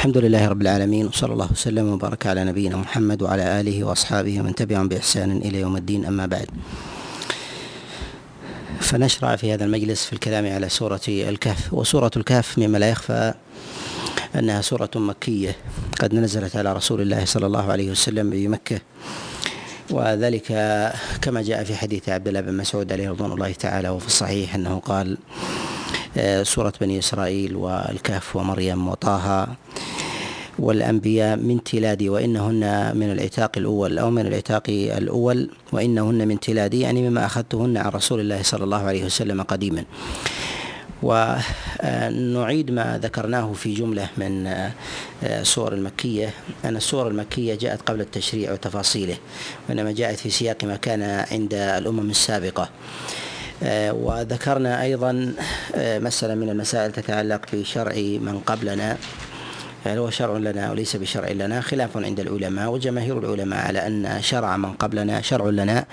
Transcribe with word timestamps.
الحمد 0.00 0.18
لله 0.18 0.48
رب 0.48 0.62
العالمين 0.62 1.06
وصلى 1.06 1.32
الله 1.32 1.48
وسلم 1.52 1.88
وبارك 1.88 2.26
على 2.26 2.44
نبينا 2.44 2.76
محمد 2.76 3.22
وعلى 3.22 3.60
آله 3.60 3.84
وأصحابه 3.84 4.40
ومن 4.40 4.54
تبعهم 4.54 4.88
بإحسان 4.88 5.36
إلى 5.36 5.60
يوم 5.60 5.76
الدين 5.76 6.04
أما 6.06 6.26
بعد. 6.26 6.46
فنشرع 8.80 9.36
في 9.36 9.54
هذا 9.54 9.64
المجلس 9.64 10.04
في 10.04 10.12
الكلام 10.12 10.46
على 10.46 10.68
سورة 10.68 11.00
الكهف 11.08 11.74
وسورة 11.74 12.10
الكهف 12.16 12.58
مما 12.58 12.78
لا 12.78 12.90
يخفى 12.90 13.34
أنها 14.34 14.60
سورة 14.60 14.90
مكية. 14.94 15.56
قد 15.98 16.14
نزلت 16.14 16.56
على 16.56 16.72
رسول 16.72 17.00
الله 17.00 17.24
صلى 17.24 17.46
الله 17.46 17.72
عليه 17.72 17.90
وسلم 17.90 18.30
بمكه 18.30 18.80
وذلك 19.90 20.46
كما 21.22 21.42
جاء 21.42 21.64
في 21.64 21.74
حديث 21.74 22.08
عبد 22.08 22.28
الله 22.28 22.40
بن 22.40 22.56
مسعود 22.56 22.92
عليه 22.92 23.10
رضوان 23.10 23.32
الله 23.32 23.52
تعالى 23.52 23.88
وفي 23.88 24.06
الصحيح 24.06 24.54
أنه 24.54 24.78
قال 24.78 25.18
آه، 26.16 26.42
سورة 26.42 26.72
بني 26.80 26.98
إسرائيل 26.98 27.56
والكهف 27.56 28.36
ومريم 28.36 28.88
وطه 28.88 29.48
والأنبياء 30.60 31.36
من 31.36 31.64
تلادي 31.64 32.08
وإنهن 32.08 32.92
من 32.96 33.12
العتاق 33.12 33.50
الأول 33.56 33.98
أو 33.98 34.10
من 34.10 34.26
العتاق 34.26 34.62
الأول 34.68 35.50
وإنهن 35.72 36.28
من 36.28 36.40
تلادي 36.40 36.80
يعني 36.80 37.08
مما 37.08 37.26
أخذتهن 37.26 37.76
عن 37.76 37.90
رسول 37.90 38.20
الله 38.20 38.42
صلى 38.42 38.64
الله 38.64 38.82
عليه 38.82 39.04
وسلم 39.04 39.42
قديما. 39.42 39.84
ونعيد 41.02 42.70
ما 42.70 43.00
ذكرناه 43.02 43.52
في 43.52 43.74
جملة 43.74 44.08
من 44.16 44.66
السور 45.22 45.72
المكية. 45.72 46.30
أن 46.64 46.76
السور 46.76 47.08
المكية 47.08 47.54
جاءت 47.54 47.82
قبل 47.82 48.00
التشريع 48.00 48.52
وتفاصيله 48.52 49.16
وإنما 49.68 49.92
جاءت 49.92 50.18
في 50.18 50.30
سياق 50.30 50.64
ما 50.64 50.76
كان 50.76 51.02
عند 51.32 51.54
الأمم 51.54 52.10
السابقة. 52.10 52.68
آه، 53.62 53.92
وذكرنا 53.92 54.82
أيضا 54.82 55.34
آه، 55.74 55.98
مسألة 55.98 56.34
من 56.34 56.50
المسائل 56.50 56.92
تتعلق 56.92 57.40
بشرع 57.52 57.94
من 57.96 58.40
قبلنا. 58.46 58.96
هل 59.84 59.98
هو 59.98 60.10
شرع 60.10 60.36
لنا 60.36 60.70
وليس 60.70 60.96
بشرع 60.96 61.28
لنا 61.28 61.60
خلاف 61.60 61.96
عند 61.96 62.20
العلماء 62.20 62.70
وجماهير 62.70 63.18
العلماء 63.18 63.66
على 63.66 63.86
أن 63.86 64.22
شرع 64.22 64.56
من 64.56 64.72
قبلنا 64.72 65.20
شرع 65.20 65.46
لنا 65.46 65.84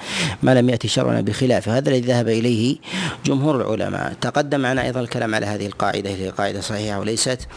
ما 0.43 0.55
لم 0.55 0.69
يأتي 0.69 0.87
شرعنا 0.87 1.21
بخلافه. 1.21 1.77
هذا 1.77 1.89
الذي 1.89 2.01
ذهب 2.01 2.27
إليه 2.27 2.77
جمهور 3.25 3.55
العلماء. 3.61 4.13
تقدم 4.21 4.59
معنا 4.59 4.83
أيضا 4.83 4.99
الكلام 4.99 5.35
على 5.35 5.45
هذه 5.45 5.65
القاعدة 5.65 6.09
هي 6.09 6.29
قاعدة 6.29 6.61
صحيحة 6.61 6.99
وليست 6.99 7.47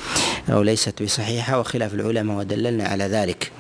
أو 0.51 0.63
ليست 0.63 1.03
بصحيحة 1.03 1.61
وخلاف 1.61 1.95
العلماء 1.95 2.37
ودللنا 2.37 2.85
على 2.85 3.05
ذلك. 3.05 3.53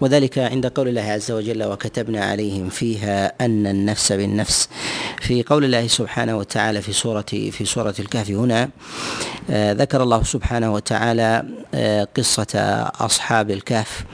وذلك 0.00 0.38
عند 0.38 0.66
قول 0.66 0.88
الله 0.88 1.02
عز 1.02 1.30
وجل 1.30 1.64
وكتبنا 1.64 2.24
عليهم 2.24 2.68
فيها 2.68 3.32
أن 3.40 3.66
النفس 3.66 4.12
بالنفس. 4.12 4.68
في 5.20 5.42
قول 5.42 5.64
الله 5.64 5.86
سبحانه 5.86 6.36
وتعالى 6.36 6.82
في 6.82 6.92
سورة 6.92 7.26
في 7.30 7.64
سورة 7.64 7.94
الكهف 7.98 8.30
هنا 8.30 8.68
آه، 9.50 9.72
ذكر 9.72 10.02
الله 10.02 10.22
سبحانه 10.22 10.74
وتعالى 10.74 11.44
آه، 11.74 12.08
قصة 12.16 12.58
أصحاب 13.00 13.50
الكهف 13.50 14.04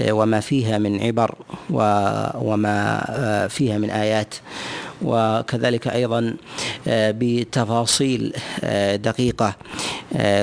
آه، 0.00 0.12
وما 0.12 0.40
فيها 0.40 0.78
من 0.78 1.00
عبر 1.00 1.34
وما 2.34 3.46
فيها 3.50 3.78
من 3.78 3.90
آيات. 3.90 4.34
وكذلك 5.02 5.88
أيضا 5.88 6.34
بتفاصيل 6.86 8.32
دقيقة 8.94 9.56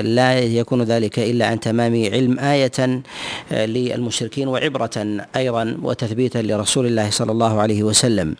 لا 0.02 0.40
يكون 0.40 0.82
ذلك 0.82 1.20
إلا 1.20 1.46
عن 1.48 1.60
تمام 1.60 1.94
علم 2.14 2.40
آية 2.40 3.02
للمشركين 3.52 4.48
وعبرة 4.48 5.26
أيضا 5.36 5.78
وتثبيتا 5.82 6.40
لرسول 6.40 6.86
الله 6.86 7.10
صلى 7.10 7.32
الله 7.32 7.62
عليه 7.62 7.84
وسلم. 7.84 8.36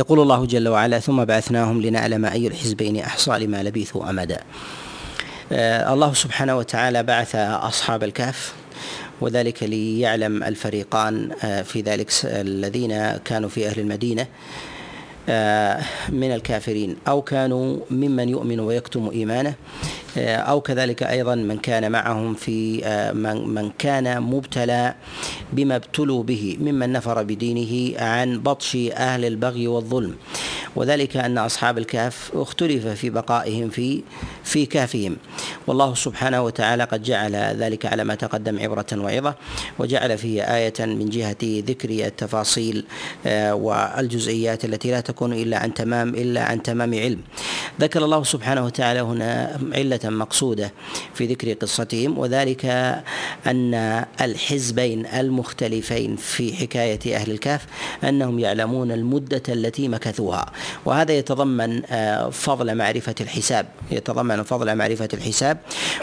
يقول 0.00 0.20
الله 0.20 0.46
جل 0.46 0.68
وعلا 0.68 0.98
ثم 0.98 1.24
بعثناهم 1.24 1.82
لنعلم 1.82 2.24
أي 2.24 2.46
الحزبين 2.46 2.96
أحصى 2.96 3.30
لما 3.30 3.62
لبثوا 3.62 4.10
أمدا. 4.10 4.40
آه 5.52 5.92
الله 5.94 6.14
سبحانه 6.14 6.56
وتعالى 6.56 7.02
بعث 7.02 7.34
أصحاب 7.36 8.02
الكهف 8.04 8.52
وذلك 9.20 9.62
ليعلم 9.62 10.42
الفريقان 10.42 11.30
آه 11.44 11.62
في 11.62 11.80
ذلك 11.80 12.10
الذين 12.24 13.16
كانوا 13.16 13.48
في 13.48 13.68
أهل 13.68 13.80
المدينة 13.80 14.26
آه 15.28 15.82
من 16.08 16.34
الكافرين 16.34 16.96
أو 17.08 17.22
كانوا 17.22 17.76
ممن 17.90 18.28
يؤمن 18.28 18.60
ويكتم 18.60 19.10
إيمانه. 19.12 19.54
أو 20.16 20.60
كذلك 20.60 21.02
أيضا 21.02 21.34
من 21.34 21.58
كان 21.58 21.92
معهم 21.92 22.34
في 22.34 22.84
آه، 22.84 23.12
من 23.12 23.70
كان 23.78 24.22
مبتلى 24.22 24.94
بما 25.52 25.76
ابتلوا 25.76 26.22
به 26.22 26.56
ممن 26.60 26.92
نفر 26.92 27.22
بدينه 27.22 28.00
عن 28.00 28.38
بطش 28.38 28.76
أهل 28.92 29.24
البغي 29.24 29.66
والظلم. 29.66 30.14
وذلك 30.76 31.16
أن 31.16 31.38
أصحاب 31.38 31.78
الكهف 31.78 32.30
اختلف 32.34 32.86
في 32.86 33.10
بقائهم 33.10 33.68
في 33.70 34.02
في 34.44 34.66
كهفهم. 34.66 35.16
والله 35.66 35.94
سبحانه 35.94 36.42
وتعالى 36.42 36.84
قد 36.84 37.02
جعل 37.02 37.36
ذلك 37.36 37.86
على 37.86 38.04
ما 38.04 38.14
تقدم 38.14 38.58
عبرة 38.58 38.86
وعظة 38.92 39.34
وجعل 39.78 40.18
فيه 40.18 40.42
آية 40.42 40.74
من 40.80 41.08
جهة 41.08 41.36
ذكر 41.42 41.90
التفاصيل 41.90 42.84
آه، 43.26 43.54
والجزئيات 43.54 44.64
التي 44.64 44.90
لا 44.90 45.00
تكون 45.00 45.32
إلا 45.32 45.58
عن 45.58 45.74
تمام 45.74 46.08
إلا 46.08 46.42
عن 46.42 46.62
تمام 46.62 46.94
علم. 46.94 47.20
ذكر 47.80 48.04
الله 48.04 48.24
سبحانه 48.24 48.64
وتعالى 48.64 49.00
هنا 49.00 49.58
علة 49.74 49.99
مقصودة 50.04 50.72
في 51.14 51.26
ذكر 51.26 51.52
قصتهم 51.52 52.18
وذلك 52.18 52.64
أن 53.46 53.74
الحزبين 54.20 55.06
المختلفين 55.06 56.16
في 56.16 56.56
حكاية 56.56 57.16
أهل 57.16 57.30
الكهف 57.30 57.66
أنهم 58.04 58.38
يعلمون 58.38 58.92
المدة 58.92 59.42
التي 59.48 59.88
مكثوها. 59.88 60.52
وهذا 60.84 61.12
يتضمن 61.12 61.82
آه، 61.90 62.30
فضل 62.30 62.74
معرفة 62.74 63.14
الحساب 63.20 63.66
يتضمن 63.90 64.42
فضل 64.42 64.76
معرفة 64.76 65.08
الحساب 65.14 65.58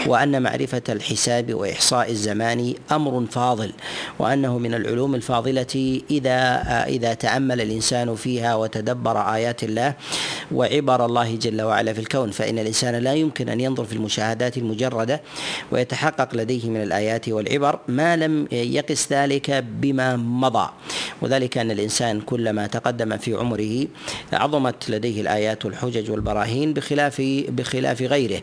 وأن 0.08 0.42
معرفة 0.42 0.82
الحساب 0.90 1.54
وإحصاء 1.54 2.12
الزمان 2.12 2.74
أمر 2.92 3.26
فاضل 3.32 3.72
وأنه 4.20 4.58
من 4.58 4.74
العلوم 4.74 5.16
الفاضلة 5.16 6.02
إذا 6.12 6.32
آه، 6.32 6.88
إذا 6.88 7.14
تأمل 7.14 7.62
الإنسان 7.62 8.16
فيها 8.16 8.56
وتدبر 8.56 9.34
آيات 9.34 9.64
الله 9.64 9.94
وعبر 10.52 11.06
الله 11.06 11.36
جل 11.36 11.62
وعلا 11.62 11.94
في 11.94 12.00
الكون 12.00 12.32
فإن 12.32 12.60
الإنسان 12.60 12.96
لا 12.96 13.14
يمكن 13.14 13.50
أن 13.50 13.60
ينظر 13.60 13.86
في 13.88 13.94
المشاهدات 13.94 14.58
المجردة 14.58 15.22
ويتحقق 15.72 16.36
لديه 16.36 16.70
من 16.70 16.84
الآيات 16.84 17.30
والعبر 17.30 17.80
ما 17.88 18.16
لم 18.16 18.48
يقس 18.52 19.14
ذلك 19.14 19.64
بما 19.82 20.16
مضى. 20.16 20.70
وذلك 21.22 21.58
أن 21.58 21.72
الإنسان 21.72 22.22
كلما 22.22 22.68
تقدم 22.68 23.18
في 23.18 23.34
عمره 23.34 23.88
عظمت 24.34 24.90
لديه 24.90 25.22
الآيات 25.22 25.66
والحجج 25.66 26.12
والبراهين 26.12 26.74
بخلاف 26.74 27.22
بخلاف 27.50 28.02
غيره. 28.02 28.42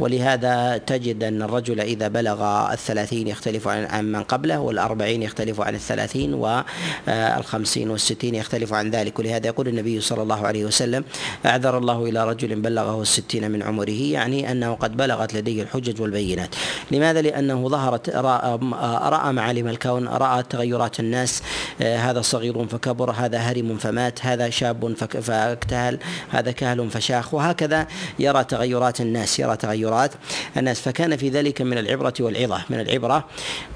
ولهذا 0.00 0.78
تجد 0.78 1.24
أن 1.24 1.42
الرجل 1.42 1.80
إذا 1.80 2.08
بلغ 2.08 2.72
الثلاثين 2.72 3.28
يختلف 3.28 3.68
عن 3.68 4.12
من 4.12 4.22
قبله 4.22 4.60
والأربعين 4.60 5.22
يختلف 5.22 5.60
عن 5.60 5.74
الثلاثين 5.74 6.34
والخمسين 6.34 7.90
والستين 7.90 8.34
يختلف 8.34 8.72
عن 8.72 8.90
ذلك. 8.90 9.18
ولهذا 9.18 9.46
يقول 9.46 9.68
النبي 9.68 10.00
صلى 10.00 10.22
الله 10.22 10.46
عليه 10.46 10.64
وسلم 10.64 11.04
أعذر 11.46 11.78
الله 11.78 12.04
إلى 12.04 12.28
رجل 12.28 12.60
بلغه 12.60 13.02
الستين 13.02 13.50
من 13.50 13.62
عمره 13.62 13.90
يعني 13.90 14.50
أنه 14.52 14.74
قد 14.74 14.85
بلغت 14.90 15.34
لديه 15.34 15.62
الحجج 15.62 16.00
والبينات. 16.00 16.54
لماذا؟ 16.90 17.22
لأنه 17.22 17.68
ظهرت 17.68 18.10
رأى, 18.10 19.32
معالم 19.32 19.68
الكون 19.68 20.08
رأى 20.08 20.42
تغيرات 20.42 21.00
الناس. 21.00 21.42
هذا 21.80 22.20
صغير 22.20 22.66
فكبر 22.66 23.10
هذا 23.10 23.38
هرم 23.38 23.76
فمات 23.76 24.26
هذا 24.26 24.50
شاب 24.50 24.94
فاكتهل 25.22 25.98
هذا 26.30 26.50
كهل 26.50 26.90
فشاخ 26.90 27.34
وهكذا 27.34 27.86
يرى 28.18 28.44
تغيرات 28.44 29.00
الناس 29.00 29.40
يرى 29.40 29.56
تغيرات 29.56 30.10
الناس. 30.56 30.80
فكان 30.80 31.16
في 31.16 31.28
ذلك 31.28 31.62
من 31.62 31.78
العبرة 31.78 32.14
والعظة 32.20 32.60
من 32.70 32.80
العبرة 32.80 33.24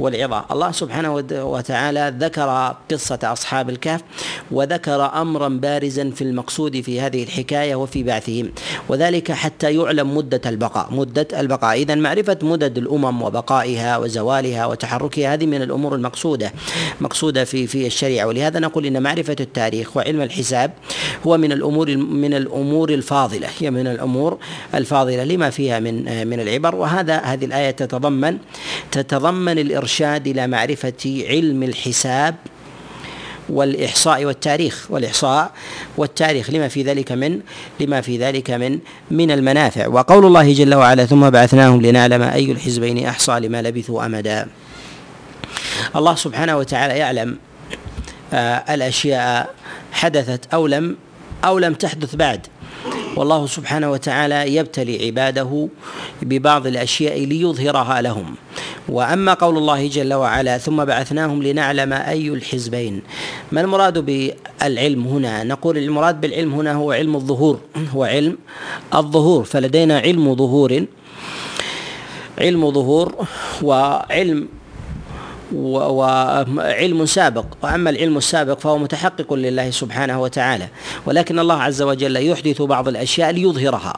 والعظة. 0.00 0.44
الله 0.50 0.72
سبحانه 0.72 1.14
وتعالى 1.32 2.14
ذكر 2.18 2.76
قصة 2.90 3.18
أصحاب 3.22 3.70
الكهف 3.70 4.00
وذكر 4.50 5.20
أمرا 5.20 5.48
بارزا 5.48 6.10
في 6.10 6.24
المقصود 6.24 6.80
في 6.80 7.00
هذه 7.00 7.22
الحكاية 7.22 7.74
وفي 7.74 8.02
بعثهم 8.02 8.52
وذلك 8.88 9.32
حتى 9.32 9.74
يعلم 9.74 10.16
مدة 10.16 10.40
البقاء. 10.46 10.88
مدة 11.00 11.28
البقاء. 11.40 11.82
إذا 11.82 11.94
معرفة 11.94 12.38
مدد 12.42 12.78
الأمم 12.78 13.22
وبقائها 13.22 13.96
وزوالها 13.96 14.66
وتحركها 14.66 15.34
هذه 15.34 15.46
من 15.46 15.62
الأمور 15.62 15.94
المقصودة 15.94 16.52
مقصودة 17.00 17.44
في 17.44 17.66
في 17.66 17.86
الشريعة. 17.86 18.26
ولهذا 18.26 18.58
نقول 18.60 18.86
إن 18.86 19.02
معرفة 19.02 19.36
التاريخ 19.40 19.96
وعلم 19.96 20.20
الحساب 20.20 20.70
هو 21.26 21.36
من 21.36 21.52
الأمور 21.52 21.96
من 21.96 22.34
الأمور 22.34 22.88
الفاضلة 22.90 23.48
هي 23.58 23.70
من 23.70 23.86
الأمور 23.86 24.38
الفاضلة 24.74 25.24
لما 25.24 25.50
فيها 25.50 25.78
من 25.80 26.26
من 26.26 26.40
العبر. 26.40 26.74
وهذا 26.74 27.16
هذه 27.16 27.44
الآية 27.44 27.70
تتضمن 27.70 28.38
تتضمن 28.92 29.58
الإرشاد 29.58 30.26
إلى 30.26 30.46
معرفة 30.46 31.24
علم 31.28 31.62
الحساب 31.62 32.34
والإحصاء 33.50 34.24
والتاريخ 34.24 34.86
والإحصاء 34.90 35.50
والتاريخ 35.96 36.50
لما 36.50 36.68
في 36.68 36.82
ذلك 36.82 37.12
من 37.12 37.40
لما 37.80 38.00
في 38.00 38.18
ذلك 38.18 38.50
من 38.50 38.78
من 39.10 39.30
المنافع. 39.30 39.86
وقول 39.86 40.26
الله 40.26 40.52
جل 40.52 40.74
وعلا 40.74 41.06
ثم 41.06 41.30
بعثناهم 41.30 41.82
لنعلم 41.82 42.22
أي 42.22 42.52
الحزبين 42.52 43.06
أحصى 43.06 43.40
لما 43.40 43.62
لبثوا 43.62 44.06
أمدا. 44.06 44.48
الله 45.96 46.14
سبحانه 46.14 46.56
وتعالى 46.56 46.98
يعلم 46.98 47.38
آه، 48.32 48.74
الأشياء 48.74 49.54
حدثت 49.92 50.54
أو 50.54 50.66
لم 50.66 50.96
أو 51.44 51.58
لم 51.58 51.74
تحدث 51.74 52.16
بعد. 52.16 52.46
والله 53.16 53.46
سبحانه 53.46 53.90
وتعالى 53.90 54.56
يبتلي 54.56 55.06
عباده 55.06 55.68
ببعض 56.22 56.66
الأشياء 56.66 57.24
ليظهرها 57.24 58.02
لهم. 58.02 58.34
وأما 58.88 59.34
قول 59.34 59.58
الله 59.58 59.86
جل 59.86 60.14
وعلا 60.14 60.58
ثم 60.58 60.84
بعثناهم 60.84 61.42
لنعلم 61.42 61.92
أي 61.92 62.28
الحزبين. 62.28 63.02
ما 63.52 63.60
المراد 63.60 63.98
بالعلم 63.98 65.06
هنا؟ 65.06 65.44
نقول 65.44 65.78
المراد 65.78 66.20
بالعلم 66.20 66.54
هنا 66.54 66.72
هو 66.72 66.92
علم 66.92 67.16
الظهور 67.16 67.60
هو 67.94 68.04
علم 68.04 68.38
الظهور. 68.94 69.44
فلدينا 69.44 69.98
علم 69.98 70.34
ظهور 70.34 70.84
علم 72.38 72.70
ظهور 72.70 73.26
وعلم 73.62 74.48
وعلم 75.54 77.06
سابق. 77.06 77.44
وأما 77.62 77.90
العلم 77.90 78.16
السابق 78.16 78.58
فهو 78.58 78.78
متحقق 78.78 79.34
لله 79.34 79.70
سبحانه 79.70 80.22
وتعالى. 80.22 80.68
ولكن 81.06 81.38
الله 81.38 81.62
عز 81.62 81.82
وجل 81.82 82.16
يحدث 82.16 82.62
بعض 82.62 82.88
الأشياء 82.88 83.30
ليظهرها. 83.30 83.92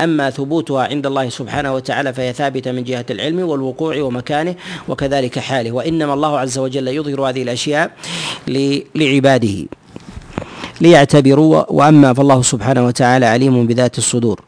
أما 0.00 0.30
ثبوتها 0.30 0.84
عند 0.84 1.06
الله 1.06 1.28
سبحانه 1.28 1.74
وتعالى 1.74 2.12
فهي 2.12 2.32
ثابتة 2.32 2.72
من 2.72 2.84
جهة 2.84 3.06
العلم 3.10 3.40
والوقوع 3.40 4.00
ومكانه 4.00 4.54
وكذلك 4.88 5.38
حاله. 5.38 5.72
وإنما 5.72 6.14
الله 6.14 6.38
عز 6.38 6.58
وجل 6.58 6.88
يظهر 6.88 7.28
هذه 7.28 7.42
الأشياء 7.42 7.90
لعباده. 8.94 9.66
ليعتبروا 10.80 11.72
وأما 11.72 12.14
فالله 12.14 12.42
سبحانه 12.42 12.86
وتعالى 12.86 13.26
عليم 13.26 13.66
بذات 13.66 13.98
الصدور. 13.98 14.47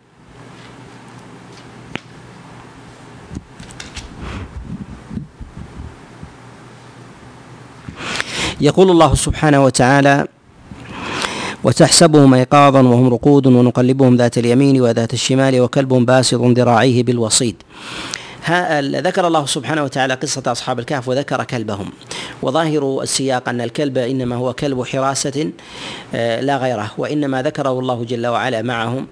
يقول 8.60 8.90
الله 8.90 9.14
سبحانه 9.14 9.64
وتعالى 9.64 10.26
وتحسبهم 11.64 12.34
ايقاظا 12.34 12.82
وهم 12.82 13.08
رقود 13.08 13.46
ونقلبهم 13.46 14.16
ذات 14.16 14.38
اليمين 14.38 14.80
وذات 14.80 15.14
الشمال 15.14 15.60
وكلب 15.60 15.88
باسط 15.88 16.40
ذراعيه 16.40 17.02
بالوصيد. 17.02 17.56
ذكر 18.80 19.26
الله 19.26 19.46
سبحانه 19.46 19.82
وتعالى 19.84 20.14
قصة 20.14 20.42
أصحاب 20.46 20.78
الكهف 20.78 21.08
وذكر 21.08 21.44
كلبهم. 21.44 21.92
وظاهر 22.42 23.02
السياق 23.02 23.48
أن 23.48 23.60
الكلب 23.60 23.98
إنما 23.98 24.36
هو 24.36 24.52
كلب 24.52 24.84
حراسة 24.84 25.50
آه، 26.14 26.40
لا 26.40 26.56
غيره 26.56 26.90
وإنما 26.98 27.42
ذكره 27.42 27.78
الله 27.78 28.04
جل 28.04 28.26
وعلا 28.26 28.62
معهم 28.62 29.06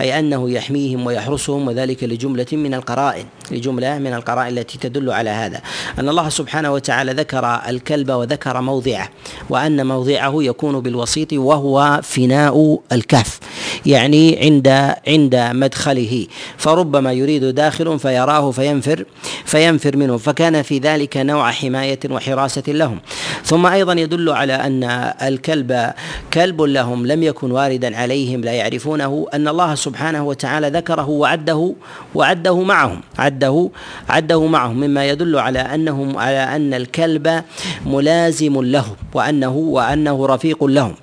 أي 0.00 0.18
أنه 0.18 0.50
يحميهم 0.50 1.06
ويحرسهم 1.06 1.68
وذلك 1.68 2.04
لجملة 2.04 2.46
من 2.52 2.74
القرائن. 2.74 3.24
لجملة 3.50 3.98
من 3.98 4.14
القرائن 4.14 4.58
التي 4.58 4.78
تدل 4.78 5.10
على 5.10 5.30
هذا. 5.30 5.60
أن 5.98 6.08
الله 6.08 6.28
سبحانه 6.28 6.72
وتعالى 6.72 7.12
ذكر 7.12 7.60
الكلب 7.68 8.10
وذكر 8.10 8.60
موضعه 8.60 9.08
وأن 9.50 9.86
موضعه 9.86 10.34
يكون 10.36 10.80
بالوسيط 10.80 11.32
وهو 11.32 12.00
فناء 12.02 12.78
الكهف 12.92 13.40
يعني 13.86 14.38
عند 14.42 14.68
عند 15.08 15.36
مدخله. 15.36 16.26
فربما 16.56 17.12
يريد 17.12 17.44
داخل 17.44 17.98
فيراه 17.98 18.50
فينفر 18.50 19.04
فينفر 19.44 19.96
منه. 19.96 20.16
فكان 20.16 20.62
في 20.62 20.78
ذلك 20.78 21.16
نوع 21.16 21.50
حماية 21.50 22.00
وحراسة 22.10 22.62
لهم. 22.68 22.98
ثم 23.44 23.66
أيضا 23.66 23.92
يدل 23.92 24.30
على 24.30 24.52
أن 24.52 24.84
الكلب 25.22 25.92
كلب 26.32 26.62
لهم 26.62 27.06
لم 27.06 27.22
يكن 27.22 27.50
واردا 27.50 27.96
عليهم 27.96 28.40
لا 28.40 28.52
يعرفونه. 28.52 29.26
أن 29.34 29.48
الله 29.48 29.74
سبحانه 29.74 30.24
وتعالى 30.24 30.68
ذكره 30.68 31.08
وعده 31.08 31.74
وعده 32.14 32.62
معهم 32.62 33.00
عده 33.34 33.70
عده 34.08 34.46
معهم 34.46 34.80
مما 34.80 35.08
يدل 35.08 35.38
على 35.38 35.58
أنهم 35.58 36.18
على 36.18 36.38
أن 36.38 36.74
الكلب 36.74 37.42
ملازم 37.86 38.62
لهم 38.62 38.96
وأنه 39.14 39.56
وأنه 39.56 40.26
رفيق 40.26 40.64
لهم 40.64 40.94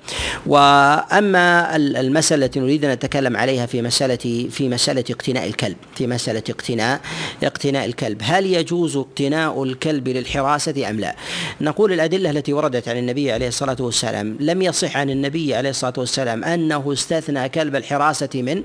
وأما 0.46 1.76
المسألة 1.76 2.44
التي 2.44 2.60
نريد 2.60 2.84
أن 2.84 2.90
نتكلم 2.90 3.36
عليها 3.36 3.66
في 3.66 3.82
مساله 3.82 4.48
في 4.50 4.68
مسألة 4.68 5.04
اقتناء 5.10 5.46
الكلب 5.46 5.76
في 5.94 6.06
مسألة 6.06 6.42
اقتناء 6.50 7.00
اقتناء 7.42 7.84
الكلب 7.84 8.20
هل 8.24 8.46
يجوز 8.46 8.96
اقتناء 8.96 9.62
الكلب 9.62 10.08
للحراسة 10.08 10.90
أم 10.90 11.00
لا؟ 11.00 11.16
نقول 11.60 11.92
الأدلة 11.92 12.30
التي 12.30 12.52
وردت 12.52 12.88
عن 12.88 12.96
النبي 12.98 13.32
عليه 13.32 13.48
الصلاة 13.48 13.76
والسلام 13.80 14.36
لم 14.40 14.62
يصح 14.62 14.96
عن 14.96 15.10
النبي 15.10 15.54
عليه 15.54 15.70
الصلاة 15.70 15.94
والسلام 15.98 16.44
أنه 16.44 16.92
استثنى 16.92 17.48
كلب 17.48 17.76
الحراسة 17.76 18.28
من 18.34 18.62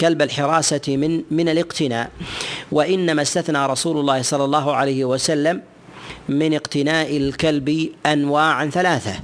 كلب 0.00 0.22
الحراسة 0.22 0.80
من 0.88 1.22
من 1.30 1.48
الاقتناء 1.48 2.10
وإنما 2.82 3.22
استثنى 3.22 3.66
رسول 3.66 4.00
الله 4.00 4.22
صلى 4.22 4.44
الله 4.44 4.74
عليه 4.76 5.04
وسلم 5.04 5.62
من 6.28 6.54
اقتناء 6.54 7.16
الكلب 7.16 7.88
انواعا 8.06 8.66
ثلاثة. 8.66 9.14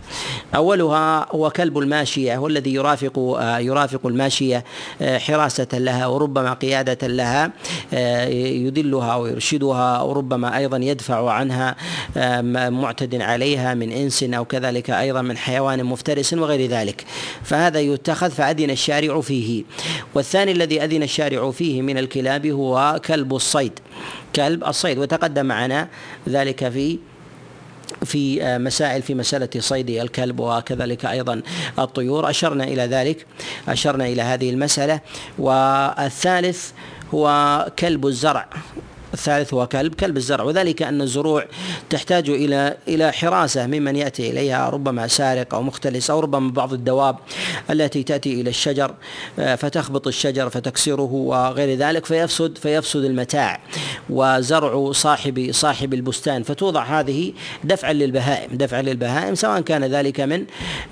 أولها 0.54 1.28
هو 1.30 1.50
كلب 1.50 1.78
الماشية 1.78 2.38
والذي 2.38 2.74
يرافق 2.74 3.18
آه، 3.18 3.58
يرافق 3.58 4.06
الماشية 4.06 4.64
آه، 5.02 5.18
حراسة 5.18 5.66
لها 5.72 6.06
وربما 6.06 6.52
قيادة 6.52 7.08
لها 7.08 7.52
آه، 7.94 8.26
يدلها 8.28 9.16
ويرشدها 9.16 10.02
وربما 10.02 10.56
أيضا 10.56 10.76
يدفع 10.76 11.30
عنها 11.30 11.76
معتد 12.70 13.14
عليها 13.14 13.74
من 13.74 13.92
إنس 13.92 14.22
أو 14.22 14.44
كذلك 14.44 14.90
أيضا 14.90 15.22
من 15.22 15.36
حيوان 15.36 15.84
مفترس 15.84 16.34
وغير 16.34 16.70
ذلك. 16.70 17.04
فهذا 17.44 17.80
يتخذ 17.80 18.30
فأذن 18.30 18.70
الشارع 18.70 19.20
فيه. 19.20 19.64
والثاني 20.14 20.52
الذي 20.52 20.84
أذن 20.84 21.02
الشارع 21.02 21.50
فيه 21.50 21.82
من 21.82 21.98
الكلاب 21.98 22.46
هو 22.46 23.00
كلب 23.06 23.34
الصيد. 23.34 23.72
كلب 24.36 24.64
الصيد. 24.64 24.98
وتقدم 24.98 25.46
معنا 25.46 25.88
ذلك 26.28 26.68
في 26.68 26.98
في 28.04 28.42
آه، 28.42 28.58
مسائل 28.58 29.02
في 29.02 29.14
مسألة 29.14 29.48
صيد 29.58 29.90
الكلب 29.90 30.40
وكذلك 30.40 31.04
أيضا 31.04 31.42
الطيور. 31.78 32.30
أشرنا 32.30 32.64
إلى 32.64 32.82
ذلك 32.82 33.26
أشرنا 33.68 34.06
إلى 34.06 34.22
هذه 34.22 34.50
المسألة. 34.50 35.00
والثالث 35.38 36.70
هو 37.14 37.66
كلب 37.78 38.06
الزرع. 38.06 38.48
الثالث 39.18 39.54
هو 39.54 39.66
كلب 39.66 39.94
كلب 39.94 40.16
الزرع. 40.16 40.44
وذلك 40.44 40.82
أن 40.82 41.02
الزروع 41.02 41.44
تحتاج 41.90 42.30
إلى 42.30 42.76
إلى 42.88 43.12
حراسة 43.12 43.66
ممن 43.66 43.96
يأتي 43.96 44.30
إليها 44.30 44.68
ربما 44.68 45.06
سارق 45.06 45.54
أو 45.54 45.62
مختلس 45.62 46.10
أو 46.10 46.20
ربما 46.20 46.50
بعض 46.50 46.72
الدواب 46.72 47.16
التي 47.70 48.02
تأتي 48.02 48.40
إلى 48.40 48.50
الشجر 48.50 48.94
آه، 49.38 49.54
فتخبط 49.54 50.06
الشجر 50.06 50.50
فتكسره 50.50 51.12
وغير 51.12 51.78
ذلك 51.78 52.06
فيفسد 52.06 52.58
فيفسد 52.58 53.04
المتاع. 53.04 53.60
وزرع 54.10 54.92
صاحب 54.92 55.48
صاحب 55.50 55.94
البستان 55.94 56.42
فتوضع 56.42 56.82
هذه 56.82 57.32
دفعا 57.64 57.92
للبهائم 57.92 58.56
دفعا 58.56 58.82
للبهائم 58.82 59.34
سواء 59.34 59.60
كان 59.60 59.84
ذلك 59.84 60.20
من 60.20 60.44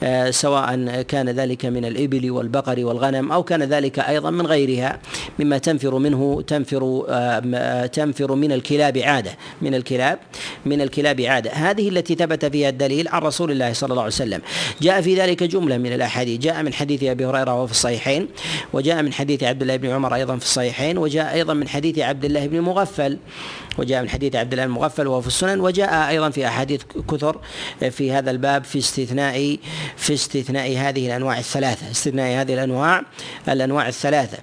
آه، 0.02 0.30
سواء 0.30 1.02
كان 1.02 1.28
ذلك 1.28 1.66
من 1.66 1.84
الإبل 1.84 2.30
والبقر 2.30 2.84
والغنم 2.84 3.32
أو 3.32 3.42
كان 3.42 3.62
ذلك 3.62 3.98
أيضا 3.98 4.30
من 4.30 4.46
غيرها 4.46 5.00
مما 5.38 5.58
تنفر 5.58 5.98
منه 5.98 6.42
تنفر 6.46 7.06
آه، 7.08 7.86
تنفر 8.16 8.34
من 8.34 8.52
الكلاب 8.52 8.98
عادة 8.98 9.36
من 9.62 9.74
الكلاب 9.74 10.18
من 10.66 10.80
الكلاب 10.80 11.20
عادة. 11.20 11.50
هذه 11.50 11.88
التي 11.88 12.14
ثبت 12.14 12.44
فيها 12.44 12.68
الدليل 12.68 13.08
عن 13.08 13.22
رسول 13.22 13.50
الله 13.50 13.72
صلى 13.72 13.90
الله 13.90 14.02
عليه 14.02 14.12
وسلم. 14.12 14.40
جاء 14.82 15.00
في 15.00 15.14
ذلك 15.14 15.42
جملة 15.42 15.78
من 15.78 15.92
الأحاديث. 15.92 16.40
جاء 16.40 16.62
من 16.62 16.72
حديث 16.72 17.02
أبي 17.02 17.26
هريرة 17.26 17.54
وهو 17.54 17.66
في 17.66 17.72
الصحيحين 17.72 18.28
وجاء 18.72 19.02
من 19.02 19.12
حديث 19.12 19.42
عبد 19.42 19.62
الله 19.62 19.76
بن 19.76 19.90
عمر 19.90 20.14
أيضا 20.14 20.36
في 20.36 20.44
الصحيحين 20.44 20.98
وجاء 20.98 21.34
أيضا 21.34 21.54
من 21.54 21.68
حديث 21.68 21.98
عبد 21.98 22.24
الله 22.24 22.46
بن 22.46 22.60
مغفل. 22.60 23.18
وجاء 23.78 24.02
من 24.02 24.08
حديث 24.08 24.36
عبد 24.36 24.52
الله 24.52 24.64
المغفل 24.64 25.06
وهو 25.06 25.20
في 25.20 25.26
السنن 25.26 25.60
وجاء 25.60 26.08
أيضا 26.08 26.30
في 26.30 26.46
أحاديث 26.46 26.82
كثر 27.10 27.40
في 27.90 28.12
هذا 28.12 28.30
الباب 28.30 28.64
في 28.64 28.78
استثناء 28.78 29.58
في 29.96 30.14
استثناء 30.14 30.76
هذه 30.78 31.06
الأنواع 31.06 31.38
الثلاثة 31.38 31.90
استثناء 31.90 32.40
هذه 32.40 32.54
الأنواع 32.54 33.02
الأنواع 33.48 33.88
الثلاثة. 33.88 34.38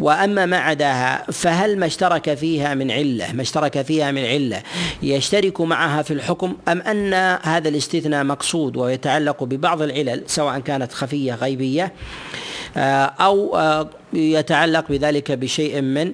وأما 0.00 0.46
ما 0.46 0.56
عداها 0.56 1.24
فهل 1.32 1.78
ما 1.78 1.86
اشترك 1.86 2.34
فيها 2.34 2.74
من 2.74 2.90
علة؟ 2.90 3.32
ما 3.32 3.42
اشترك 3.42 3.82
فيها 3.82 4.10
من 4.10 4.24
علة؟ 4.24 4.62
يشترك 5.02 5.60
معها 5.60 6.02
في 6.02 6.12
الحكم 6.12 6.56
أم 6.68 6.80
أن 6.80 7.14
هذا 7.42 7.68
الاستثناء 7.68 8.24
مقصود 8.24 8.76
ويتعلق 8.76 9.44
ببعض 9.44 9.82
العلل 9.82 10.22
سواء 10.26 10.58
كانت 10.58 10.92
خفية 10.92 11.34
غيبية 11.34 11.92
آه، 12.76 13.04
أو 13.04 13.56
آه، 13.56 13.90
يتعلق 14.16 14.84
بذلك 14.88 15.32
بشيء 15.32 15.80
من 15.80 16.12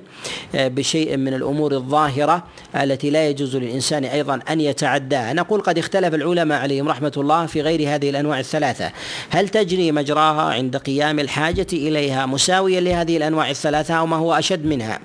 آه، 0.54 0.68
بشيء 0.68 1.16
من 1.16 1.34
الأمور 1.34 1.72
الظاهرة 1.72 2.44
التي 2.76 3.10
لا 3.10 3.28
يجوز 3.28 3.56
للإنسان 3.56 4.04
أيضا 4.04 4.40
أن 4.50 4.60
يتعداها 4.60 5.32
نقول 5.32 5.60
قد 5.60 5.78
اختلف 5.78 6.14
العلماء 6.14 6.62
عليهم 6.62 6.88
رحمة 6.88 7.12
الله 7.16 7.46
في 7.46 7.62
غير 7.62 7.94
هذه 7.94 8.10
الأنواع 8.10 8.40
الثلاثة. 8.40 8.90
هل 9.30 9.48
تجري 9.48 9.92
مجراها 9.92 10.52
عند 10.54 10.76
قيام 10.76 11.18
الحاجة 11.18 11.66
إليها 11.72 12.26
مساويا 12.26 12.80
لهذه 12.80 13.16
الأنواع 13.16 13.50
الثلاثة 13.50 13.94
أو 13.94 14.06
ما 14.06 14.16
هو 14.16 14.34
أشد 14.34 14.66
منها؟ 14.66 14.98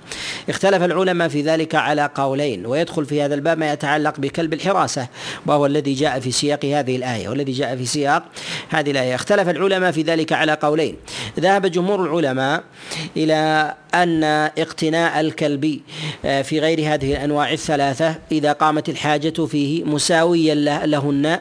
اختلف 0.50 0.84
العلماء 0.84 1.28
في 1.28 1.42
ذلك 1.42 1.76
على 1.76 2.10
قولين 2.16 2.66
ويدخل 2.66 3.06
في 3.06 3.22
هذا 3.22 3.36
الباب 3.36 3.58
ما 3.58 3.72
يتعلق 3.72 4.20
بكلب 4.20 4.54
الحراسة 4.54 5.08
وهو 5.46 5.66
الذي 5.66 5.94
جاء 5.94 6.20
في 6.20 6.32
سياق 6.32 6.66
هذه 6.66 6.96
الآية 6.96 7.30
والذي 7.30 7.52
جاء 7.52 7.76
في 7.76 7.86
سياق 7.86 8.24
هذه 8.70 8.92
الآية. 8.92 9.16
اختلف 9.16 9.50
العلماء 9.50 9.92
في 9.92 10.02
ذلك 10.02 10.34
على 10.34 10.54
قولين. 10.54 10.96
ذهب 11.40 11.66
جمهور 11.66 12.04
العلماء 12.04 12.64
إلى 13.18 13.74
أن 13.94 14.24
اقتناء 14.58 15.20
الكلب 15.20 15.80
آه، 16.26 16.42
في 16.42 16.60
غير 16.60 16.80
هذه 16.80 17.12
الأنواع 17.14 17.52
الثلاثة 17.52 18.16
إذا 18.32 18.52
قامت 18.52 18.90
الحاجة 18.90 19.46
فيه 19.46 19.84
مساويا 19.84 20.56
لهن 20.86 21.40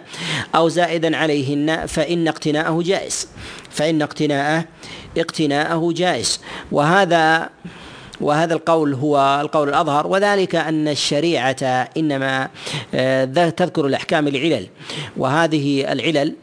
أو 0.55 0.69
زائدا 0.69 1.17
عليهن 1.17 1.87
فإن 1.87 2.29
اقتناءه 2.29 2.83
جائز. 2.83 3.29
فإن 3.71 4.03
اقتناءه 4.03 4.65
اقتناءه 5.19 5.93
جائز. 5.97 6.41
وهذا 6.73 7.51
وهذا 8.21 8.55
القول 8.55 8.95
هو 8.95 9.41
القول 9.41 9.69
الأظهر 9.69 10.07
وذلك 10.07 10.55
أن 10.55 10.89
الشريعة 10.89 11.89
إنما 11.97 12.49
آه، 12.95 13.25
تذكر 13.25 13.87
الأحكام 13.87 14.29
العلل 14.29 14.67
وهذه 15.17 15.93
العلل 15.93 16.35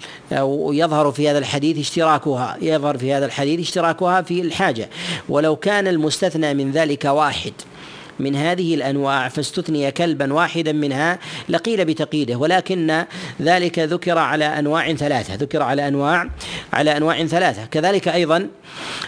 يظهر 0.72 1.12
في 1.12 1.30
هذا 1.30 1.38
الحديث 1.38 1.78
اشتراكها 1.78 2.58
يظهر 2.62 2.98
في 2.98 3.14
هذا 3.14 3.26
الحديث 3.26 3.60
اشتراكها 3.60 4.22
في 4.22 4.42
الحاجة. 4.42 4.90
ولو 5.30 5.56
كان 5.56 5.88
المستثنى 5.88 6.54
من 6.54 6.72
ذلك 6.72 7.06
واحد 7.06 7.54
من 8.22 8.36
هذه 8.36 8.76
الأنواع 8.76 9.28
فاستثني 9.28 9.92
كلبا 9.92 10.34
واحدا 10.34 10.72
منها 10.72 11.20
لقيل 11.50 11.86
بتقييده. 11.86 12.36
ولكن 12.36 13.06
ذلك 13.42 13.80
ذكر 13.80 14.18
على 14.18 14.46
أنواع 14.46 14.94
ثلاثة 14.94 15.36
ذكر 15.36 15.62
على 15.62 15.88
أنواع 15.88 16.30
على 16.74 16.98
أنواع 16.98 17.26
ثلاثة. 17.26 17.66
كذلك 17.66 18.08
أيضا 18.08 18.48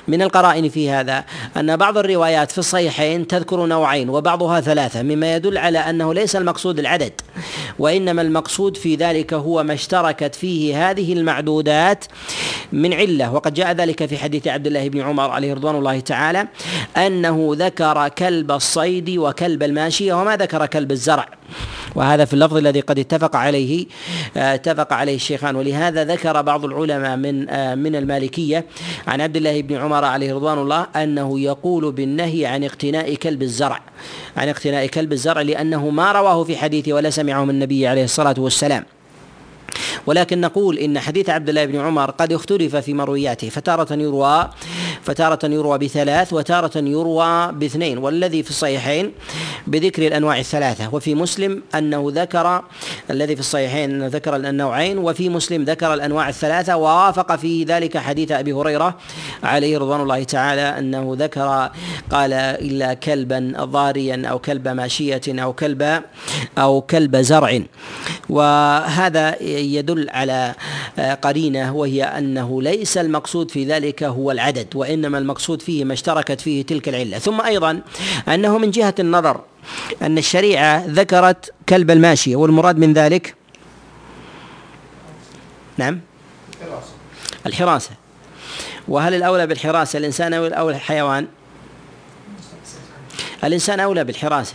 من 0.07 0.21
القرائن 0.21 0.69
في 0.69 0.89
هذا 0.89 1.25
أن 1.57 1.77
بعض 1.77 1.97
الروايات 1.97 2.51
في 2.51 2.57
الصحيحين 2.57 3.27
تذكر 3.27 3.65
نوعين 3.65 4.09
وبعضها 4.09 4.61
ثلاثة 4.61 5.01
مما 5.01 5.35
يدل 5.35 5.57
على 5.57 5.79
أنه 5.79 6.13
ليس 6.13 6.35
المقصود 6.35 6.79
العدد 6.79 7.13
وإنما 7.79 8.21
المقصود 8.21 8.77
في 8.77 8.95
ذلك 8.95 9.33
هو 9.33 9.63
ما 9.63 9.73
اشتركت 9.73 10.35
فيه 10.35 10.89
هذه 10.89 11.13
المعدودات 11.13 12.05
من 12.71 12.93
علة. 12.93 13.33
وقد 13.33 13.53
جاء 13.53 13.71
ذلك 13.71 14.05
في 14.05 14.17
حديث 14.17 14.47
عبد 14.47 14.67
الله 14.67 14.89
بن 14.89 15.01
عمر 15.01 15.29
عليه 15.29 15.53
رضوان 15.53 15.75
الله 15.75 15.99
تعالى 15.99 16.47
أنه 16.97 17.51
ذكر 17.55 18.07
كلب 18.07 18.51
الصيد 18.51 19.02
وكلب 19.09 19.63
الماشية 19.63 20.13
وما 20.13 20.37
ذكر 20.37 20.65
كلب 20.65 20.91
الزرع. 20.91 21.27
وهذا 21.95 22.25
في 22.25 22.33
اللفظ 22.33 22.57
الذي 22.57 22.79
قد 22.79 22.99
اتفق 22.99 23.35
عليه 23.35 23.85
آه، 24.37 24.55
اتفق 24.55 24.93
عليه 24.93 25.15
الشيخان. 25.15 25.55
ولهذا 25.55 26.03
ذكر 26.03 26.41
بعض 26.41 26.65
العلماء 26.65 27.17
من 27.17 27.49
آه، 27.49 27.75
من 27.75 27.95
المالكية 27.95 28.65
عن 29.07 29.21
عبد 29.21 29.37
الله 29.37 29.61
بن 29.61 29.75
عمر 29.75 30.05
عليه 30.05 30.33
رضوان 30.33 30.57
الله 30.57 30.87
أنه 30.95 31.39
يقول 31.39 31.91
بالنهي 31.91 32.45
عن 32.45 32.63
اقتناء 32.63 33.15
كلب 33.15 33.41
الزرع 33.41 33.79
عن 34.37 34.49
اقتناء 34.49 34.87
كلب 34.87 35.13
الزرع 35.13 35.41
لأنه 35.41 35.89
ما 35.89 36.11
رواه 36.11 36.43
في 36.43 36.57
حديثه 36.57 36.93
ولا 36.93 37.09
سمعه 37.09 37.43
من 37.43 37.49
النبي 37.49 37.87
عليه 37.87 38.03
الصلاة 38.03 38.35
والسلام. 38.37 38.83
ولكن 40.05 40.41
نقول 40.41 40.77
إن 40.77 40.99
حديث 40.99 41.29
عبد 41.29 41.49
الله 41.49 41.65
بن 41.65 41.79
عمر 41.79 42.11
قد 42.11 42.33
اختلف 42.33 42.75
في 42.75 42.93
مروياته 42.93 43.49
فتارة 43.49 43.93
يروى 43.93 44.49
فتارة 45.03 45.39
يروى 45.43 45.77
بثلاث 45.77 46.33
وتارة 46.33 46.77
يروى 46.77 47.51
باثنين 47.51 47.97
والذي 47.97 48.43
في 48.43 48.49
الصحيحين 48.49 49.11
بذكر 49.67 50.07
الأنواع 50.07 50.39
الثلاثة 50.39 50.95
وفي 50.95 51.15
مسلم 51.15 51.63
أنه 51.75 52.11
ذكر 52.15 52.63
الذي 53.09 53.35
في 53.35 53.39
الصحيحين 53.39 53.91
انه 53.91 54.07
ذكر 54.07 54.35
النوعين 54.35 54.97
وفي 54.97 55.29
مسلم 55.29 55.63
ذكر 55.63 55.93
الأنواع 55.93 56.29
الثلاثة 56.29 56.77
ووافق 56.77 57.35
في 57.35 57.63
ذلك 57.63 57.97
حديث 57.97 58.31
أبي 58.31 58.53
هريرة 58.53 58.97
عليه 59.43 59.77
رضوان 59.77 60.01
الله 60.01 60.23
تعالى 60.23 60.61
أنه 60.61 61.15
ذكر 61.19 61.69
قال 62.11 62.33
إلا 62.33 62.93
كلبا 62.93 63.53
ضاريا 63.57 64.23
أو 64.27 64.39
كلب 64.39 64.67
ماشية 64.67 65.21
أو 65.27 65.53
كلب 65.53 66.01
أو 66.57 66.81
كلب 66.81 67.17
زرع. 67.17 67.59
وهذا 68.29 69.41
يدل 69.43 70.09
على 70.09 70.55
قرينة 71.21 71.75
وهي 71.75 72.03
أنه 72.03 72.61
ليس 72.61 72.97
المقصود 72.97 73.51
في 73.51 73.65
ذلك 73.65 74.03
هو 74.03 74.31
العدد 74.31 74.67
وانما 74.93 75.17
المقصود 75.17 75.61
فيه 75.61 75.83
ما 75.85 75.93
اشتركت 75.93 76.41
فيه 76.41 76.65
تلك 76.65 76.89
العلة. 76.89 77.19
ثم 77.19 77.41
أيضا 77.41 77.81
أنه 78.27 78.57
من 78.57 78.71
جهة 78.71 78.95
النظر 78.99 79.41
أن 80.01 80.17
الشريعة 80.17 80.85
ذكرت 80.87 81.53
كلب 81.69 81.91
الماشيه 81.91 82.35
والمراد 82.35 82.77
من 82.77 82.93
ذلك؟ 82.93 83.35
نعم. 85.77 85.99
الحراسة. 87.45 87.91
وهل 88.87 89.13
الأولى 89.13 89.47
بالحراسة 89.47 89.99
الإنسان 89.99 90.33
أو 90.33 90.69
الحيوان؟ 90.69 91.27
الإنسان 93.43 93.79
أولى 93.79 94.03
بالحراسة. 94.03 94.53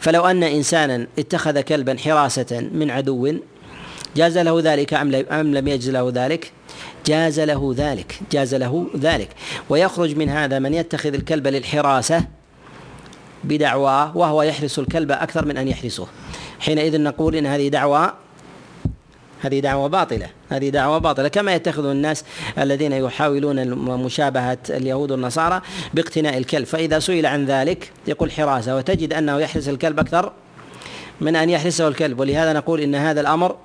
فلو 0.00 0.26
أن 0.26 0.42
انسانا 0.42 1.06
اتخذ 1.18 1.60
كلبا 1.60 1.96
حراسة 1.98 2.68
من 2.72 2.90
عدو 2.90 3.34
جاز 4.16 4.38
له 4.38 4.60
ذلك 4.60 4.94
أم 4.94 5.54
لم 5.54 5.68
يجز 5.68 5.90
له 5.90 6.12
ذلك؟ 6.14 6.52
جاز 7.06 7.40
له 7.40 7.74
ذلك 7.76 8.20
جاز 8.32 8.54
له 8.54 8.86
ذلك. 8.96 9.28
ويخرج 9.68 10.16
من 10.16 10.28
هذا 10.28 10.58
من 10.58 10.74
يتخذ 10.74 11.14
الكلب 11.14 11.46
للحراسة 11.46 12.24
بدعواه 13.44 14.16
وهو 14.16 14.42
يحرس 14.42 14.78
الكلب 14.78 15.12
أكثر 15.12 15.44
من 15.44 15.56
أن 15.56 15.68
يحرسه. 15.68 16.06
حينئذ 16.60 17.00
نقول 17.00 17.36
إن 17.36 17.46
هذه 17.46 17.68
دعوة 17.68 18.12
هذه 19.42 19.60
دعوة 19.60 19.88
باطلة 19.88 20.28
هذه 20.50 20.68
دعوة 20.68 20.98
باطلة. 20.98 21.28
كما 21.28 21.54
يتخذ 21.54 21.86
الناس 21.86 22.24
الذين 22.58 22.92
يحاولون 22.92 23.68
مشابهة 24.04 24.58
اليهود 24.70 25.10
والنصارى 25.10 25.60
باقتناء 25.94 26.38
الكلب. 26.38 26.66
فإذا 26.66 26.98
سئل 26.98 27.26
عن 27.26 27.44
ذلك 27.44 27.92
يقول 28.06 28.32
حراسة 28.32 28.76
وتجد 28.76 29.12
أنه 29.12 29.38
يحرس 29.38 29.68
الكلب 29.68 29.98
أكثر 29.98 30.32
من 31.20 31.36
أن 31.36 31.50
يحرسه 31.50 31.88
الكلب. 31.88 32.20
ولهذا 32.20 32.52
نقول 32.52 32.80
إن 32.80 32.94
هذا 32.94 33.20
الأمر 33.20 33.56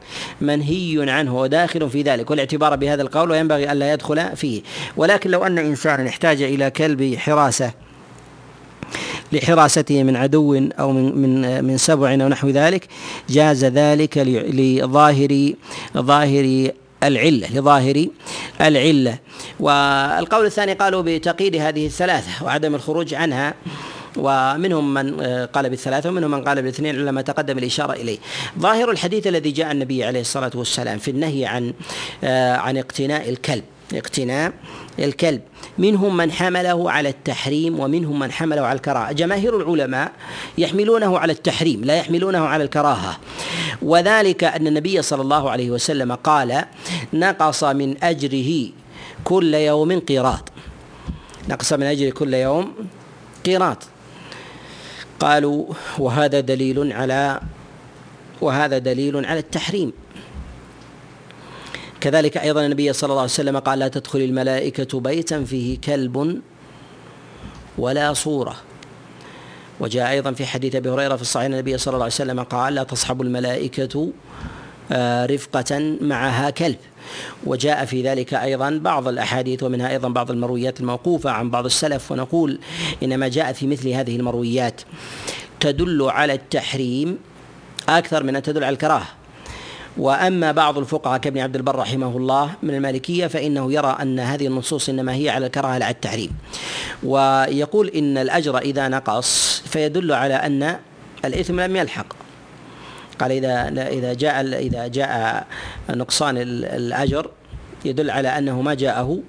منهي 0.42 1.12
عنه 1.12 1.40
وداخل 1.40 1.90
في 1.90 2.02
ذلك 2.02 2.32
والاعتبار 2.32 2.76
بهذا 2.76 3.02
القول 3.02 3.32
وينبغي 3.32 3.72
ألا 3.72 3.94
يدخل 3.94 4.36
فيه. 4.36 4.62
ولكن 4.98 5.30
لو 5.32 5.46
أن 5.46 5.58
إنسانا 5.58 6.10
احتاج 6.10 6.42
إلى 6.42 6.70
كلب 6.70 7.16
حراسة 7.16 7.72
لحراسته 9.32 10.04
من 10.04 10.16
عدو 10.16 10.70
أو 10.80 10.92
من 10.92 11.22
من 11.22 11.64
من 11.64 11.78
سبع 11.78 12.14
أو 12.14 12.28
نحو 12.28 12.50
ذلك 12.50 12.88
جاز 13.30 13.66
ذلك 13.66 14.18
لظاهر 14.18 15.54
ظاهر 15.98 16.72
العلة 17.04 17.48
لظاهر 17.54 18.06
العلة. 18.62 19.18
والقول 19.60 20.46
الثاني 20.46 20.74
قالوا 20.74 21.02
بتقييد 21.06 21.56
هذه 21.56 21.86
الثلاثة 21.86 22.46
وعدم 22.46 22.76
الخروج 22.76 23.14
عنها. 23.14 23.54
ومنهم 24.18 24.94
من 24.94 25.20
آه، 25.22 25.46
قال 25.46 25.70
بالثلاثة 25.70 26.10
ومنهم 26.10 26.32
من 26.32 26.44
قال 26.44 26.62
بالاثنين 26.62 27.00
على 27.00 27.12
ما 27.12 27.22
تقدم 27.22 27.58
الإشارة 27.58 27.94
إليه. 27.94 28.18
ظاهر 28.60 28.92
الحديث 28.92 29.28
الذي 29.28 29.52
جاء 29.52 29.72
النبي 29.72 30.04
عليه 30.04 30.22
الصلاة 30.22 30.52
والسلام 30.56 30.98
في 30.98 31.12
النهي 31.12 31.46
عن 31.46 31.74
آه، 32.24 32.56
عن 32.56 32.78
اقتناء 32.78 33.30
الكلب 33.30 33.64
اقتناء 33.94 34.54
الكلب. 35.00 35.42
منهم 35.78 36.18
من 36.18 36.32
حمله 36.32 36.92
على 36.92 37.10
التحريم 37.10 37.80
ومنهم 37.80 38.20
من 38.20 38.32
حمله 38.32 38.62
على 38.62 38.76
الكراهة. 38.76 39.12
جماهير 39.12 39.58
العلماء 39.58 40.12
يحملونه 40.58 41.20
على 41.20 41.34
التحريم 41.34 41.84
لا 41.84 41.96
يحملونه 41.96 42.40
على 42.40 42.64
الكراهة. 42.64 43.18
وذلك 43.82 44.44
أن 44.44 44.68
النبي 44.68 45.02
صلى 45.02 45.22
الله 45.22 45.50
عليه 45.50 45.72
وسلم 45.72 46.16
قال 46.16 46.66
نقص 47.14 47.64
من 47.64 48.04
أجره 48.04 48.70
كل 49.24 49.54
يوم 49.54 50.00
قيراط. 50.00 50.52
نقص 51.50 51.74
من 51.74 51.84
أجره 51.84 52.10
كل 52.10 52.34
يوم 52.34 52.74
قيراط. 53.46 53.78
قالوا 55.20 55.66
وهذا 55.98 56.40
دليل 56.40 56.94
على 56.94 57.42
وهذا 58.42 58.78
دليل 58.78 59.26
على 59.26 59.40
التحريم. 59.40 59.94
كذلك 62.02 62.38
أيضا 62.38 62.66
النبي 62.66 62.94
صلى 62.94 63.10
الله 63.10 63.22
عليه 63.22 63.32
وسلم 63.32 63.58
قال 63.60 63.80
لا 63.80 63.88
تدخل 63.88 64.20
الملائكة 64.20 65.00
بيتا 65.00 65.44
فيه 65.44 65.80
كلب 65.80 66.42
ولا 67.78 68.14
صورة. 68.14 68.56
وجاء 69.80 70.10
أيضا 70.10 70.32
في 70.32 70.46
حديث 70.46 70.76
أبي 70.76 70.90
هريرة 70.90 71.16
في 71.16 71.22
الصحيح 71.22 71.46
النبي 71.46 71.78
صلى 71.78 71.94
الله 71.94 72.04
عليه 72.04 72.14
وسلم 72.14 72.44
قال 72.44 72.76
لا 72.76 72.84
تصحب 72.84 73.22
الملائكة 73.22 74.12
آه، 74.92 75.26
رفقة 75.26 75.98
معها 76.02 76.50
كلب. 76.50 76.78
وجاء 77.46 77.86
في 77.86 78.02
ذلك 78.02 78.34
أيضا 78.34 78.70
بعض 78.84 79.08
الأحاديث 79.08 79.64
ومنها 79.64 79.90
أيضا 79.90 80.10
بعض 80.10 80.32
المرويات 80.32 80.80
الموقوفة 80.80 81.32
عن 81.32 81.50
بعض 81.50 81.66
السلف 81.66 82.12
ونقول 82.12 82.60
إنما 83.04 83.28
جاء 83.28 83.54
في 83.54 83.68
مثل 83.68 83.90
هذه 83.90 84.16
المرويات. 84.16 84.82
تدل 85.60 86.02
على 86.04 86.34
التحريم 86.34 87.18
أكثر 87.90 88.24
من 88.24 88.36
أن 88.36 88.42
تدل 88.42 88.64
على 88.64 88.74
الكراهة. 88.74 89.08
وأما 89.98 90.52
بعض 90.52 90.78
الفقهاء 90.78 91.18
كابن 91.18 91.40
عبد 91.40 91.56
البر 91.56 91.76
رحمه 91.76 92.18
الله 92.18 92.52
من 92.64 92.76
المالكية 92.76 93.28
فإنه 93.28 93.74
يرى 93.74 93.98
أن 94.02 94.20
هذه 94.20 94.48
النصوص 94.48 94.90
إنما 94.90 95.16
هي 95.16 95.30
على 95.30 95.46
الكراهة 95.46 95.72
على 95.72 95.90
التحريم. 95.90 96.32
ويقول 97.04 97.88
إن 97.88 98.18
الأجر 98.18 98.58
إذا 98.58 98.88
نقص 98.88 99.62
فيدل 99.66 100.12
على 100.12 100.34
أن 100.34 100.78
الإثم 101.26 101.60
لم 101.60 101.76
يلحق. 101.76 102.25
قال 103.20 103.32
إذا 103.32 103.88
إذا 103.88 104.14
جاء 104.14 104.42
إذا 104.42 104.88
جاء 104.88 105.48
نقصان 105.90 106.38
الأجر 106.38 107.30
يدل 107.86 108.10
على 108.10 108.28
أنه 108.28 108.62
ما 108.62 108.74
جاءه 108.74 109.20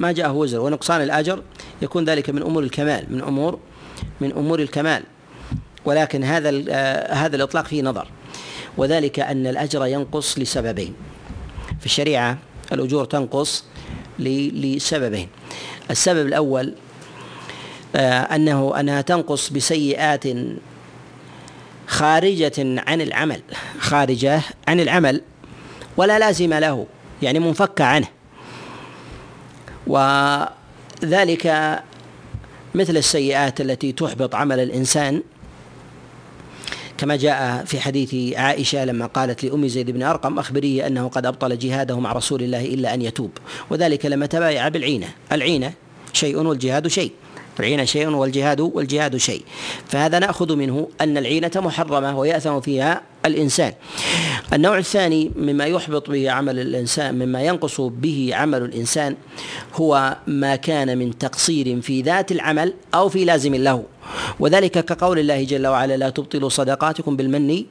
ما 0.00 0.12
جاءه 0.12 0.32
وزر. 0.32 0.60
ونقصان 0.60 1.02
الأجر 1.02 1.42
يكون 1.82 2.04
ذلك 2.04 2.30
من 2.30 2.42
أمور 2.42 2.62
الكمال 2.62 3.06
من 3.10 3.22
امور 3.22 3.58
من 4.20 4.32
أمور 4.32 4.60
الكمال. 4.60 5.02
ولكن 5.84 6.24
هذا 6.24 6.50
هذا 7.12 7.36
الإطلاق 7.36 7.66
فيه 7.66 7.82
نظر. 7.82 8.08
وذلك 8.76 9.20
أن 9.20 9.46
الأجر 9.46 9.86
ينقص 9.86 10.38
لسببين. 10.38 10.94
في 11.80 11.86
الشريعة 11.86 12.38
الأجور 12.72 13.04
تنقص 13.04 13.64
لسببين. 14.18 15.28
السبب 15.90 16.26
الأول 16.26 16.74
أنه 17.94 18.80
أنها 18.80 19.00
تنقص 19.00 19.50
بسيئات 19.50 20.24
خارجة 21.90 22.52
عن 22.58 23.00
العمل 23.00 23.42
خارجة 23.78 24.42
عن 24.68 24.80
العمل 24.80 25.22
ولا 25.96 26.18
لازم 26.18 26.54
له 26.54 26.86
يعني 27.22 27.38
منفكة 27.38 27.84
عنه. 27.84 28.08
وذلك 29.86 31.46
مثل 32.74 32.96
السيئات 32.96 33.60
التي 33.60 33.92
تحبط 33.92 34.34
عمل 34.34 34.60
الإنسان. 34.60 35.22
كما 36.98 37.16
جاء 37.16 37.64
في 37.64 37.80
حديث 37.80 38.36
عائشة 38.38 38.84
لما 38.84 39.06
قالت 39.06 39.44
لأم 39.44 39.68
زيد 39.68 39.90
بن 39.90 40.02
أرقم 40.02 40.38
أخبريه 40.38 40.86
أنه 40.86 41.08
قد 41.08 41.26
أبطل 41.26 41.58
جهاده 41.58 42.00
مع 42.00 42.12
رسول 42.12 42.42
الله 42.42 42.64
إلا 42.64 42.94
أن 42.94 43.02
يتوب 43.02 43.30
وذلك 43.70 44.06
لما 44.06 44.26
تبايع 44.26 44.68
بالعينة. 44.68 45.08
العينة 45.32 45.72
شيء 46.12 46.36
والجهاد 46.36 46.88
شيء. 46.88 47.12
العينة 47.60 47.84
شيء 47.84 48.08
والجهاد 48.08 48.60
والجهاد 48.60 49.16
شيء. 49.16 49.42
فهذا 49.88 50.18
نأخذ 50.18 50.56
منه 50.56 50.88
أن 51.00 51.18
العينة 51.18 51.50
محرمة 51.56 52.18
ويأثم 52.18 52.60
فيها 52.60 53.02
الإنسان. 53.26 53.72
النوع 54.52 54.78
الثاني 54.78 55.30
مما 55.36 55.64
يحبط 55.64 56.10
به 56.10 56.30
عمل 56.30 56.58
الإنسان 56.58 57.14
مما 57.14 57.42
ينقص 57.42 57.80
به 57.80 58.30
عمل 58.32 58.62
الإنسان 58.62 59.16
هو 59.74 60.16
ما 60.26 60.56
كان 60.56 60.98
من 60.98 61.18
تقصير 61.18 61.80
في 61.80 62.02
ذات 62.02 62.32
العمل 62.32 62.74
أو 62.94 63.08
في 63.08 63.24
لازم 63.24 63.54
له. 63.54 63.84
وذلك 64.40 64.84
كقول 64.84 65.18
الله 65.18 65.44
جل 65.44 65.66
وعلا 65.66 65.96
لا 65.96 66.10
تبطلوا 66.10 66.48
صدقاتكم 66.48 67.16
بالمن 67.16 67.64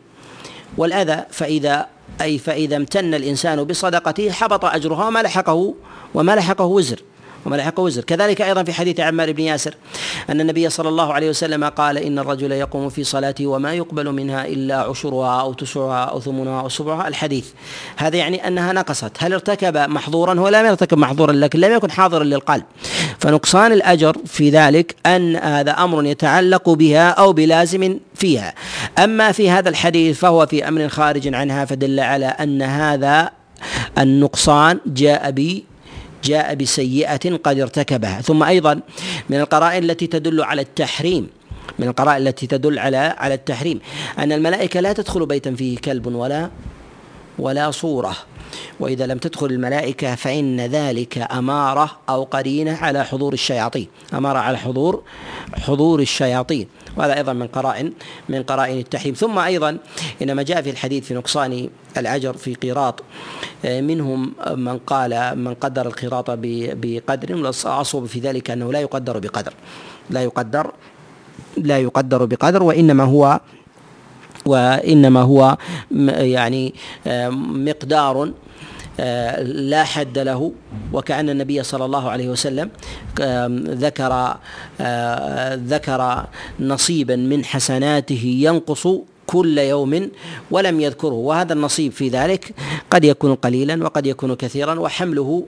والأذى 0.77 1.23
فإذا 1.31 1.87
أي 2.21 2.37
فإذا 2.37 2.75
امتن 2.75 3.13
الإنسان 3.13 3.63
بصدقته 3.63 4.31
حبط 4.31 4.65
أجرها 4.65 5.07
وما 5.07 5.23
لحقه 5.23 5.73
وما 6.13 6.35
لحقه 6.35 6.65
وزر. 6.65 6.99
وما 7.45 7.55
لحق 7.55 7.79
وزر. 7.79 8.03
كذلك 8.03 8.41
أيضا 8.41 8.63
في 8.63 8.73
حديث 8.73 8.99
عمار 8.99 9.31
بن 9.31 9.43
ياسر 9.43 9.75
أن 10.29 10.41
النبي 10.41 10.69
صلى 10.69 10.89
الله 10.89 11.13
عليه 11.13 11.29
وسلم 11.29 11.63
قال 11.63 11.97
إن 11.97 12.19
الرجل 12.19 12.51
يقوم 12.51 12.89
في 12.89 13.03
صلاته 13.03 13.47
وما 13.47 13.73
يقبل 13.73 14.11
منها 14.11 14.45
إلا 14.45 14.75
عشرها 14.75 15.41
أو 15.41 15.53
تسعها 15.53 16.05
أو 16.05 16.19
ثمنها 16.19 16.61
أو 16.61 16.69
سبعها. 16.69 17.07
الحديث 17.07 17.47
هذا 17.97 18.17
يعني 18.17 18.47
أنها 18.47 18.73
نقصت. 18.73 19.11
هل 19.17 19.33
ارتكب 19.33 19.77
محظورا؟ 19.77 20.39
هو 20.39 20.47
لم 20.47 20.65
يرتكب 20.65 20.97
محظورا 20.97 21.33
لكن 21.33 21.59
لم 21.59 21.73
يكن 21.73 21.91
حاضرا 21.91 22.23
للقلب. 22.23 22.63
فنقصان 23.19 23.71
الأجر 23.71 24.17
في 24.25 24.49
ذلك 24.49 24.95
أن 25.05 25.35
هذا 25.35 25.71
أمر 25.71 26.05
يتعلق 26.05 26.69
بها 26.69 27.09
أو 27.09 27.33
بلازم 27.33 27.99
فيها. 28.15 28.53
أما 28.97 29.31
في 29.31 29.49
هذا 29.49 29.69
الحديث 29.69 30.19
فهو 30.19 30.45
في 30.45 30.67
أمر 30.67 30.89
خارج 30.89 31.33
عنها 31.33 31.65
فدل 31.65 31.99
على 31.99 32.25
أن 32.25 32.61
هذا 32.61 33.31
النقصان 33.97 34.79
جاء 34.85 35.29
جاء 36.23 36.55
بسيئة 36.55 37.37
قد 37.43 37.59
ارتكبها. 37.59 38.21
ثم 38.21 38.43
أيضا 38.43 38.81
من 39.29 39.39
القرائن 39.39 39.83
التي 39.83 40.07
تدل 40.07 40.43
على 40.43 40.61
التحريم. 40.61 41.27
من 41.79 41.87
القرائن 41.87 42.27
التي 42.27 42.47
تدل 42.47 42.79
على 42.79 42.97
على 42.97 43.33
التحريم. 43.33 43.79
أن 44.19 44.31
الملائكة 44.31 44.79
لا 44.79 44.93
تدخل 44.93 45.25
بيتا 45.25 45.55
فيه 45.55 45.77
كلب 45.77 46.07
ولا 46.07 46.49
ولا 47.39 47.71
صورة. 47.71 48.15
وإذا 48.79 49.05
لم 49.05 49.17
تدخل 49.17 49.45
الملائكة 49.45 50.15
فإن 50.15 50.61
ذلك 50.61 51.27
أمارة 51.31 51.91
أو 52.09 52.23
قرينة 52.23 52.77
على 52.77 53.05
حضور 53.05 53.33
الشياطين. 53.33 53.87
أمارة 54.13 54.39
على 54.39 54.57
حضور 54.57 55.03
حضور 55.53 55.99
الشياطين. 55.99 56.67
وهذا 56.97 57.17
أيضا 57.17 57.33
من 57.33 57.47
قرائن 57.47 57.93
من 58.29 58.43
قرائن 58.43 58.77
التحريم. 58.79 59.13
ثم 59.13 59.39
أيضا 59.39 59.77
إنما 60.21 60.43
جاء 60.43 60.61
في 60.61 60.69
الحديث 60.69 61.05
في 61.05 61.13
نقصان 61.13 61.69
الأجر 61.97 62.33
في 62.37 62.53
قيراط 62.53 63.03
منهم 63.63 64.33
من 64.55 64.77
قال 64.77 65.37
من 65.37 65.53
قدر 65.53 65.87
القيراط 65.87 66.25
بقدر. 66.31 67.35
والأصوب 67.35 68.05
في 68.05 68.19
ذلك 68.19 68.51
أنه 68.51 68.71
لا 68.71 68.79
يقدر 68.79 69.19
بقدر. 69.19 69.53
لا 70.09 70.23
يقدر 70.23 70.71
لا 71.57 71.77
يقدر 71.77 72.25
بقدر 72.25 72.63
وإنما 72.63 73.03
هو 73.03 73.39
وإنما 74.45 75.21
هو 75.21 75.57
يعني 75.91 76.73
مقدار 77.67 78.31
لا 79.43 79.83
حد 79.83 80.17
له. 80.17 80.51
وكأن 80.93 81.29
النبي 81.29 81.63
صلى 81.63 81.85
الله 81.85 82.09
عليه 82.09 82.29
وسلم 82.29 82.69
ذكر 83.67 84.37
ذكر 85.55 86.25
نصيبا 86.59 87.15
من 87.15 87.45
حسناته 87.45 88.37
ينقص 88.41 88.87
كل 89.29 89.57
يوم 89.57 90.09
ولم 90.51 90.81
يذكره 90.81 91.13
وهذا 91.13 91.53
النصيب 91.53 91.91
في 91.91 92.09
ذلك 92.09 92.53
قد 92.91 93.05
يكون 93.05 93.35
قليلا 93.35 93.83
وقد 93.83 94.07
يكون 94.07 94.35
كثيرا 94.35 94.79
وحمله 94.79 95.45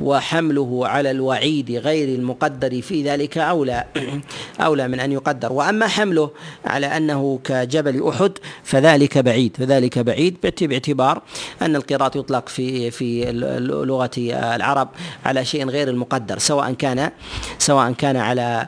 وحمله 0.00 0.88
على 0.88 1.10
الوعيد 1.10 1.70
غير 1.70 2.08
المقدر 2.08 2.82
في 2.82 3.02
ذلك 3.02 3.38
أولى 3.38 3.84
أولى 4.66 4.88
من 4.88 5.00
أن 5.00 5.12
يقدر. 5.12 5.52
وأما 5.52 5.86
حمله 5.86 6.30
على 6.64 6.86
أنه 6.86 7.40
كجبل 7.44 8.08
أحد 8.08 8.32
فذلك 8.64 9.18
بعيد 9.18 9.56
فذلك 9.56 9.98
بعيد 9.98 10.36
باعتبار 10.60 11.22
أن 11.62 11.76
القراط 11.76 12.16
يطلق 12.16 12.48
في 12.48 12.90
في 12.90 13.32
لغة 13.62 14.10
العرب 14.18 14.88
على 15.24 15.44
شيء 15.44 15.68
غير 15.68 15.88
المقدر 15.88 16.38
سواء 16.38 16.72
كان 16.72 17.10
سواء 17.58 17.92
كان 17.92 18.16
على 18.16 18.66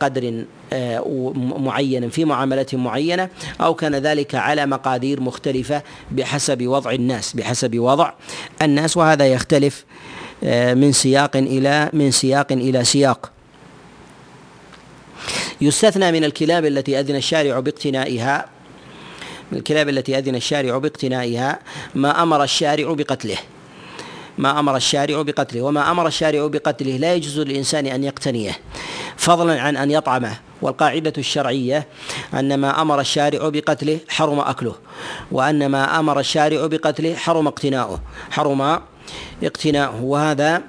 قدر 0.00 0.28
آه، 0.28 0.59
معين 1.58 2.08
في 2.08 2.24
معاملة 2.24 2.66
معينة 2.72 3.28
أو 3.60 3.74
كان 3.74 3.94
ذلك 3.94 4.34
على 4.34 4.66
مقادير 4.66 5.20
مختلفة 5.20 5.82
بحسب 6.10 6.66
وضع 6.66 6.90
الناس 6.90 7.32
بحسب 7.32 7.78
وضع 7.78 8.12
الناس 8.62 8.96
وهذا 8.96 9.26
يختلف 9.26 9.84
آه، 10.44 10.74
من 10.74 10.92
سياق 10.92 11.36
إلى 11.36 11.90
من 11.92 12.10
سياق 12.10 12.52
إلى 12.52 12.84
سياق. 12.84 13.30
يستثنى 15.60 16.12
من 16.12 16.24
الكلاب 16.24 16.64
التي 16.64 17.00
أذن 17.00 17.16
الشارع 17.16 17.60
باقتنائها 17.60 18.46
من 19.52 19.58
الكلاب 19.58 19.88
التي 19.88 20.18
أذن 20.18 20.34
الشارع 20.34 20.78
باقتنائها 20.78 21.58
ما 21.94 22.22
أمر 22.22 22.42
الشارع 22.42 22.92
بقتله. 22.92 23.38
ما 24.40 24.60
أمر 24.60 24.76
الشارع 24.76 25.22
بقتله 25.22 25.62
وما 25.62 25.90
أمر 25.90 26.06
الشارع 26.06 26.46
بقتله 26.46 26.96
لا 26.96 27.14
يجوز 27.14 27.38
للإنسان 27.38 27.86
أن 27.86 28.04
يقتنيه. 28.04 28.52
فضلا 29.16 29.60
عن 29.60 29.76
أن 29.76 29.90
يطعمه. 29.90 30.36
والقاعدة 30.62 31.12
الشرعية 31.18 31.86
أن 32.34 32.54
ما 32.54 32.82
أمر 32.82 33.00
الشارع 33.00 33.48
بقتله 33.48 33.98
حرم 34.08 34.40
أكله 34.40 34.74
وأن 35.32 35.66
ما 35.66 35.98
أمر 35.98 36.20
الشارع 36.20 36.66
بقتله 36.66 37.14
حرم 37.14 37.46
اقتناؤه 37.46 38.00
حرم 38.30 38.80
اقتناؤه. 39.42 40.02
وهذا 40.02 40.62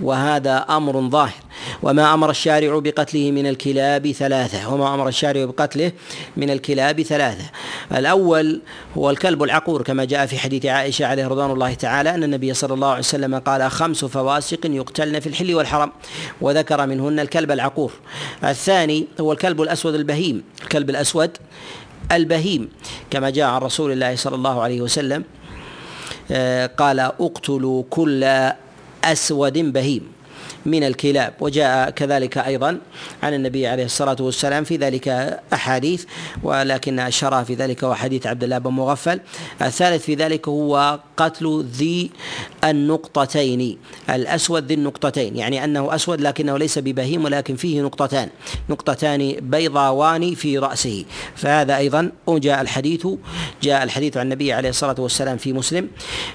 وهذا 0.00 0.56
أمر 0.70 1.08
ظاهر. 1.10 1.42
وما 1.82 2.14
أمر 2.14 2.30
الشارع 2.30 2.78
بقتله 2.78 3.30
من 3.30 3.46
الكلاب 3.46 4.12
ثلاثة 4.12 4.74
وما 4.74 4.94
أمر 4.94 5.08
الشارع 5.08 5.44
بقتله 5.44 5.92
من 6.36 6.50
الكلاب 6.50 7.02
ثلاثة. 7.02 7.44
الأول 7.92 8.60
هو 8.98 9.10
الكلب 9.10 9.42
العقور 9.42 9.82
كما 9.82 10.04
جاء 10.04 10.26
في 10.26 10.38
حديث 10.38 10.66
عائشة 10.66 11.06
عليه 11.06 11.26
رضوان 11.26 11.50
الله 11.50 11.74
تعالى 11.74 12.14
أن 12.14 12.24
النبي 12.24 12.54
صلى 12.54 12.74
الله 12.74 12.88
عليه 12.88 12.98
وسلم 12.98 13.38
قال 13.38 13.70
خمس 13.70 14.04
فواسق 14.04 14.66
يقتلن 14.66 15.20
في 15.20 15.26
الحل 15.26 15.54
والحرم 15.54 15.92
وذكر 16.40 16.86
منهن 16.86 17.20
الكلب 17.20 17.50
العقور. 17.50 17.92
الثاني 18.44 19.06
هو 19.20 19.32
الكلب 19.32 19.62
الأسود 19.62 19.94
البهيم 19.94 20.42
الكلب 20.62 20.90
الأسود 20.90 21.30
البهيم 22.12 22.68
كما 23.10 23.30
جاء 23.30 23.48
عن 23.48 23.60
رسول 23.60 23.92
الله 23.92 24.16
صلى 24.16 24.34
الله 24.34 24.62
عليه 24.62 24.80
وسلم 24.80 25.24
آه، 26.30 26.66
قال 26.66 27.00
اقتلوا 27.00 27.84
كل 27.90 28.50
أسود 29.04 29.58
بهيم 29.58 30.12
من 30.66 30.84
الكلاب. 30.84 31.32
وجاء 31.40 31.90
كذلك 31.90 32.38
أيضا 32.38 32.78
عن 33.22 33.34
النبي 33.34 33.66
عليه 33.66 33.84
الصلاة 33.84 34.16
والسلام 34.20 34.64
في 34.64 34.76
ذلك 34.76 35.08
أحاديث 35.52 36.04
ولكن 36.42 36.98
اشهرها 36.98 37.42
في 37.44 37.54
ذلك 37.54 37.84
هو 37.84 37.94
حديث 37.94 38.26
عبد 38.26 38.44
الله 38.44 38.58
بن 38.58 38.70
مغفل. 38.70 39.20
الثالث 39.62 40.04
في 40.04 40.14
ذلك 40.14 40.48
هو 40.48 41.00
قتل 41.16 41.64
ذي 41.64 42.10
النقطتين 42.64 43.78
الأسود 44.10 44.66
ذي 44.66 44.74
النقطتين 44.74 45.36
يعني 45.36 45.64
أنه 45.64 45.94
أسود 45.94 46.20
لكنه 46.20 46.56
ليس 46.58 46.78
ببهيم 46.78 47.24
ولكن 47.24 47.56
فيه 47.56 47.82
نقطتان 47.82 48.28
نقطتان 48.70 49.36
بيضاوان 49.40 50.34
في 50.34 50.58
رأسه. 50.58 51.04
فهذا 51.36 51.76
أيضا 51.76 52.12
جاء 52.28 52.60
الحديث 52.60 53.06
جاء 53.62 53.82
الحديث 53.82 54.16
عن 54.16 54.22
النبي 54.26 54.52
عليه 54.52 54.68
الصلاة 54.68 54.96
والسلام 54.98 55.36
في 55.36 55.52
مسلم 55.52 55.88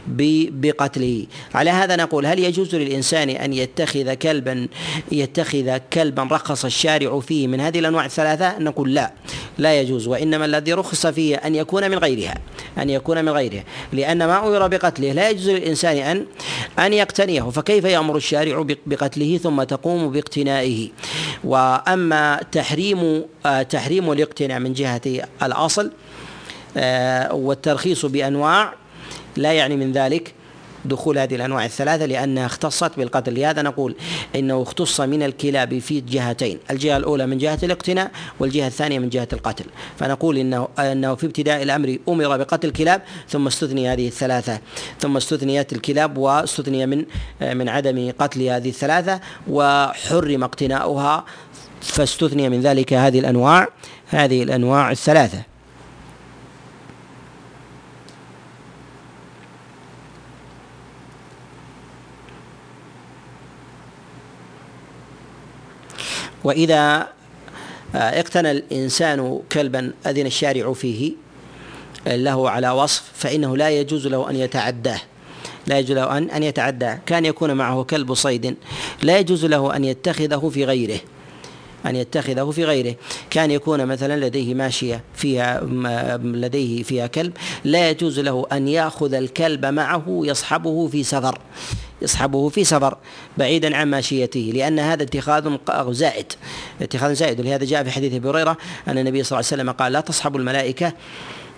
بقتله. 0.08 1.26
على 1.54 1.70
هذا 1.70 1.96
نقول 1.96 2.26
هل 2.26 2.40
يجوز 2.40 2.76
للإنسان 2.76 3.30
أن 3.30 3.54
يتخذ 3.54 4.14
كلبا 4.15 4.67
يتخذ 5.12 5.78
كلبا 5.93 6.23
رخص 6.23 6.65
الشارع 6.65 7.19
فيه 7.19 7.47
من 7.47 7.62
هذه 7.62 7.80
الأنواع 7.80 8.06
الثلاثة 8.06 8.60
نقول 8.60 8.93
لا 8.93 9.12
لا 9.58 9.80
يجوز 9.80 10.08
وإنما 10.08 10.45
الذي 10.45 10.73
رخص 10.73 11.08
فيه 11.08 11.36
أن 11.36 11.56
يكون 11.56 11.91
من 11.91 11.97
غيرها 11.97 12.36
أن 12.78 12.89
يكون 12.89 13.25
من 13.25 13.32
غيرها 13.32 13.63
لأن 13.93 14.17
ما 14.17 14.47
أمر 14.47 14.67
بقتله 14.67 15.12
لا 15.12 15.30
يجوز 15.30 15.49
للإنسان 15.49 15.97
أن 15.97 16.25
أن 16.80 16.93
يقتنيه 16.93 17.41
فكيف 17.41 17.86
يأمر 17.86 18.17
الشارع 18.17 18.65
بقتله 18.86 19.38
ثم 19.38 19.63
تقوم 19.63 20.12
باقتنائه؟ 20.12 20.89
وأما 21.43 22.41
تحريم 22.51 23.23
آه، 23.45 23.62
تحريم 23.62 24.12
الاقتناء 24.12 24.60
من 24.60 24.73
جهة 24.73 25.01
الأصل 25.43 25.91
آه، 26.78 27.34
والترخيص 27.34 28.06
بأنواع 28.06 28.73
لا 29.38 29.54
يعني 29.54 29.75
من 29.75 29.91
ذلك. 29.91 30.34
دخول 30.86 31.17
هذه 31.17 31.36
الأنواع 31.36 31.65
الثلاثة 31.65 32.06
لأنها 32.06 32.45
اختصت 32.45 32.91
بالقتل. 32.98 33.34
لهذا 33.39 33.62
نقول 33.62 33.95
إنه 34.36 34.62
اختص 34.62 35.02
من 35.02 35.24
الكلاب 35.24 35.80
في 35.80 36.02
جهتين 36.02 36.60
الجهة 36.71 36.98
الأولى 36.98 37.26
من 37.26 37.38
جهة 37.38 37.60
الاقتناء 37.63 38.12
والجهة 38.39 38.67
الثانية 38.67 39.00
من 39.00 39.10
جهة 39.10 39.28
القتل. 39.34 39.65
فنقول 40.00 40.38
إنه 40.38 40.67
أنه 40.80 41.15
في 41.15 41.26
ابتداء 41.26 41.63
الأمر 41.63 41.98
أمر 42.10 42.38
بقتل 42.38 42.67
الكلاب 42.67 43.02
ثم 43.30 43.48
استثني 43.48 43.93
هذه 43.93 44.08
الثلاثة 44.08 44.60
ثم 45.00 45.17
استثنيت 45.17 45.74
الكلاب 45.74 46.17
واستثني 46.17 46.86
من 46.86 47.06
من 47.41 47.69
عدم 47.69 48.12
قتل 48.19 48.41
هذه 48.41 48.69
الثلاثة 48.69 49.19
وحرم 49.48 50.43
اقتناؤها 50.43 51.26
فاستثني 51.82 52.50
من 52.50 52.62
ذلك 52.62 52.93
هذه 52.93 53.19
الأنواع 53.19 53.67
هذه 54.08 54.43
الأنواع 54.43 54.91
الثلاثة. 54.91 55.55
وإذا 66.46 67.08
اقتنى 67.96 68.52
الإنسان 68.52 69.40
كلبا 69.52 69.92
أذن 70.08 70.26
الشارع 70.26 70.74
فيه 70.74 71.12
له 72.08 72.50
على 72.50 72.70
وصف 72.70 73.04
فإنه 73.14 73.58
لا 73.58 73.70
يجوز 73.70 74.08
له 74.08 74.30
أن 74.30 74.36
يتعداه. 74.36 75.02
لا 75.68 75.80
يجوز 75.80 75.92
له 75.98 76.18
أن 76.18 76.30
أن 76.30 76.44
يتعداه. 76.44 77.00
كان 77.06 77.26
يكون 77.26 77.54
معه 77.54 77.84
كلب 77.84 78.14
صيد 78.14 78.56
لا 79.04 79.20
يجوز 79.20 79.46
له 79.46 79.76
أن 79.76 79.86
يتخذه 79.86 80.52
في 80.54 80.66
غيره. 80.66 81.00
أن 81.86 81.95
يتخذه 81.95 82.52
في 82.52 82.65
غيره. 82.65 82.95
كان 83.30 83.52
يكون 83.52 83.86
مثلا 83.86 84.26
لديه 84.26 84.54
ماشية 84.54 85.04
فيها 85.15 85.62
لديه 86.24 86.84
فيها 86.84 87.08
كلب 87.08 87.34
لا 87.63 87.89
يجوز 87.89 88.19
له 88.19 88.45
أن 88.52 88.67
يأخذ 88.67 89.13
الكلب 89.13 89.65
معه 89.65 90.04
يصحبه 90.08 90.88
في 90.88 91.04
سفر 91.04 91.39
يصحبه 92.02 92.50
في 92.50 92.63
سفر 92.63 92.98
بعيدا 93.38 93.78
عن 93.78 93.88
ماشيته 93.88 94.52
لأن 94.54 94.80
هذا 94.80 95.04
اتخاذ 95.04 95.58
زائد 95.93 96.34
اتخاذ 96.82 97.13
زائد. 97.13 97.39
ولهذا 97.39 97.65
جاء 97.65 97.84
في 97.84 97.91
حديث 97.91 98.13
أبي 98.13 98.30
هريرة 98.30 98.58
أن 98.88 98.98
النبي 98.98 99.24
صلى 99.24 99.39
الله 99.39 99.48
عليه 99.52 99.62
وسلم 99.62 99.71
قال 99.71 99.91
لا 99.91 100.00
تصحب 100.02 100.36
الملائكة 100.36 100.93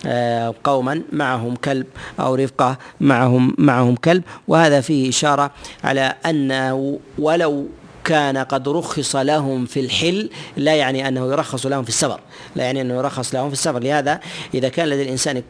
آه، 0.06 0.54
قوما 0.64 1.02
معهم 1.12 1.56
كلب 1.56 1.86
أو 2.20 2.34
رفقة 2.34 2.78
معهم 3.00 3.54
معهم 3.58 3.96
كلب. 3.96 4.22
وهذا 4.48 4.80
فيه 4.80 5.08
إشارة 5.08 5.50
على 5.84 6.14
أنه 6.26 7.00
ولو 7.18 7.68
كان 8.08 8.38
قد 8.38 8.68
رخص 8.68 9.16
لهم 9.16 9.66
في 9.66 9.80
الحل 9.80 10.30
لا 10.56 10.74
يعني 10.74 11.08
أنه 11.08 11.26
يرخص 11.26 11.66
لهم 11.66 11.82
في 11.82 11.88
السفر 11.88 12.20
لا 12.56 12.64
يعني 12.64 12.80
أنه 12.80 12.94
يرخص 12.94 13.34
لهم 13.34 13.48
في 13.48 13.52
السفر. 13.52 13.78
لهذا 13.78 14.20
إذا 14.54 14.68
كان 14.68 14.88
لدى 14.88 15.02
الإنسان 15.02 15.42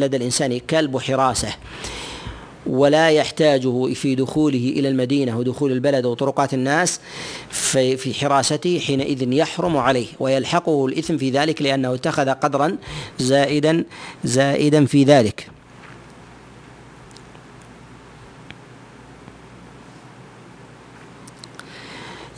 لدى 0.00 0.16
الإنسان 0.16 0.58
كلب 0.58 0.98
حراسة 0.98 1.48
ولا 2.66 3.10
يحتاجه 3.10 3.92
في 3.92 4.14
دخوله 4.14 4.72
إلى 4.76 4.88
المدينة 4.88 5.38
ودخول 5.38 5.72
البلد 5.72 6.06
وطرقات 6.06 6.54
الناس 6.54 7.00
في 7.50 7.96
في 7.96 8.14
حراسته 8.14 8.78
حينئذ 8.78 9.32
يحرم 9.32 9.76
عليه 9.76 10.06
ويلحقه 10.20 10.86
الإثم 10.86 11.16
في 11.16 11.30
ذلك 11.30 11.62
لأنه 11.62 11.94
اتخذ 11.94 12.30
قدرا 12.30 12.76
زائدا 13.18 13.84
زائدا 14.24 14.86
في 14.86 15.04
ذلك. 15.04 15.59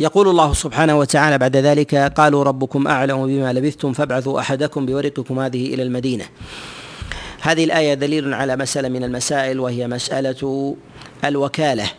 يقول 0.03 0.29
الله 0.29 0.53
سبحانه 0.53 0.99
وتعالى 0.99 1.38
بعد 1.38 1.57
ذلك 1.57 1.95
قالوا 1.95 2.45
ربكم 2.45 2.88
أعلم 2.88 3.27
بما 3.27 3.53
لبثتم 3.53 3.93
فابعثوا 3.93 4.41
أحدكم 4.41 4.87
بورقكم 4.87 5.38
هذه 5.38 5.75
إلى 5.75 5.83
المدينة. 5.83 6.25
هذه 7.41 7.65
الآية 7.65 7.95
دليل 7.95 8.35
على 8.35 8.57
مسألة 8.57 8.88
من 8.88 9.05
المسائل 9.05 9.61
وهي 9.61 9.88
مسألة 9.88 10.77
الوكالة 11.25 11.91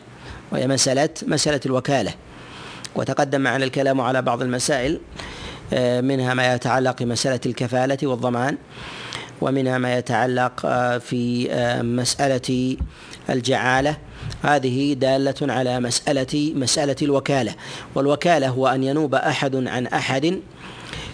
وهي 0.51 0.67
مساله 0.67 1.09
مسألة 1.27 1.59
الوكالة. 1.65 2.13
وتقدم 2.95 3.41
معنا 3.41 3.65
الكلام 3.65 4.01
على 4.01 4.21
بعض 4.21 4.41
المسائل 4.41 4.99
آه، 5.73 6.01
منها 6.01 6.33
ما 6.33 6.53
يتعلق 6.53 7.03
بمسألة 7.03 7.39
الكفالة 7.45 7.97
والضمان 8.03 8.57
ومنها 9.41 9.77
ما 9.77 9.97
يتعلق 9.97 10.61
آه، 10.65 10.97
في 10.97 11.51
آه، 11.51 11.81
مسألة 11.81 12.77
الجعالة. 13.29 13.97
هذه 14.41 14.93
دالة 14.93 15.35
على 15.41 15.79
مسألة 15.79 16.53
مسألة 16.55 16.95
الوكالة. 17.01 17.55
والوكالة 17.95 18.49
هو 18.49 18.67
أن 18.67 18.83
ينوب 18.83 19.15
أحد 19.15 19.55
عن 19.67 19.87
أحد 19.87 20.39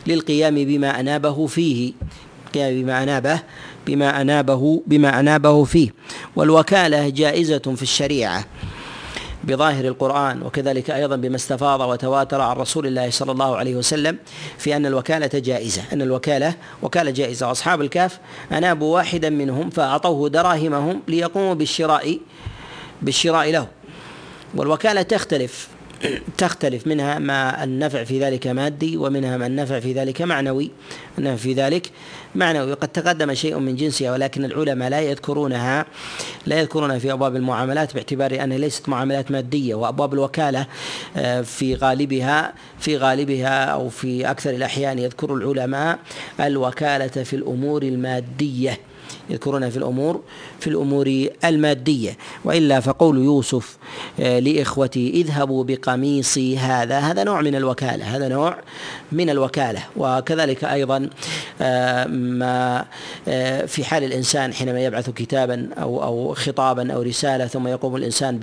للقيام 0.08 0.56
بما 0.56 1.00
أنابه 1.00 1.48
فيه. 1.48 1.94
القيام 2.48 2.82
بما 2.82 3.04
أنابه 3.04 3.40
بما 3.88 4.22
أنابه 4.22 4.84
بما 4.88 5.20
أنابه 5.20 5.64
فيه. 5.64 5.90
والوكالة 6.36 7.10
جائزة 7.10 7.74
في 7.76 7.82
الشريعة 7.82 8.46
بظاهر 9.44 9.86
القرآن 9.86 10.42
وكذلك 10.42 10.92
أيضا 10.92 11.16
بما 11.16 11.36
استفاض 11.36 11.82
وتواتر 11.82 12.42
عن 12.42 12.56
رسول 12.56 12.88
الله 12.88 13.10
صلى 13.10 13.32
الله 13.32 13.58
عليه 13.58 13.76
وسلم 13.76 14.18
في 14.58 14.76
أن 14.76 14.86
الوكالة 14.86 15.30
جائزة. 15.40 15.82
أن 15.94 16.02
الوكالة 16.02 16.54
وكالة 16.82 17.12
جائزة. 17.12 17.48
وأصحاب 17.48 17.82
الكهف 17.82 18.20
أنابوا 18.52 18.94
واحدا 18.96 19.30
منهم 19.30 19.70
فأعطوه 19.70 20.30
دراهمهم 20.30 21.02
ليقوموا 21.08 21.54
بالشراء 21.54 22.20
بالشراء 23.02 23.52
له. 23.52 23.68
والوكالة 24.56 25.02
تختلف 25.02 25.68
تختلف 26.38 26.88
منها 26.88 27.20
ما 27.20 27.64
النفع 27.64 28.04
في 28.04 28.20
ذلك 28.20 28.48
مادي 28.48 28.98
ومنها 28.98 29.38
ما 29.38 29.48
النفع 29.48 29.80
في 29.80 29.94
ذلك 29.94 30.22
معنوي. 30.22 30.72
النفع 31.18 31.36
في 31.36 31.54
ذلك 31.54 31.92
معنوي. 32.36 32.72
وقد 32.72 32.88
تقدم 32.88 33.34
شيء 33.34 33.60
من 33.60 33.76
جنسها 33.76 34.12
ولكن 34.12 34.46
العلماء 34.46 34.90
لا 34.90 35.02
يذكرونها 35.02 35.86
لا 36.46 36.60
يذكرونها 36.60 37.00
في 37.00 37.12
أبواب 37.12 37.36
المعاملات 37.36 37.94
باعتبار 37.94 38.44
انها 38.44 38.58
ليست 38.58 38.90
معاملات 38.90 39.32
مادية. 39.32 39.76
وأبواب 39.76 40.14
الوكالة 40.14 40.66
آه، 41.18 41.42
في 41.42 41.76
غالبها 41.76 42.54
في 42.80 42.98
غالبها 42.98 43.66
أو 43.66 43.90
في 43.90 44.32
أكثر 44.32 44.50
الأحيان 44.50 45.00
يذكر 45.00 45.34
العلماء 45.34 46.00
الوكالة 46.40 47.24
في 47.24 47.36
الأمور 47.36 47.84
المادية. 47.84 48.89
يذكرونها 49.30 49.70
في 49.70 49.78
الأمور 49.78 50.22
في 50.60 50.68
الأمور 50.68 51.28
المادية. 51.46 52.18
وإلا 52.46 52.80
فقول 52.80 53.18
يوسف 53.18 53.78
آه، 54.20 54.40
لاخوته 54.40 55.12
اذهبوا 55.14 55.64
بقميصي 55.64 56.58
هذا. 56.58 57.00
هذا 57.00 57.24
نوع 57.24 57.42
من 57.42 57.56
الوكالة 57.56 58.16
هذا 58.16 58.28
نوع 58.28 58.58
من 59.12 59.30
الوكالة. 59.30 59.84
وكذلك 59.98 60.64
أيضا 60.64 61.10
آه، 61.62 62.06
ما 62.06 62.86
آه، 63.28 63.66
في 63.66 63.84
حال 63.84 64.04
الإنسان 64.04 64.54
حينما 64.54 64.80
يبعث 64.80 65.10
كتابا 65.10 65.70
أو 65.78 66.04
أو 66.04 66.34
خطابا 66.34 66.94
أو 66.94 67.02
رسالة 67.02 67.48
ثم 67.48 67.68
يقوم 67.68 67.96
الإنسان 67.96 68.40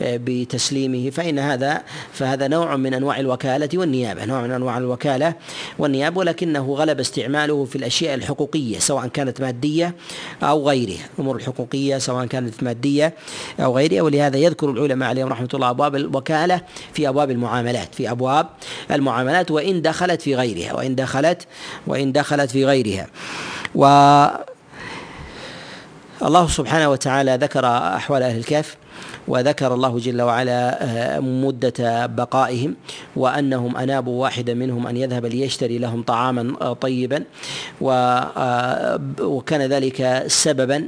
بتسليمه 0.00 1.10
فإن 1.10 1.38
هذا 1.38 1.82
فهذا 2.12 2.48
نوع 2.48 2.76
من 2.76 2.94
أنواع 2.94 3.20
الوكالة 3.20 3.68
والنيابة 3.74 4.24
نوع 4.24 4.42
من 4.42 4.50
أنواع 4.50 4.78
الوكالة 4.78 5.34
والنيابة. 5.78 6.18
ولكنه 6.18 6.74
غلب 6.74 7.00
استعماله 7.00 7.64
في 7.64 7.76
الأشياء 7.76 8.14
الحقوقية 8.14 8.78
سواء 8.78 9.06
كانت 9.06 9.40
ماديه 9.72 9.94
أو 10.42 10.68
غيرها 10.68 11.04
الأمور 11.14 11.36
الحقوقية 11.36 11.98
سواء 11.98 12.26
كانت 12.26 12.62
مادية 12.62 13.14
أو 13.60 13.76
غيرها 13.76 14.02
ولهذا 14.02 14.36
يذكر 14.36 14.70
العلماء 14.70 15.08
عليهم 15.08 15.28
رحمة 15.28 15.48
الله 15.54 15.70
أبواب 15.70 15.96
الوكالة 15.96 16.60
في 16.92 17.08
أبواب 17.08 17.30
المعاملات 17.30 17.94
في 17.94 18.10
أبواب 18.10 18.46
المعاملات 18.90 19.50
وإن 19.50 19.82
دخلت 19.82 20.22
في 20.22 20.36
غيرها 20.36 20.74
وإن 20.74 20.94
دخلت 20.94 21.46
وإن 21.86 22.12
دخلت 22.12 22.50
في 22.50 22.64
غيرها. 22.64 23.06
و 23.74 23.84
الله 26.22 26.48
سبحانه 26.48 26.88
وتعالى 26.88 27.38
ذكر 27.40 27.66
أحوال 27.66 28.22
أهل 28.22 28.38
الكهف 28.38 28.76
وذكر 29.28 29.74
الله 29.74 29.98
جل 29.98 30.22
وعلا 30.22 30.84
آه، 30.84 31.20
مدة 31.20 32.06
بقائهم 32.06 32.74
وأنهم 33.16 33.76
أنابوا 33.76 34.22
واحدا 34.22 34.54
منهم 34.54 34.86
أن 34.86 34.96
يذهب 34.96 35.26
ليشتري 35.26 35.78
لهم 35.78 36.02
طعاما 36.02 36.56
آه، 36.60 36.72
طيبا 36.72 37.24
آه، 37.82 39.00
وكان 39.20 39.62
ذلك 39.62 40.24
سببا 40.26 40.84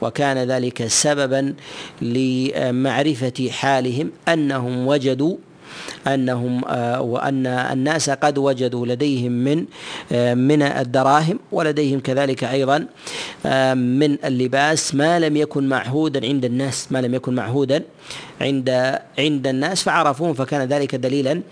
وكان 0.00 0.38
ذلك 0.38 0.86
سببا 0.86 1.54
لمعرفة 2.02 3.48
حالهم 3.50 4.10
أنهم 4.28 4.86
وجدوا 4.86 5.36
أنهم 6.06 6.64
آه، 6.68 7.00
وأن 7.00 7.46
الناس 7.46 8.10
قد 8.10 8.38
وجدوا 8.38 8.86
لديهم 8.86 9.32
من 9.32 9.64
آه، 10.12 10.34
من 10.34 10.62
الدراهم 10.62 11.38
ولديهم 11.52 12.00
كذلك 12.00 12.44
أيضا 12.44 12.86
آه، 13.46 13.74
من 13.74 14.24
اللباس 14.24 14.94
ما 14.94 15.20
لم 15.20 15.36
يكن 15.36 15.68
معهودا 15.68 16.26
عند 16.26 16.44
الناس 16.44 16.92
ما 16.92 16.98
لم 17.00 17.14
يكن 17.14 17.34
معهودا 17.34 17.82
عند 18.40 18.98
عند 19.18 19.46
الناس 19.46 19.82
فعرفوهم 19.82 20.34
فكان 20.34 20.68
ذلك 20.68 20.94
دليلا 20.94 21.42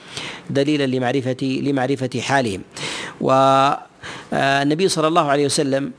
دليلا 0.50 0.87
لمعرفة 0.87 1.60
لمعرفة 1.62 2.20
حالهم. 2.20 2.62
والنبي 3.20 4.88
صلى 4.88 5.08
الله 5.08 5.30
عليه 5.30 5.46
وسلم 5.46 5.92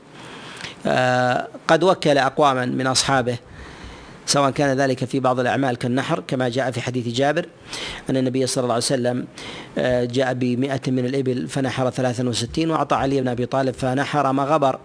قد 1.68 1.82
وكل 1.82 2.18
اقواما 2.18 2.66
من 2.66 2.86
أصحابه 2.86 3.36
سواء 4.26 4.50
كان 4.50 4.76
ذلك 4.76 5.04
في 5.04 5.20
بعض 5.20 5.40
الأعمال 5.40 5.76
كالنحر 5.76 6.22
كما 6.28 6.48
جاء 6.48 6.70
في 6.70 6.80
حديث 6.80 7.08
جابر 7.08 7.46
أن 8.10 8.16
النبي 8.16 8.46
صلى 8.46 8.62
الله 8.62 8.74
عليه 8.74 8.84
وسلم 8.84 9.26
آه، 9.78 10.04
جاء 10.04 10.34
بمئة 10.34 10.80
من 10.86 11.06
الإبل 11.06 11.48
فنحر 11.48 11.90
ثلاثا 11.90 12.28
وستين 12.28 12.70
وأعطى 12.70 12.96
علي 12.96 13.20
بن 13.20 13.28
أبي 13.28 13.46
طالب 13.46 13.74
فنحر 13.74 14.32
ما 14.32 14.44
غبر. 14.44 14.78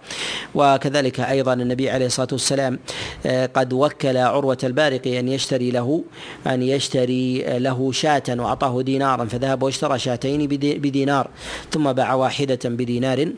وكذلك 0.56 1.20
أيضا 1.20 1.54
النبي 1.54 1.90
عليه 1.90 2.06
الصلاة 2.06 2.28
والسلام 2.32 2.80
آه، 3.26 3.46
قد 3.46 3.74
وكل 3.74 4.18
عروة 4.18 4.58
البارق 4.64 5.08
أن 5.08 5.28
يشتري 5.28 5.72
له 5.72 6.04
أن 6.48 6.62
يشتري 6.62 7.60
له 7.60 7.92
شاة 7.92 8.24
وأعطاه 8.30 8.82
دينارا 8.82 9.26
فذهب 9.26 9.64
واشترى 9.64 10.00
شاتين 10.00 10.48
بدينار 10.48 11.30
ثم 11.72 11.94
باع 11.94 12.14
واحدة 12.14 12.60
بدينار. 12.66 13.32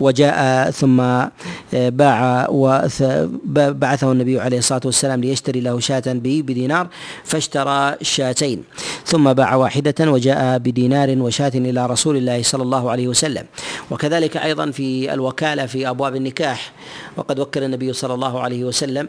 وجاء 0.00 0.70
ثم 0.70 1.00
آه، 1.00 1.30
باع 1.72 2.46
وبعثه 2.50 4.12
النبي 4.12 4.40
عليه 4.40 4.58
الصلاة 4.58 4.80
والسلام 4.84 5.20
ليشتري 5.20 5.60
له 5.60 5.80
شاة 5.80 6.02
بدينار 6.06 6.88
فاشترى 7.24 7.96
شاتين. 8.02 8.64
ثم 9.04 9.32
باع 9.32 9.54
واحدة 9.54 9.94
وجاء 10.12 10.58
بدينار 10.58 11.18
وشاة 11.18 11.52
إلى 11.54 11.86
رسول 11.86 12.16
الله 12.16 12.42
صلى 12.42 12.62
الله 12.62 12.90
عليه 12.90 13.08
وسلم. 13.08 13.44
وكذلك 13.90 14.36
أيضا 14.36 14.70
في 14.70 15.14
الوكالة 15.14 15.66
في 15.66 15.88
أبواب 15.88 16.16
النكاح. 16.16 16.72
وقد 17.16 17.40
وكل 17.40 17.62
النبي 17.62 17.92
صلى 17.92 18.14
الله 18.14 18.40
عليه 18.40 18.64
وسلم 18.64 19.08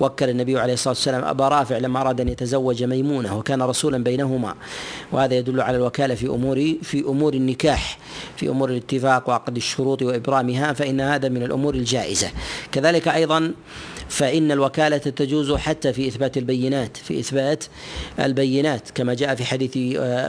وكل 0.00 0.30
النبي 0.30 0.58
عليه 0.58 0.72
الصلاة 0.72 0.94
والسلام 0.94 1.24
أبا 1.24 1.48
رافع 1.48 1.78
لما 1.78 2.00
أراد 2.00 2.20
أن 2.20 2.28
يتزوج 2.28 2.84
ميمونة 2.84 3.38
وكان 3.38 3.62
رسولا 3.62 3.98
بينهما. 4.04 4.54
وهذا 5.12 5.34
يدل 5.34 5.60
على 5.60 5.76
الوكالة 5.76 6.14
في 6.14 6.26
أمور 6.26 6.74
في 6.82 7.00
أمور 7.00 7.34
النكاح 7.34 7.98
في 8.36 8.48
أمور 8.48 8.70
الاتفاق 8.70 9.28
وعقد 9.28 9.56
الشروط 9.56 10.02
وإبرامها 10.10 10.72
فإن 10.72 11.00
هذا 11.00 11.28
من 11.28 11.42
الأمور 11.42 11.74
الجائزة. 11.74 12.30
كذلك 12.72 13.08
أيضا 13.08 13.52
فإن 14.08 14.52
الوكالة 14.52 14.98
تجوز 14.98 15.52
حتى 15.52 15.92
في 15.92 16.08
إثبات 16.08 16.36
البينات 16.36 16.96
في 16.96 17.20
إثبات 17.20 17.64
البينات 18.18 18.90
كما 18.94 19.14
جاء 19.14 19.34
في 19.34 19.44
حديث 19.44 19.72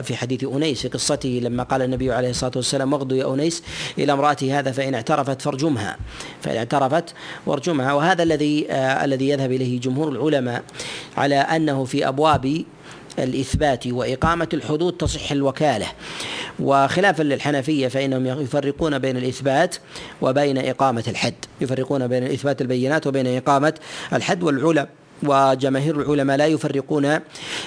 في 0.08 0.16
حديث 0.16 0.44
أنيس 0.44 0.82
في 0.82 0.88
قصته 0.88 1.40
لما 1.44 1.64
قال 1.64 1.82
النبي 1.82 2.12
عليه 2.12 2.30
الصلاة 2.30 2.52
والسلام 2.56 2.94
اغدو 2.94 3.16
يا 3.16 3.34
أنيس 3.34 3.64
إلى 3.98 4.14
امرأتي 4.14 4.52
هذا 4.54 4.72
فإن 4.72 4.94
اعترفت 4.96 5.42
فارجمها. 5.42 5.98
فإن 6.42 6.58
اعترفت 6.58 7.14
وارجمها. 7.46 7.94
وهذا 7.94 8.24
الذي 8.24 8.66
الذي 8.72 9.30
يذهب 9.30 9.52
إليه 9.52 9.80
جمهور 9.80 10.10
العلماء 10.10 10.64
على 11.18 11.36
أنه 11.36 11.86
في 11.86 12.08
أبواب 12.08 12.64
الإثبات 13.20 13.88
وإقامة 13.88 14.48
الحدود 14.54 14.94
تصح 14.94 15.32
الوكالة. 15.32 15.88
وخلافا 16.60 17.24
للحنفية 17.24 17.88
فإنهم 17.88 18.26
يفرقون 18.42 19.00
بين 19.00 19.18
الإثبات 19.18 19.76
وبين 20.22 20.58
إقامة 20.58 21.04
الحد. 21.08 21.34
يفرقون 21.62 22.08
بين 22.08 22.24
إثبات 22.24 22.62
البينات 22.62 23.08
وبين 23.08 23.38
إقامة 23.38 23.74
الحد 24.14 24.44
والعلماء 24.44 24.90
وجماهير 25.24 26.02
العلماء 26.02 26.38
لا 26.38 26.46
يفرقون 26.46 27.20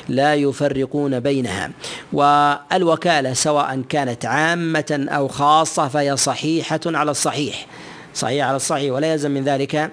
لا 0.08 0.34
يفرقون 0.34 1.20
بينها. 1.20 1.70
والوكالة 2.12 3.32
سواء 3.32 3.82
كانت 3.88 4.26
عامة 4.26 5.06
أو 5.08 5.28
خاصة 5.28 5.88
فهي 5.88 6.16
صحيحة 6.16 6.80
على 6.86 7.10
الصحيح. 7.10 7.66
صحيح 8.14 8.46
على 8.46 8.56
الصحيح. 8.56 8.92
ولا 8.92 9.12
يلزم 9.12 9.30
من 9.30 9.44
ذلك 9.44 9.90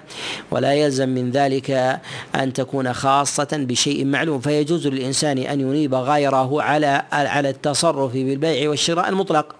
ولا 0.50 0.74
يلزم 0.74 1.08
من 1.08 1.30
ذلك 1.30 2.00
أن 2.34 2.52
تكون 2.52 2.92
خاصة 2.92 3.48
بشيء 3.52 4.04
معلوم. 4.04 4.40
فيجوز 4.40 4.86
للإنسان 4.86 5.38
أن 5.38 5.60
ينيب 5.60 5.94
غيره 5.94 6.62
على 6.62 7.02
على 7.12 7.48
التصرف 7.48 8.12
بالبيع 8.12 8.70
والشراء 8.70 9.08
المطلق 9.08 9.54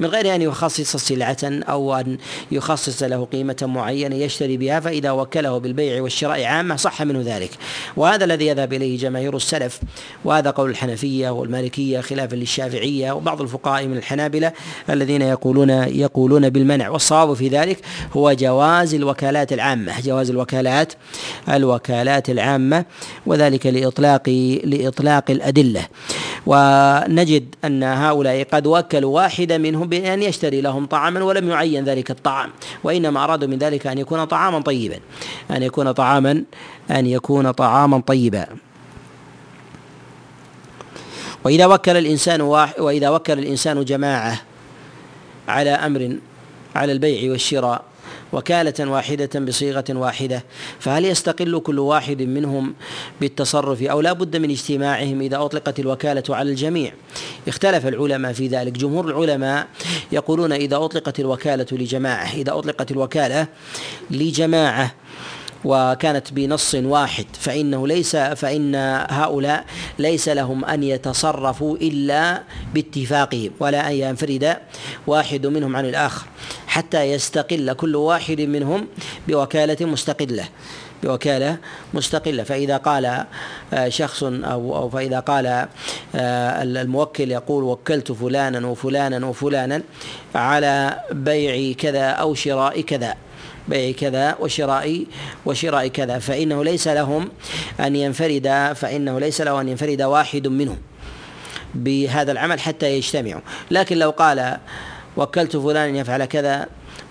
من 0.00 0.08
غير 0.08 0.34
أن 0.34 0.42
يخصص 0.42 0.96
سلعة 0.96 1.36
أو 1.44 1.94
أن 1.94 2.18
يخصص 2.52 3.02
له 3.02 3.24
قيمة 3.24 3.56
معينة 3.62 4.16
يشتري 4.16 4.56
بها. 4.56 4.80
فإذا 4.80 5.10
وكله 5.10 5.58
بالبيع 5.58 6.02
والشراء 6.02 6.44
عامة 6.44 6.76
صح 6.76 7.02
منه 7.02 7.22
ذلك. 7.26 7.50
وهذا 7.96 8.24
الذي 8.24 8.46
يذهب 8.46 8.72
إليه 8.72 8.98
جماهير 8.98 9.36
السلف 9.36 9.80
وهذا 10.24 10.50
قول 10.50 10.70
الحنفية 10.70 11.30
والمالكية 11.30 12.00
خلافا 12.00 12.36
للشافعية 12.36 13.12
وبعض 13.12 13.40
الفقهاء 13.42 13.86
من 13.86 13.96
الحنابلة 13.96 14.52
الذين 14.90 15.22
يقولون 15.22 15.70
يقولون 15.70 16.50
بالمنع. 16.50 16.88
والصواب 16.88 17.34
في 17.34 17.48
ذلك 17.48 17.78
هو 18.12 18.32
جواز 18.32 18.94
الوكالات 18.94 19.52
العامة 19.52 20.00
جواز 20.00 20.30
الوكالات 20.30 20.92
الوكالات 21.48 22.30
العامة 22.30 22.84
وذلك 23.26 23.66
لإطلاق 23.66 24.28
لإطلاق 24.64 25.30
الأدلة. 25.30 25.86
ونجد 26.46 27.54
أن 27.64 27.82
هؤلاء 27.82 28.44
قد 28.52 28.66
وكلوا 28.66 29.14
واحدا 29.14 29.58
منهم 29.58 29.88
بأن 29.88 30.22
يشتري 30.22 30.60
لهم 30.60 30.86
طعاما 30.86 31.24
ولم 31.24 31.50
يعين 31.50 31.84
ذلك 31.84 32.10
الطعام 32.10 32.50
وإنما 32.84 33.24
أرادوا 33.24 33.48
من 33.48 33.58
ذلك 33.58 33.86
أن 33.86 33.98
يكون 33.98 34.24
طعاما 34.24 34.60
طيبا 34.60 34.98
أن 35.50 35.62
يكون 35.62 35.92
طعاما 35.92 36.44
أن 36.90 37.06
يكون 37.06 37.50
طعاما 37.50 38.00
طيبا. 38.00 38.46
وإذا 41.44 41.66
وكل 41.66 41.96
الإنسان 41.96 42.40
وإذا 42.78 43.08
وكل 43.08 43.38
الإنسان 43.38 43.84
جماعة 43.84 44.42
على 45.48 45.70
أمر 45.70 46.16
على 46.76 46.92
البيع 46.92 47.30
والشراء 47.30 47.84
وكالة 48.32 48.90
واحدة 48.90 49.40
بصيغة 49.40 49.84
واحدة 49.90 50.44
فهل 50.78 51.04
يستقل 51.04 51.60
كل 51.60 51.78
واحد 51.78 52.22
منهم 52.22 52.74
بالتصرف 53.20 53.82
أو 53.82 54.00
لا 54.00 54.12
بد 54.12 54.36
من 54.36 54.50
اجتماعهم 54.50 55.20
إذا 55.20 55.36
أطلقت 55.36 55.80
الوكالة 55.80 56.22
على 56.30 56.50
الجميع؟ 56.50 56.92
اختلف 57.48 57.86
العلماء 57.86 58.32
في 58.32 58.48
ذلك. 58.48 58.72
جمهور 58.72 59.08
العلماء 59.08 59.66
يقولون 60.12 60.52
إذا 60.52 60.76
أطلقت 60.76 61.20
الوكالة 61.20 61.66
لجماعة 61.72 62.34
إذا 62.34 62.52
أطلقت 62.52 62.90
الوكالة 62.90 63.46
لجماعة 64.10 64.94
وكانت 65.64 66.32
بنص 66.32 66.74
واحد 66.74 67.26
فإنه 67.40 67.86
ليس 67.86 68.16
فإن 68.16 68.74
هؤلاء 69.10 69.64
ليس 69.98 70.28
لهم 70.28 70.64
أن 70.64 70.82
يتصرفوا 70.82 71.76
إلا 71.76 72.42
باتفاقهم 72.74 73.50
ولا 73.60 73.88
أن 73.88 73.92
ينفرد 73.92 74.56
واحد 75.06 75.46
منهم 75.46 75.76
عن 75.76 75.84
الآخر. 75.84 76.26
حتى 76.76 77.02
يستقل 77.02 77.72
كل 77.72 77.96
واحد 77.96 78.40
منهم 78.40 78.86
بوكالة 79.28 79.86
مستقلة 79.86 80.44
بوكالة 81.02 81.56
مستقلة. 81.94 82.42
فإذا 82.42 82.76
قال 82.76 83.24
آه، 83.72 83.88
شخص 83.88 84.22
أو 84.22 84.76
أو 84.76 84.90
فإذا 84.90 85.20
قال 85.20 85.46
آه، 85.46 86.62
الموكل 86.62 87.32
يقول 87.32 87.64
وكلت 87.64 88.12
فلانا 88.12 88.66
وفلانا 88.66 89.26
وفلانا 89.26 89.82
على 90.34 91.00
بيع 91.12 91.72
كذا 91.72 92.10
أو 92.10 92.34
شراء 92.34 92.80
كذا 92.80 93.14
بيع 93.68 93.92
كذا 93.92 94.36
وشراء 94.40 95.04
وشراء 95.46 95.86
كذا. 95.88 96.18
فإنه 96.18 96.64
ليس 96.64 96.88
لهم 96.88 97.28
أن 97.80 97.96
ينفرد 97.96 98.72
فإنه 98.76 99.20
ليس 99.20 99.40
له 99.40 99.60
أن 99.60 99.68
ينفرد 99.68 100.02
واحد 100.02 100.48
منهم 100.48 100.78
بهذا 101.74 102.32
العمل 102.32 102.60
حتى 102.60 102.96
يجتمعوا. 102.96 103.40
لكن 103.70 103.98
لو 103.98 104.10
قال 104.10 104.58
وكلت 105.16 105.56
فلانا 105.56 105.98
يفعل 105.98 106.24
كذا 106.24 106.66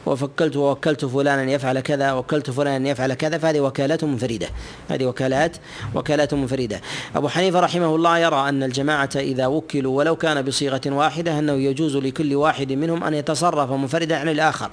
وفكلت 0.06 0.56
ووكلت 0.56 1.06
فلانا 1.06 1.52
يفعل 1.52 1.80
كذا 1.80 2.12
وكلت 2.12 2.50
فلانا 2.50 2.90
يفعل 2.90 3.14
كذا 3.14 3.38
فهذه 3.38 3.60
وكالات 3.60 4.04
منفردة. 4.04 4.48
هذه 4.90 5.06
وكالات 5.06 5.58
وكالات 5.96 6.34
منفردة. 6.34 6.82
أبو 7.16 7.28
حنيفة 7.28 7.60
رحمه 7.60 7.96
الله 7.96 8.18
يرى 8.18 8.50
أن 8.50 8.64
الجماعة 8.64 9.10
إذا 9.16 9.46
وكلوا 9.46 9.98
ولو 9.98 10.16
كان 10.16 10.42
بصيغة 10.42 10.82
واحدة 10.86 11.40
أنه 11.40 11.54
يجوز 11.54 11.96
لكل 11.98 12.36
واحد 12.36 12.72
منهم 12.72 13.04
أن 13.04 13.14
يتصرف 13.14 13.72
منفردا 13.72 14.18
عن 14.18 14.30
الآخر 14.30 14.72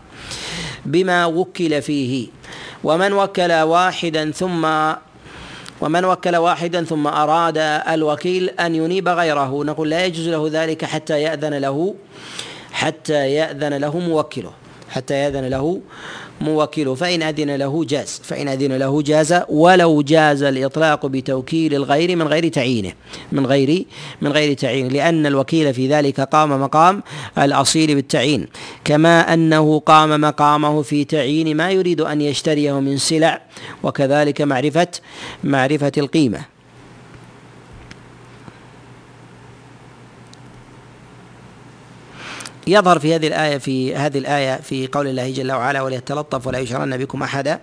بما 0.86 1.26
وكل 1.26 1.82
فيه. 1.82 2.28
ومن 2.84 3.12
وكل 3.12 3.52
واحدا 3.52 4.30
ثم 4.30 4.92
ومن 5.80 6.04
وكل 6.04 6.36
واحدا 6.36 6.84
ثم 6.84 7.06
أراد 7.06 7.58
الوكيل 7.88 8.48
أن 8.48 8.74
ينيب 8.74 9.08
غيره. 9.08 9.64
نقول 9.64 9.90
لا 9.90 10.04
يجوز 10.04 10.28
له 10.28 10.48
ذلك 10.52 10.84
حتى 10.84 11.22
يأذن 11.22 11.54
له. 11.54 11.94
حتى 12.72 13.32
يأذن 13.32 13.74
له 13.74 13.98
موكله 13.98 14.52
حتى 14.90 15.14
يأذن 15.14 15.44
له 15.44 15.80
موكله. 16.40 16.94
فإن 16.94 17.22
أذن 17.22 17.56
له 17.56 17.84
جاز 17.84 18.20
فإن 18.24 18.48
أذن 18.48 18.72
له 18.72 19.02
جاز 19.02 19.40
ولو 19.48 20.02
جاز 20.02 20.42
الإطلاق 20.42 21.06
بتوكيل 21.06 21.74
الغير 21.74 22.16
من 22.16 22.26
غير 22.26 22.48
تعيينه 22.48 22.92
من 23.32 23.46
غير 23.46 23.84
من 24.20 24.32
غير 24.32 24.52
تعيين. 24.54 24.88
لأن 24.88 25.26
الوكيل 25.26 25.74
في 25.74 25.88
ذلك 25.88 26.20
قام 26.20 26.62
مقام 26.62 27.02
الأصيل 27.38 27.94
بالتعيين. 27.94 28.46
كما 28.84 29.34
أنه 29.34 29.78
قام 29.78 30.20
مقامه 30.20 30.82
في 30.82 31.04
تعيين 31.04 31.56
ما 31.56 31.70
يريد 31.70 32.00
أن 32.00 32.20
يشتريه 32.20 32.80
من 32.80 32.96
سلع 32.96 33.42
وكذلك 33.82 34.40
معرفة 34.42 34.88
معرفة 35.44 35.92
القيمة. 35.98 36.51
يظهر 42.66 42.98
في 42.98 43.14
هذه 43.14 43.26
الآية 43.26 43.58
في 43.58 43.96
هذه 43.96 44.18
الآية 44.18 44.56
في 44.56 44.86
قول 44.86 45.06
الله 45.06 45.30
جل 45.30 45.52
وعلا 45.52 45.82
وليتلطف 45.82 46.46
ولا 46.46 46.58
يشرن 46.58 46.96
بكم 46.96 47.22
أحدا 47.22 47.60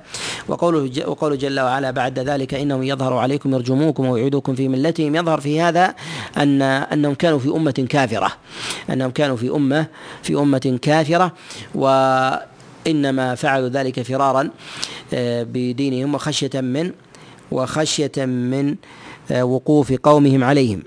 وقوله 0.48 0.92
وقوله 1.08 1.36
جل 1.36 1.60
وعلا 1.60 1.92
بعد 1.92 2.20
ذلك 2.20 2.54
إنهم 2.54 2.84
يظهر 2.84 3.14
عليكم 3.14 3.54
يرجموكم 3.54 4.06
ويعيدوكم 4.06 4.56
في 4.56 4.68
ملتهم 4.68 5.16
يظهر 5.16 5.40
في 5.40 5.62
هذا 5.62 5.96
أن 6.38 6.62
أنهم 6.62 7.14
كانوا 7.14 7.40
في 7.40 7.50
أمة 7.50 7.86
كافرة. 7.90 8.32
أنهم 8.90 9.12
كانوا 9.12 9.38
في 9.38 9.50
أمة 9.50 9.86
في 10.24 10.36
أمة 10.36 10.80
كافرة. 10.82 11.34
وإنما 11.76 13.36
فعلوا 13.36 13.70
ذلك 13.70 14.02
فرارا 14.02 14.50
آه، 15.14 15.44
بدينهم 15.44 16.16
وخشية 16.16 16.62
من 16.62 16.92
وخشية 17.52 18.26
من 18.26 18.76
آه، 19.32 19.44
وقوف 19.44 19.94
قومهم 19.94 20.44
عليهم. 20.44 20.84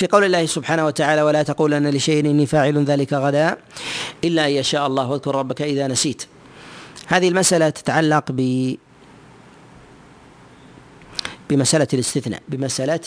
في 0.00 0.06
قول 0.06 0.24
الله 0.24 0.46
سبحانه 0.46 0.86
وتعالى 0.86 1.22
ولا 1.22 1.42
تقولن 1.42 1.90
لشيء 1.90 2.20
إني 2.20 2.46
فاعل 2.46 2.84
ذلك 2.84 3.12
غدا 3.12 3.56
إلا 4.24 4.46
أن 4.46 4.50
يشاء 4.50 4.86
الله 4.86 5.10
واذكر 5.10 5.34
ربك 5.34 5.62
إذا 5.62 5.86
نسيت. 5.86 6.22
هذه 7.06 7.28
المسألة 7.28 7.70
تتعلق 7.70 8.24
ب 8.28 8.74
بمسألة 11.50 11.88
الاستثناء 11.92 12.42
بمسألة 12.48 13.00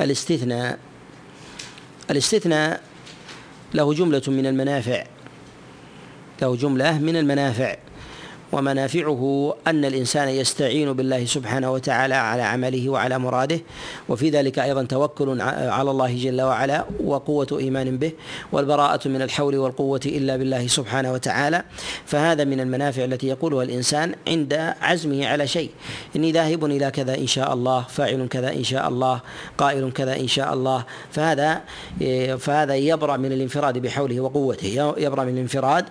الاستثناء. 0.00 0.78
الاستثناء 2.10 2.80
له 3.74 3.94
جملة 3.94 4.22
من 4.28 4.46
المنافع 4.46 5.04
له 6.42 6.56
جملة 6.56 6.98
من 6.98 7.16
المنافع. 7.16 7.76
ومنافعه 8.52 9.54
أن 9.66 9.84
الإنسان 9.84 10.28
يستعين 10.28 10.92
بالله 10.92 11.24
سبحانه 11.24 11.72
وتعالى 11.72 12.14
على 12.14 12.42
عمله 12.42 12.88
وعلى 12.88 13.18
مراده 13.18 13.60
وفي 14.08 14.30
ذلك 14.30 14.58
أيضا 14.58 14.82
توكل 14.82 15.40
على 15.40 15.90
الله 15.90 16.16
جل 16.16 16.42
وعلا 16.42 16.84
وقوة 17.04 17.46
إيمان 17.52 17.98
به 17.98 18.12
والبراءة 18.52 19.08
من 19.08 19.22
الحول 19.22 19.56
والقوة 19.56 20.00
إلا 20.06 20.36
بالله 20.36 20.66
سبحانه 20.66 21.12
وتعالى. 21.12 21.62
فهذا 22.06 22.44
من 22.44 22.60
المنافع 22.60 23.04
التي 23.04 23.26
يقولها 23.28 23.62
الإنسان 23.62 24.14
عند 24.28 24.52
عزمه 24.80 25.26
على 25.26 25.46
شيء. 25.46 25.70
إني 26.16 26.32
ذاهب 26.32 26.64
إلى 26.64 26.90
كذا 26.90 27.18
إن 27.18 27.26
شاء 27.26 27.54
الله 27.54 27.84
فاعل 27.88 28.26
كذا 28.30 28.52
إن 28.52 28.64
شاء 28.64 28.88
الله 28.88 29.20
قائل 29.58 29.92
كذا 29.92 30.16
إن 30.16 30.28
شاء 30.28 30.54
الله. 30.54 30.84
فهذا 31.10 31.60
فهذا 32.38 32.74
يبرأ 32.76 33.16
من 33.16 33.32
الانفراد 33.32 33.78
بحوله 33.78 34.20
وقوته 34.20 34.94
يبرأ 34.98 35.24
من 35.24 35.34
الانفراد 35.34 35.84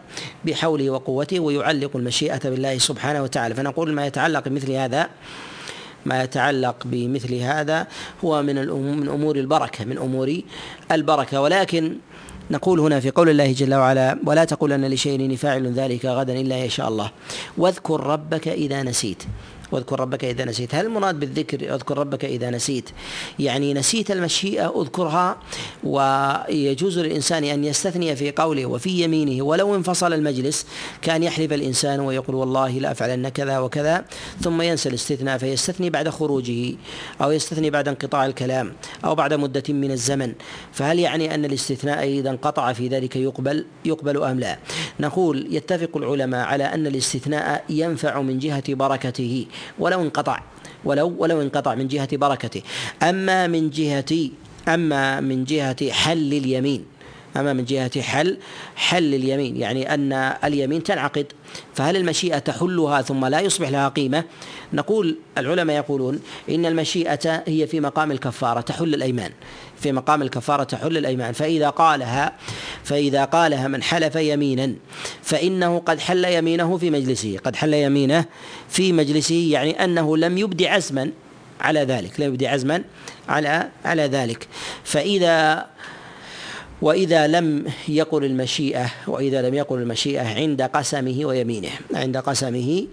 بحوله 0.46 0.90
وقوته 0.90 1.40
ويعلق 1.40 1.96
المشيئة 1.96 2.47
بالله 2.50 2.78
سبحانه 2.78 3.24
وتعالى. 3.24 3.56
فنقول 3.56 3.94
ما 3.94 4.06
يتعلق 4.06 4.48
بمثل 4.48 4.72
هذا 4.72 5.10
ما 6.06 6.24
يتعلق 6.24 6.76
بمثل 6.86 7.34
هذا 7.34 7.88
هو 8.24 8.44
من 8.44 8.56
من 9.00 9.08
أمور 9.10 9.36
البركة 9.36 9.86
من 9.86 9.98
أمور 9.98 10.42
البركة. 10.92 11.42
ولكن 11.42 11.98
نقول 12.52 12.80
هنا 12.80 13.00
في 13.00 13.12
قول 13.12 13.30
الله 13.30 13.52
جل 13.52 13.74
وعلا 13.74 14.20
ولا 14.26 14.46
تقولن 14.46 14.86
لشيء 14.86 15.16
اني 15.16 15.38
فاعل 15.38 15.74
ذلك 15.74 16.06
غدا 16.06 16.34
إلا 16.34 16.64
إن 16.64 16.70
شاء 16.70 16.88
الله. 16.88 17.12
واذكر 17.58 18.00
ربك 18.00 18.48
إذا 18.48 18.84
نسيت. 18.84 19.24
واذكر 19.72 20.00
ربك 20.00 20.26
إذا 20.26 20.46
نسيت. 20.46 20.76
هل 20.76 20.86
المراد 20.86 21.20
بالذكر 21.20 21.76
اذكر 21.76 21.98
ربك 21.98 22.26
إذا 22.26 22.50
نسيت؟ 22.50 22.90
يعني 23.40 23.74
نسيت 23.74 24.12
المشيئة 24.12 24.82
أذكرها 24.82 25.38
ويجوز 25.84 27.00
للإنسان 27.00 27.44
أن 27.44 27.64
يستثني 27.64 28.16
في 28.16 28.32
قوله 28.32 28.66
وفي 28.66 28.90
يمينه 28.90 29.44
ولو 29.44 29.76
انفصل 29.76 30.14
المجلس 30.14 30.66
كان 31.02 31.24
يحلف 31.24 31.54
الإنسان 31.54 32.00
ويقول 32.00 32.36
والله 32.36 32.70
لا 32.70 32.92
أفعلن 32.92 33.30
كذا 33.30 33.60
وكذا 33.60 34.06
ثم 34.42 34.62
ينسى 34.62 34.90
الاستثناء 34.90 35.38
فيستثني 35.38 35.90
بعد 35.90 36.10
خروجه 36.10 36.76
أو 37.22 37.32
يستثني 37.32 37.70
بعد 37.70 37.88
انقطاع 37.88 38.26
الكلام 38.26 38.74
أو 39.06 39.16
بعد 39.16 39.34
مدة 39.34 39.64
من 39.70 39.92
الزمن. 39.92 40.34
فهل 40.74 41.00
يعني 41.00 41.36
أن 41.36 41.46
الاستثناء 41.46 42.04
إذا 42.04 42.30
انقطع 42.30 42.74
في 42.74 42.88
ذلك 42.88 43.16
يقبل؟ 43.16 43.66
يقبل 43.86 44.24
أم 44.24 44.40
لا؟ 44.40 44.58
نقول 45.00 45.48
يتفق 45.52 45.98
العلماء 45.98 46.46
على 46.46 46.64
أن 46.64 46.88
الاستثناء 46.88 47.64
ينفع 47.70 48.22
من 48.22 48.40
جهة 48.40 48.74
بركته. 48.74 49.46
ولو 49.80 50.02
انقطع 50.02 50.40
ولو 50.86 51.16
ولو 51.18 51.42
انقطع 51.42 51.76
من 51.76 51.88
جهة 51.88 52.18
بركته. 52.18 52.62
أما 53.04 53.48
من 53.48 53.70
جهة 53.70 54.30
أما 54.68 55.20
من 55.20 55.44
جهة 55.44 55.92
حل 55.92 56.34
اليمين 56.34 56.97
أما 57.36 57.54
من 57.54 57.66
جهة 57.66 58.02
حل 58.02 58.38
حل 58.76 59.14
اليمين 59.14 59.58
يعني 59.58 59.94
أن 59.94 60.14
اليمين 60.44 60.84
تنعقد 60.84 61.26
فهل 61.76 61.98
المشيئة 61.98 62.38
تحلها 62.38 63.02
ثم 63.02 63.26
لا 63.26 63.40
يصبح 63.40 63.70
لها 63.70 63.88
قيمة؟ 63.88 64.24
نقول 64.74 65.18
العلماء 65.38 65.76
يقولون 65.76 66.20
إن 66.50 66.66
المشيئة 66.66 67.44
هي 67.48 67.68
في 67.68 67.80
مقام 67.80 68.12
الكفارة 68.12 68.62
تحل 68.62 68.94
الأيمان. 68.94 69.32
في 69.80 69.92
مقام 69.92 70.22
الكفارة 70.22 70.64
تحل 70.64 70.98
الأيمان. 70.98 71.34
فإذا 71.34 71.70
قالها 71.70 72.34
فإذا 72.84 73.26
قالها 73.26 73.68
من 73.68 73.84
حلف 73.84 74.16
يمينا 74.16 74.74
فإنه 75.22 75.80
قد 75.80 76.00
حل 76.00 76.26
يمينه 76.26 76.78
في 76.78 76.90
مجلسه. 76.90 77.38
قد 77.44 77.56
حل 77.56 77.74
يمينه 77.74 78.26
في 78.70 78.94
مجلسه 78.94 79.50
يعني 79.52 79.84
أنه 79.84 80.18
لم 80.18 80.38
يبدي 80.38 80.68
عزما 80.68 81.12
على 81.62 81.80
ذلك 81.80 82.20
لا 82.20 82.26
يبدي 82.26 82.48
عزما 82.48 82.84
على 83.30 83.70
على 83.86 84.04
ذلك. 84.04 84.48
فإذا 84.84 85.66
وإذا 86.82 87.28
لم 87.28 87.66
يقل 87.88 88.26
المشيئة 88.26 88.90
وإذا 89.08 89.42
لم 89.42 89.54
يقل 89.54 89.78
المشيئة 89.78 90.36
عند 90.36 90.62
قسمه 90.62 91.26
ويمينه 91.26 91.70
عند 91.94 92.18
قسمه 92.18 92.88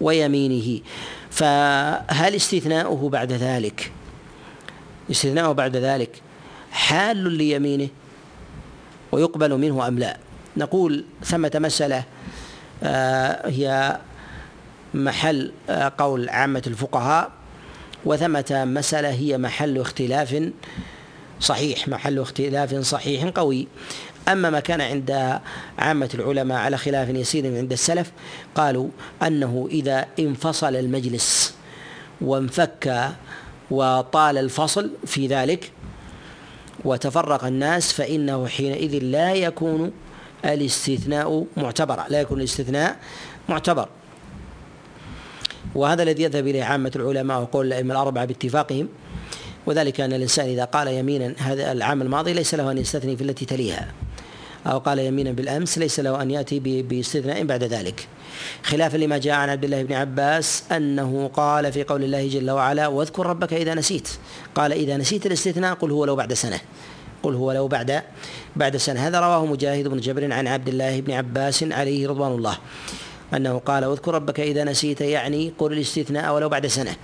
ويمينه. 0.00 0.80
فهل 1.30 2.34
استثناؤه 2.34 3.08
بعد 3.08 3.32
ذلك؟ 3.32 3.92
استثناؤه 5.10 5.52
بعد 5.52 5.76
ذلك 5.76 6.22
حال 6.70 7.32
ليمينه 7.32 7.88
ويقبل 9.12 9.58
منه 9.58 9.88
أم 9.88 9.98
لا؟ 9.98 10.16
نقول 10.56 11.04
ثمة 11.24 11.52
مسألة 11.54 12.04
آه، 12.82 13.48
هي 13.48 13.98
محل 14.94 15.52
آه، 15.70 15.92
قول 15.98 16.28
عامة 16.28 16.62
الفقهاء 16.66 17.30
وثمة 18.04 18.64
مسألة 18.64 19.10
هي 19.10 19.38
محل 19.38 19.78
اختلاف 19.78 20.50
صحيح 21.40 21.88
محل 21.88 22.18
اختلاف 22.18 22.74
صحيح 22.74 23.24
قوي. 23.24 23.66
أما 24.28 24.50
ما 24.50 24.60
كان 24.60 24.80
عند 24.80 25.40
عامة 25.78 26.10
العلماء 26.14 26.58
على 26.58 26.76
خلاف 26.76 27.08
يسير 27.08 27.56
عند 27.56 27.72
السلف 27.72 28.12
قالوا 28.54 28.88
أنه 29.22 29.68
إذا 29.70 30.06
انفصل 30.18 30.76
المجلس 30.76 31.54
وانفك 32.20 33.10
وطال 33.70 34.38
الفصل 34.38 34.90
في 35.06 35.26
ذلك 35.26 35.72
وتفرق 36.84 37.44
الناس 37.44 37.92
فإنه 37.92 38.46
حينئذ 38.46 38.98
لا 39.02 39.34
يكون 39.34 39.92
الاستثناء 40.44 41.46
معتبرا 41.56 42.04
لا 42.08 42.20
يكون 42.20 42.38
الاستثناء 42.38 42.96
معتبر. 43.48 43.88
وهذا 45.74 46.02
الذي 46.02 46.22
يذهب 46.22 46.46
إليه 46.46 46.64
عامة 46.64 46.92
العلماء 46.96 47.40
وقول 47.40 47.66
الأئمة 47.66 47.94
الأربعة 47.94 48.24
باتفاقهم 48.24 48.88
وذلك 49.66 50.00
أن 50.00 50.12
الإنسان 50.12 50.46
إذا 50.46 50.64
قال 50.64 50.88
يمينا 50.88 51.34
هذا 51.38 51.72
العام 51.72 52.02
الماضي 52.02 52.32
ليس 52.32 52.54
له 52.54 52.70
أن 52.70 52.78
يستثني 52.78 53.16
في 53.16 53.24
التي 53.24 53.44
تليها. 53.44 53.88
أو 54.66 54.78
قال 54.78 54.98
يمينا 54.98 55.32
بالأمس 55.32 55.78
ليس 55.78 56.00
له 56.00 56.22
أن 56.22 56.30
يأتي 56.30 56.82
باستثناء 56.82 57.44
بعد 57.44 57.64
ذلك. 57.64 58.08
خلافا 58.62 58.96
لما 58.96 59.18
جاء 59.18 59.34
عن 59.34 59.50
عبد 59.50 59.64
الله 59.64 59.82
بن 59.82 59.92
عباس 59.94 60.62
أنه 60.72 61.30
قال 61.34 61.72
في 61.72 61.84
قول 61.84 62.04
الله 62.04 62.28
جل 62.28 62.50
وعلا 62.50 62.86
واذكر 62.86 63.26
ربك 63.26 63.52
إذا 63.52 63.74
نسيت. 63.74 64.08
قال 64.54 64.72
إذا 64.72 64.96
نسيت 64.96 65.26
الاستثناء 65.26 65.74
قل 65.74 65.90
هو 65.90 66.04
لو 66.04 66.16
بعد 66.16 66.32
سنة. 66.32 66.60
قل 67.22 67.34
هو 67.34 67.52
لو 67.52 67.68
بعد 67.68 68.02
بعد 68.56 68.76
سنة. 68.76 69.08
هذا 69.08 69.20
رواه 69.20 69.46
مجاهد 69.46 69.88
بن 69.88 70.00
جبر 70.00 70.32
عن 70.32 70.46
عبد 70.46 70.68
الله 70.68 71.00
بن 71.00 71.12
عباس 71.12 71.62
عليه 71.62 72.08
رضوان 72.08 72.32
الله. 72.32 72.58
أنه 73.34 73.58
قال 73.58 73.84
واذكر 73.84 74.14
ربك 74.14 74.40
إذا 74.40 74.64
نسيت 74.64 75.00
يعني 75.00 75.52
قل 75.58 75.72
الاستثناء 75.72 76.34
ولو 76.34 76.48
بعد 76.48 76.66
سنة. 76.66 76.96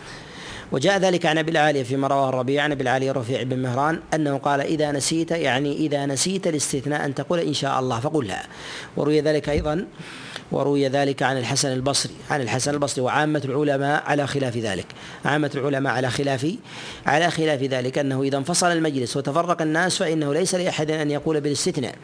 وجاء 0.73 0.99
ذلك 0.99 1.27
عن 1.27 1.39
أبي 1.39 1.51
العالية 1.51 1.83
فيما 1.83 2.09
رواه 2.09 2.29
الربيع 2.29 2.63
عن 2.63 2.73
أبي 2.73 2.83
العالية 2.83 3.13
رفيع 3.13 3.43
بن 3.43 3.59
مهران 3.59 4.01
أنه 4.15 4.39
قال 4.39 4.61
إذا 4.61 4.93
نسيت 4.93 5.31
يعني 5.31 5.77
إذا 5.77 6.07
نسيت 6.07 6.47
الاستثناء 6.47 7.05
أن 7.05 7.15
تقول 7.15 7.39
إن 7.39 7.55
شاء 7.55 7.81
الله. 7.81 8.01
فقلها 8.01 8.47
وروي 8.97 9.21
ذلك 9.21 9.49
أيضا 9.49 9.87
وروي 10.53 10.89
ذلك 10.89 11.23
عن 11.23 11.39
الحسن 11.39 11.73
البصري 11.73 12.13
عن 12.31 12.41
الحسن 12.41 12.75
البصري 12.75 13.05
وعامة 13.05 13.43
العلماء 13.45 14.03
على 14.07 14.27
خلاف 14.27 14.57
ذلك. 14.57 14.87
عامة 15.25 15.51
العلماء 15.55 15.93
على 15.93 16.11
خلاف 16.11 16.55
على 17.07 17.31
خلاف 17.31 17.63
ذلك 17.63 17.99
أنه 17.99 18.23
إذا 18.23 18.39
انفصل 18.39 18.67
المجلس 18.67 19.17
وتفرق 19.17 19.63
الناس 19.63 19.97
فإنه 19.97 20.35
ليس 20.35 20.55
لأحد 20.55 20.91
أن 20.91 21.11
يقول 21.11 21.41
بالاستثناء. 21.41 21.95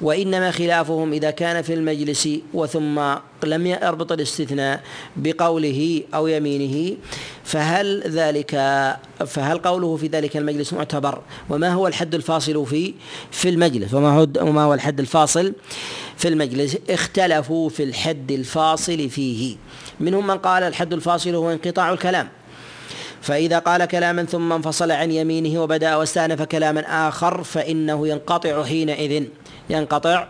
وإنما 0.00 0.50
خلافهم 0.50 1.12
إذا 1.12 1.30
كان 1.30 1.62
في 1.62 1.74
المجلس 1.74 2.28
وثم 2.54 3.14
لم 3.44 3.66
يربط 3.66 4.12
الاستثناء 4.12 4.80
بقوله 5.16 6.02
أو 6.14 6.26
يمينه 6.26 6.96
فهل 7.44 8.02
ذلك 8.06 8.50
فهل 9.26 9.58
قوله 9.58 9.96
في 9.96 10.06
ذلك 10.06 10.36
المجلس 10.36 10.72
معتبر؟ 10.72 11.22
وما 11.50 11.72
هو 11.72 11.86
الحد 11.86 12.14
الفاصل 12.14 12.66
في 12.66 12.94
في 13.30 13.48
المجلس؟ 13.48 13.94
وما 13.94 14.08
هو 14.08 14.26
وما 14.40 14.62
هو 14.62 14.74
الحد 14.74 15.00
الفاصل 15.00 15.52
في 16.16 16.28
المجلس 16.28 16.76
اختلفوا 16.90 17.68
في 17.68 17.82
الحد 17.82 18.32
الفاصل 18.32 19.08
فيه. 19.08 19.56
منهم 20.00 20.26
من 20.26 20.38
قال 20.38 20.62
الحد 20.62 20.92
الفاصل 20.92 21.34
هو 21.34 21.52
انقطاع 21.52 21.92
الكلام. 21.92 22.28
فإذا 23.22 23.58
قال 23.58 23.84
كلاما 23.84 24.24
ثم 24.24 24.52
انفصل 24.52 24.90
عن 24.90 25.10
يمينه 25.10 25.62
وبدأ 25.62 25.96
واستأنف 25.96 26.42
كلاما 26.42 27.08
آخر 27.08 27.42
فإنه 27.42 28.08
ينقطع 28.08 28.64
حينئذ. 28.64 29.24
ينقطع 29.70 30.28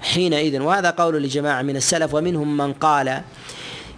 حينئذ. 0.00 0.60
وهذا 0.60 0.90
قول 0.90 1.22
لجماعة 1.22 1.62
من 1.62 1.76
السلف 1.76 2.14
ومنهم 2.14 2.56
من 2.56 2.72
قال 2.72 3.22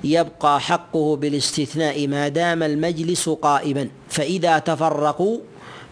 يبقى 0.04 0.60
حقه 0.60 1.16
بالاستثناء 1.16 2.06
ما 2.06 2.28
دام 2.28 2.62
المجلس 2.62 3.28
قائما. 3.28 3.88
فإذا 4.08 4.58
تفرقوا 4.58 5.38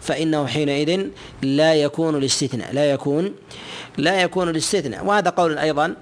فإنه 0.01 0.47
حينئذ 0.47 1.07
لا 1.41 1.73
يكون 1.73 2.15
الاستثناء 2.15 2.73
لا 2.73 2.91
يكون 2.91 3.35
لا 3.97 4.21
يكون 4.21 4.49
الاستثناء 4.49 5.05
وهذا 5.05 5.29
قول 5.29 5.57
أيضا 5.57 5.95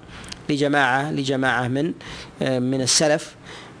لجماعة 0.48 1.12
لجماعة 1.12 1.68
من 1.68 1.92
من 2.40 2.80
السلف. 2.80 3.34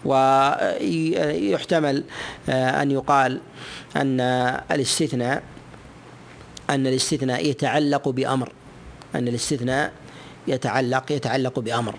ويحتمل 0.04 2.04
أن 2.48 2.90
يقال 2.90 3.40
أن 3.96 4.20
الاستثناء 4.70 5.42
أن 6.70 6.86
الاستثناء 6.86 7.46
يتعلق 7.46 8.08
بأمر 8.08 8.52
أن 9.14 9.28
الاستثناء 9.28 9.92
يتعلق 10.48 11.12
يتعلق 11.12 11.58
بأمر. 11.58 11.94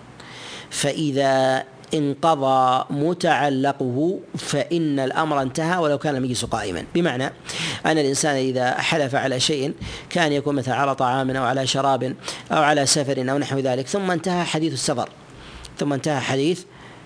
فإذا 0.70 1.64
انقضى 1.94 2.84
متعلقه 2.90 4.18
فإن 4.38 4.98
الأمر 4.98 5.42
انتهى 5.42 5.78
ولو 5.78 5.98
كان 5.98 6.16
المجلس 6.16 6.44
قائما. 6.44 6.84
بمعنى 6.94 7.24
أن 7.86 7.98
الإنسان 7.98 8.36
إذا 8.36 8.74
حلف 8.74 9.14
على 9.14 9.40
شيء 9.40 9.74
كان 10.10 10.32
يكون 10.32 10.54
مثلا 10.54 10.74
على 10.74 10.94
طعام 10.94 11.30
أو 11.30 11.44
على 11.44 11.66
شراب 11.66 12.14
أو 12.52 12.62
على 12.62 12.86
سفر 12.86 13.30
أو 13.30 13.38
نحو 13.38 13.58
ذلك 13.58 13.86
ثم 13.86 14.10
انتهى 14.10 14.44
حديث 14.44 14.72
السفر. 14.72 15.08
ثم 15.78 15.92
انتهى 15.92 16.20
حديث 16.20 16.62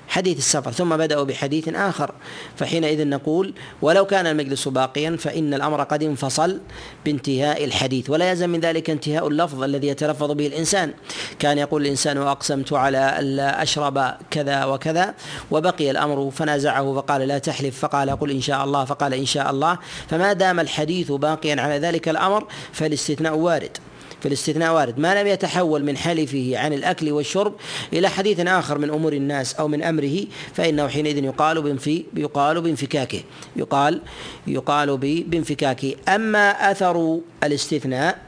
حديث 0.09 0.38
السفر 0.38 0.72
ثم 0.72 0.96
بدأوا 0.96 1.24
بحديث 1.24 1.68
آخر 1.68 2.11
فحينئذ 2.57 3.09
نقول 3.09 3.55
ولو 3.82 4.05
كان 4.07 4.26
المجلس 4.26 4.68
باقيا 4.68 5.16
فإن 5.16 5.55
الأمر 5.55 5.82
قد 5.82 6.02
انفصل 6.02 6.61
بانتهاء 7.05 7.64
الحديث. 7.64 8.11
ولا 8.11 8.30
يلزم 8.30 8.50
من 8.50 8.61
ذلك 8.61 8.90
انتهاء 8.90 9.28
اللفظ 9.28 9.62
الذي 9.62 9.86
يتلفظ 9.86 10.30
به 10.30 10.46
الإنسان. 10.46 10.92
كان 11.38 11.59
يقول 11.59 11.82
الإنسان 11.82 12.18
أقسمت 12.18 12.72
على 12.72 13.18
ألا 13.18 13.62
أشرب 13.62 14.14
كذا 14.30 14.64
وكذا 14.64 15.14
وبقي 15.50 15.90
الأمر 15.90 16.30
فنازعه 16.30 16.94
فقال 16.94 17.20
لا 17.20 17.38
تحلف. 17.38 17.78
فقال 17.78 18.11
قل 18.11 18.30
إن 18.30 18.40
شاء 18.40 18.64
الله. 18.64 18.84
فقال 18.84 19.14
إن 19.14 19.26
شاء 19.26 19.50
الله. 19.50 19.78
فما 20.09 20.32
دام 20.32 20.61
الحديث 20.61 21.12
باقيا 21.12 21.61
على 21.61 21.78
ذلك 21.78 22.09
الأمر 22.09 22.46
فالاستثناء 22.72 23.36
وارد. 23.36 23.78
فالاستثناء 24.25 24.75
وارد. 24.75 24.99
ما 24.99 25.22
لم 25.22 25.27
يتحول 25.27 25.85
من 25.85 25.97
حلفه 25.97 26.53
عن 26.55 26.72
الأكل 26.72 27.12
والشرب 27.12 27.55
إلى 27.93 28.09
حديث 28.09 28.41
آخر 28.41 28.79
من 28.79 28.91
أمور 28.91 29.12
الناس 29.12 29.55
أو 29.55 29.68
من 29.68 29.83
أمره 29.83 30.18
فإنه 30.55 30.89
حينئذ 30.89 31.25
يقال 31.25 31.62
بانفي 31.62 32.05
يقال 32.16 32.61
بانفكاكه. 32.61 33.20
يقال 33.57 34.01
يقال 34.47 34.97
بانفكاكه. 35.27 35.95
أما 36.09 36.70
أثر 36.70 37.20
الاستثناء 37.43 38.18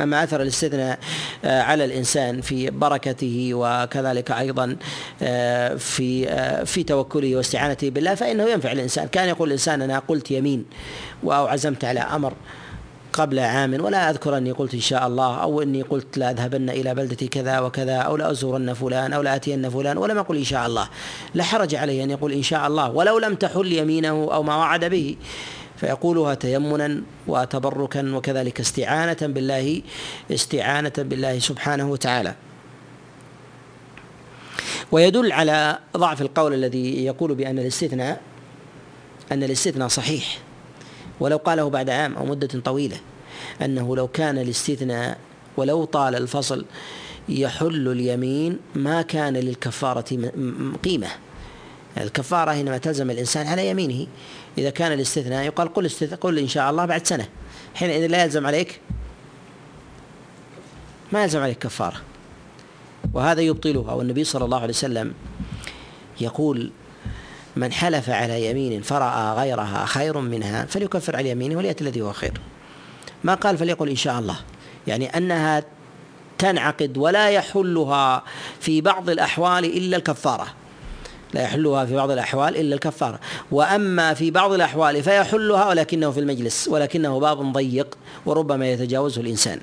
أما 0.00 0.24
أثر 0.24 0.42
الاستثناء 0.42 0.98
آه، 1.44 1.62
على 1.62 1.84
الإنسان 1.84 2.40
في 2.40 2.70
بركته 2.70 3.50
وكذلك 3.54 4.30
أيضا 4.30 4.76
آه، 5.22 5.74
في 5.74 6.28
آه، 6.28 6.64
في 6.64 6.82
توكله 6.82 7.36
واستعانته 7.36 7.90
بالله 7.90 8.14
فإنه 8.14 8.44
ينفع 8.44 8.72
الإنسان. 8.72 9.08
كان 9.08 9.28
يقول 9.28 9.48
الإنسان 9.48 9.82
أنا 9.82 9.98
قلت 9.98 10.30
يمين 10.30 10.64
أو 11.24 11.46
عزمت 11.46 11.84
على 11.84 12.00
أمر 12.00 12.32
قبل 13.16 13.38
عام 13.38 13.84
ولا 13.84 14.10
أذكر 14.10 14.36
أني 14.36 14.52
قلت 14.52 14.74
إن 14.74 14.80
شاء 14.80 15.06
الله 15.06 15.42
أو 15.42 15.62
أني 15.62 15.82
قلت 15.82 16.18
لا 16.18 16.30
أذهبن 16.30 16.70
إلى 16.70 16.94
بلدة 16.94 17.26
كذا 17.26 17.60
وكذا 17.60 17.96
أو 17.96 18.16
لا 18.16 18.30
أزورن 18.30 18.74
فلان 18.74 19.12
أو 19.12 19.22
لا 19.22 19.36
أتين 19.36 19.70
فلان 19.70 19.98
ولم 19.98 20.18
أقل 20.18 20.36
إن 20.36 20.44
شاء 20.44 20.66
الله. 20.66 20.88
لا 21.34 21.44
حرج 21.44 21.74
عليه 21.74 22.04
أن 22.04 22.10
يقول 22.10 22.32
إن 22.32 22.42
شاء 22.42 22.66
الله 22.66 22.90
ولو 22.90 23.18
لم 23.18 23.34
تحل 23.34 23.72
يمينه 23.72 24.08
أو 24.08 24.42
ما 24.42 24.56
وعد 24.56 24.84
به. 24.84 25.16
فيقولها 25.76 26.34
تيمنا 26.34 27.02
وتبركا 27.26 28.14
وكذلك 28.14 28.60
استعانة 28.60 29.16
بالله 29.20 29.82
استعانة 30.30 30.92
بالله 30.98 31.38
سبحانه 31.38 31.90
وتعالى. 31.90 32.34
ويدل 34.92 35.32
على 35.32 35.78
ضعف 35.96 36.22
القول 36.22 36.54
الذي 36.54 37.04
يقول 37.04 37.34
بأن 37.34 37.58
الاستثناء 37.58 38.20
أن 39.32 39.42
الاستثناء 39.42 39.88
صحيح. 39.88 40.38
ولو 41.20 41.36
قاله 41.36 41.70
بعد 41.70 41.90
عام 41.90 42.14
أو 42.14 42.26
مدة 42.26 42.60
طويلة 42.60 42.96
أنه 43.62 43.96
لو 43.96 44.08
كان 44.08 44.38
الاستثناء 44.38 45.18
ولو 45.56 45.84
طال 45.84 46.14
الفصل 46.14 46.64
يحل 47.28 47.88
اليمين 47.88 48.58
ما 48.74 49.02
كان 49.02 49.36
للكفارة 49.36 50.30
قيمة. 50.84 51.08
الكفارة 51.98 52.50
حينما 52.50 52.78
تلزم 52.78 53.10
الإنسان 53.10 53.46
على 53.46 53.68
يمينه 53.68 54.06
إذا 54.58 54.70
كان 54.70 54.92
الاستثناء 54.92 55.44
يقال 55.44 55.74
قل 55.74 55.88
قل 56.20 56.38
إن 56.38 56.48
شاء 56.48 56.70
الله 56.70 56.84
بعد 56.84 57.06
سنة. 57.06 57.28
حينئذ 57.74 58.06
لا 58.06 58.22
يلزم 58.22 58.46
عليك 58.46 58.80
ما 61.12 61.22
يلزم 61.22 61.40
عليك 61.40 61.58
كفارة. 61.58 62.00
وهذا 63.14 63.40
يبطلها 63.40 63.92
والنبي 63.92 64.24
صلى 64.24 64.44
الله 64.44 64.58
عليه 64.60 64.74
وسلم 64.74 65.14
يقول 66.20 66.70
من 67.56 67.72
حلف 67.72 68.10
على 68.10 68.50
يمين 68.50 68.82
فرأى 68.82 69.34
غيرها 69.36 69.86
خير 69.86 70.18
منها 70.18 70.64
فليكفر 70.64 71.16
على 71.16 71.30
يمينه 71.30 71.56
وليأتي 71.56 71.84
الذي 71.84 72.02
هو 72.02 72.12
خير. 72.12 72.32
ما 73.24 73.34
قال 73.34 73.58
فليقل 73.58 73.88
إن 73.88 73.96
شاء 73.96 74.18
الله. 74.18 74.36
يعني 74.86 75.16
أنها 75.16 75.64
تنعقد 76.38 76.98
ولا 76.98 77.30
يحلها 77.30 78.22
في 78.60 78.80
بعض 78.80 79.10
الأحوال 79.10 79.64
إلا 79.64 79.96
الكفارة. 79.96 80.46
لا 81.34 81.42
يحلها 81.42 81.84
في 81.84 81.94
بعض 81.94 82.10
الأحوال 82.10 82.56
إلا 82.56 82.74
الكفارة. 82.74 83.20
وأما 83.52 84.14
في 84.14 84.30
بعض 84.30 84.52
الأحوال 84.52 85.02
فيحلها 85.02 85.68
ولكنه 85.68 86.10
في 86.10 86.20
المجلس 86.20 86.68
ولكنه 86.68 87.20
باب 87.20 87.52
ضيق 87.52 87.98
وربما 88.26 88.70
يتجاوزه 88.70 89.20
الإنسان. 89.20 89.60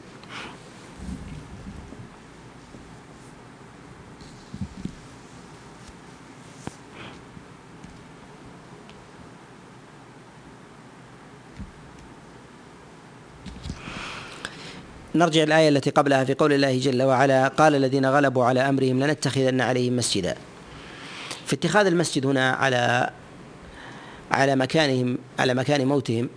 نرجع 15.16 15.44
الآية 15.44 15.70
التي 15.70 15.90
قبلها 15.90 16.24
في 16.24 16.34
قول 16.34 16.54
الله 16.54 16.80
جل 16.80 17.04
وعلا 17.04 17.48
قال 17.48 17.76
الذين 17.76 18.06
غلبوا 18.06 18.46
على 18.46 18.70
أمرهم 18.70 19.04
لنتخذن 19.04 19.62
عليهم 19.62 19.96
مسجدا. 19.96 20.36
في 21.46 21.54
اتخاذ 21.54 21.86
المسجد 21.86 22.26
هنا 22.26 22.52
على 22.52 23.10
على 24.32 24.56
مكانهم 24.56 25.18
على 25.40 25.54
مكان 25.54 25.88
موتهم 25.88 26.30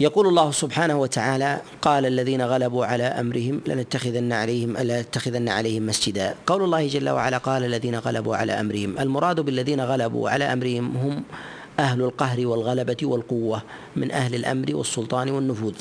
يقول 0.00 0.26
الله 0.26 0.50
سبحانه 0.50 1.00
وتعالى 1.00 1.60
قال 1.82 2.06
الذين 2.06 2.42
غلبوا 2.42 2.86
على 2.86 3.04
أمرهم 3.04 3.60
لنتخذن 3.66 4.32
عليهم 4.32 4.76
لنتخذن 4.76 5.48
عليهم 5.48 5.86
مسجدا. 5.86 6.34
قول 6.46 6.64
الله 6.64 6.88
جل 6.88 7.08
وعلا 7.08 7.38
قال 7.38 7.64
الذين 7.64 7.94
غلبوا 7.94 8.36
على 8.36 8.52
أمرهم. 8.52 8.98
المراد 8.98 9.40
بالذين 9.40 9.80
غلبوا 9.80 10.30
على 10.30 10.44
أمرهم 10.44 10.96
هم 10.96 11.24
أهل 11.78 12.02
القهر 12.02 12.46
والغلبة 12.46 12.96
والقوة 13.02 13.62
من 13.96 14.10
أهل 14.10 14.34
الأمر 14.34 14.76
والسلطان 14.76 15.30
والنفوذ. 15.30 15.74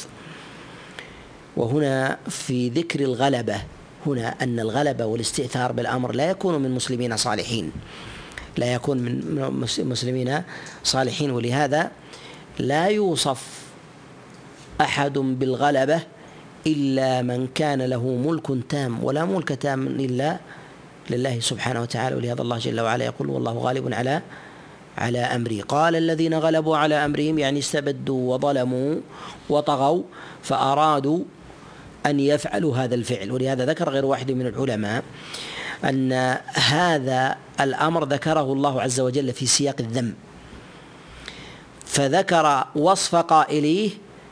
وهنا 1.57 2.17
في 2.29 2.69
ذكر 2.69 2.99
الغلبة 2.99 3.61
هنا 4.05 4.35
أن 4.41 4.59
الغلبة 4.59 5.05
والاستئثار 5.05 5.71
بالأمر 5.71 6.11
لا 6.11 6.29
يكون 6.29 6.61
من 6.61 6.71
مسلمين 6.71 7.17
صالحين. 7.17 7.71
لا 8.57 8.73
يكون 8.73 8.97
من 8.97 9.67
مسلمين 9.79 10.43
صالحين 10.83 11.31
ولهذا 11.31 11.91
لا 12.59 12.85
يوصف 12.85 13.61
أحد 14.81 15.17
بالغلبة 15.17 15.99
إلا 16.67 17.21
من 17.21 17.47
كان 17.55 17.81
له 17.81 18.03
ملك 18.03 18.47
تام 18.69 19.03
ولا 19.03 19.25
ملك 19.25 19.49
تام 19.49 19.87
إلا 19.87 20.37
لله 21.09 21.39
سبحانه 21.39 21.81
وتعالى. 21.81 22.15
ولهذا 22.15 22.41
الله 22.41 22.57
جل 22.57 22.81
وعلا 22.81 23.05
يقول 23.05 23.29
والله 23.29 23.53
غالب 23.53 23.93
على 23.93 24.21
على 24.97 25.19
أمري 25.19 25.61
قال 25.61 25.95
الذين 25.95 26.33
غلبوا 26.33 26.77
على 26.77 26.95
أمرهم 26.95 27.39
يعني 27.39 27.59
استبدوا 27.59 28.33
وظلموا 28.35 28.95
وطغوا 29.49 30.03
فأرادوا 30.43 31.23
أن 32.05 32.19
يفعلوا 32.19 32.77
هذا 32.77 32.95
الفعل. 32.95 33.31
ولهذا 33.31 33.65
ذكر 33.65 33.89
غير 33.89 34.05
واحد 34.05 34.31
من 34.31 34.47
العلماء 34.47 35.03
أن 35.83 36.37
هذا 36.53 37.35
الأمر 37.61 38.05
ذكره 38.05 38.53
الله 38.53 38.81
عز 38.81 38.99
وجل 38.99 39.33
في 39.33 39.45
سياق 39.45 39.75
الذم. 39.79 40.13
فذكر 41.85 42.65
وصف 42.75 43.15
قائليه 43.15 43.89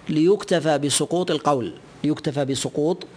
ليكتفى 0.09 0.77
بسقوط 0.77 1.31
القول 1.31 1.73
ليكتفى 2.03 2.45
بسقوط 2.45 3.07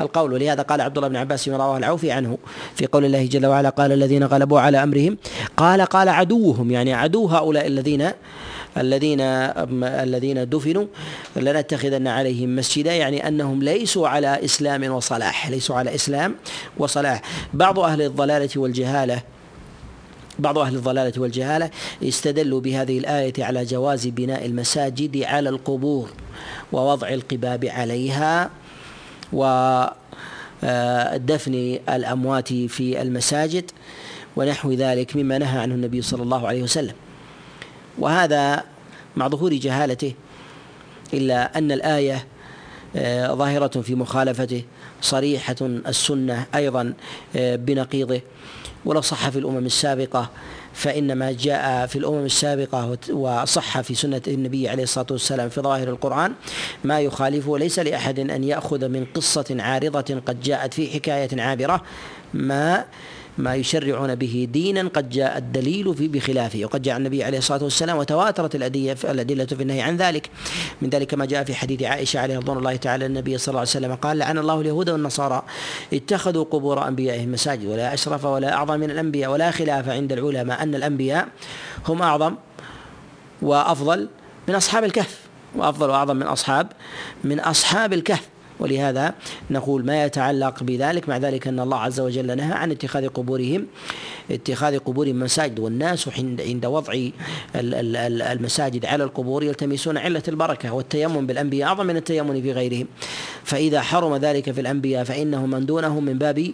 القول. 0.00 0.32
ولهذا 0.32 0.62
قال 0.62 0.80
عبد 0.80 0.96
الله 0.96 1.08
بن 1.08 1.16
عباس 1.16 1.48
بن 1.48 1.54
رواه 1.54 1.76
العوفي 1.76 2.10
عنه 2.10 2.38
في 2.74 2.86
قول 2.86 3.04
الله 3.04 3.26
جل 3.26 3.46
وعلا 3.46 3.68
قال 3.68 3.92
الذين 3.92 4.24
غلبوا 4.24 4.60
على 4.60 4.82
أمرهم 4.82 5.16
قال 5.56 5.80
قال 5.80 6.08
عدوهم 6.08 6.70
يعني 6.70 6.92
عدو 6.94 7.26
هؤلاء 7.26 7.66
الذين 7.66 8.10
الذين 8.76 9.20
الذين 9.84 10.48
دفنوا 10.48 10.86
لنتخذن 11.36 12.08
عليهم 12.08 12.56
مسجدا 12.56 12.92
يعني 12.94 13.28
أنهم 13.28 13.62
ليسوا 13.62 14.08
على 14.08 14.44
إسلام 14.44 14.84
وصلاح 14.84 15.50
ليسوا 15.50 15.76
على 15.76 15.94
إسلام 15.94 16.34
وصلاح. 16.78 17.22
بعض 17.54 17.78
أهل 17.78 18.02
الضلالة 18.02 18.50
والجهالة 18.56 19.22
بعض 20.38 20.58
أهل 20.58 20.76
الضلالة 20.76 21.12
والجهالة 21.20 21.70
استدلوا 22.02 22.60
بهذه 22.60 22.98
الآية 22.98 23.32
على 23.38 23.64
جواز 23.64 24.06
بناء 24.06 24.46
المساجد 24.46 25.22
على 25.22 25.48
القبور 25.48 26.08
ووضع 26.72 27.08
القباب 27.08 27.64
عليها 27.64 28.50
ودفن 29.32 29.94
الأموات 31.88 32.52
في 32.52 33.02
المساجد 33.02 33.70
ونحو 34.36 34.72
ذلك 34.72 35.16
مما 35.16 35.38
نهى 35.38 35.58
عنه 35.58 35.74
النبي 35.74 36.02
صلى 36.02 36.22
الله 36.22 36.48
عليه 36.48 36.62
وسلم. 36.62 36.94
وهذا 37.98 38.64
مع 39.16 39.28
ظهور 39.28 39.52
جهالته 39.52 40.14
إلا 41.14 41.58
أن 41.58 41.72
الآية 41.72 42.26
آه، 42.96 43.34
ظاهرة 43.34 43.80
في 43.80 43.94
مخالفته 43.94 44.62
صريحة 45.00 45.56
السنة 45.60 46.46
أيضا 46.54 46.94
آه، 47.36 47.56
بنقيضه. 47.56 48.20
ولو 48.84 49.00
صح 49.00 49.28
في 49.28 49.38
الأمم 49.38 49.66
السابقة 49.66 50.30
فإن 50.74 51.12
ما 51.12 51.32
جاء 51.32 51.86
في 51.86 51.98
الأمم 51.98 52.24
السابقة 52.24 52.98
وصح 53.10 53.80
في 53.80 53.94
سنة 53.94 54.22
النبي 54.28 54.68
عليه 54.68 54.82
الصلاة 54.82 55.06
والسلام 55.10 55.48
في 55.48 55.60
ظاهر 55.60 55.88
القرآن 55.88 56.32
ما 56.84 57.00
يخالفه 57.00 57.58
ليس 57.58 57.78
لأحد 57.78 58.18
أن 58.18 58.44
يأخذ 58.44 58.88
من 58.88 59.06
قصة 59.14 59.56
عارضة 59.58 60.20
قد 60.26 60.40
جاءت 60.40 60.74
في 60.74 60.90
حكاية 60.90 61.42
عابرة 61.42 61.82
ما 62.34 62.84
ما 63.38 63.54
يشرعون 63.54 64.14
به 64.14 64.48
دينا 64.52 64.88
قد 64.88 65.10
جاء 65.10 65.38
الدليل 65.38 65.94
في 65.94 66.08
بخلافه 66.08 66.64
وقد 66.64 66.82
جاء 66.82 66.96
النبي 66.96 67.24
عليه 67.24 67.38
الصلاة 67.38 67.64
والسلام 67.64 67.98
وتواترت 67.98 68.54
الادله 68.54 68.96
الأدلة 69.04 69.44
في 69.44 69.62
النهي 69.62 69.80
عن 69.80 69.96
ذلك. 69.96 70.30
من 70.82 70.88
ذلك 70.88 71.14
ما 71.14 71.24
جاء 71.24 71.44
في 71.44 71.54
حديث 71.54 71.82
عائشة 71.82 72.20
عليه 72.20 72.38
رضوان 72.38 72.58
الله 72.58 72.76
تعالى 72.76 73.06
النبي 73.06 73.38
صلى 73.38 73.48
الله 73.48 73.60
عليه 73.60 73.70
وسلم 73.70 73.94
قال 73.94 74.18
لعن 74.18 74.38
الله 74.38 74.60
اليهود 74.60 74.90
والنصارى 74.90 75.42
اتخذوا 75.92 76.44
قبور 76.44 76.88
أنبيائهم 76.88 77.32
مساجد 77.32 77.66
ولا 77.66 77.94
أشرف 77.94 78.24
ولا 78.24 78.52
أعظم 78.54 78.80
من 78.80 78.90
الأنبياء 78.90 79.30
ولا 79.30 79.50
خلاف 79.50 79.88
عند 79.88 80.12
العلماء 80.12 80.62
أن 80.62 80.74
الأنبياء 80.74 81.28
هم 81.88 82.02
أعظم 82.02 82.34
وأفضل 83.42 84.08
من 84.48 84.54
أصحاب 84.54 84.84
الكهف 84.84 85.20
وأفضل 85.54 85.90
وأعظم 85.90 86.16
من 86.16 86.26
اصحاب 86.26 86.66
من 87.24 87.40
أصحاب 87.40 87.92
الكهف. 87.92 88.31
ولهذا 88.60 89.14
نقول 89.50 89.84
ما 89.84 90.04
يتعلق 90.04 90.62
بذلك 90.62 91.08
مع 91.08 91.16
ذلك 91.16 91.48
أن 91.48 91.60
الله 91.60 91.78
عز 91.78 92.00
وجل 92.00 92.36
نهى 92.36 92.52
عن 92.52 92.70
اتخاذ 92.70 93.08
قبورهم 93.08 93.66
اتخاذ 94.30 94.78
قبورهم 94.78 95.20
مساجد. 95.20 95.58
والناس 95.58 96.08
عند 96.18 96.66
وضع 96.66 97.08
المساجد 97.54 98.86
على 98.86 99.04
القبور 99.04 99.44
يلتمسون 99.44 99.98
علة 99.98 100.22
البركة 100.28 100.74
والتيمم 100.74 101.26
بالأنبياء 101.26 101.68
أعظم 101.68 101.86
من 101.86 101.96
التيمم 101.96 102.42
في 102.42 102.52
غيرهم. 102.52 102.86
فإذا 103.44 103.80
حرم 103.80 104.16
ذلك 104.16 104.50
في 104.50 104.60
الأنبياء 104.60 105.04
فإنه 105.04 105.46
من 105.46 105.66
دونهم 105.66 106.04
من 106.04 106.18
باب 106.18 106.52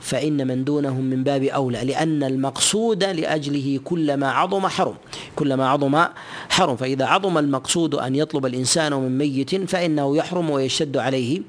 فإن 0.00 0.46
من 0.46 0.64
دونهم 0.64 1.04
من 1.04 1.24
باب 1.24 1.42
أولى 1.42 1.84
لأن 1.84 2.22
المقصود 2.22 3.04
لأجله 3.04 3.80
كلما 3.84 4.30
عظم 4.30 4.66
حرم 4.66 4.94
كلما 5.36 5.68
عظم 5.68 6.04
حرم. 6.48 6.76
فإذا 6.76 7.04
عظم 7.04 7.38
المقصود 7.38 7.94
أن 7.94 8.16
يطلب 8.16 8.46
الإنسان 8.46 8.92
من 8.92 9.18
ميت 9.18 9.70
فإنه 9.70 10.16
يحرم 10.16 10.50
ويشد 10.50 10.96
عليه 10.96 11.42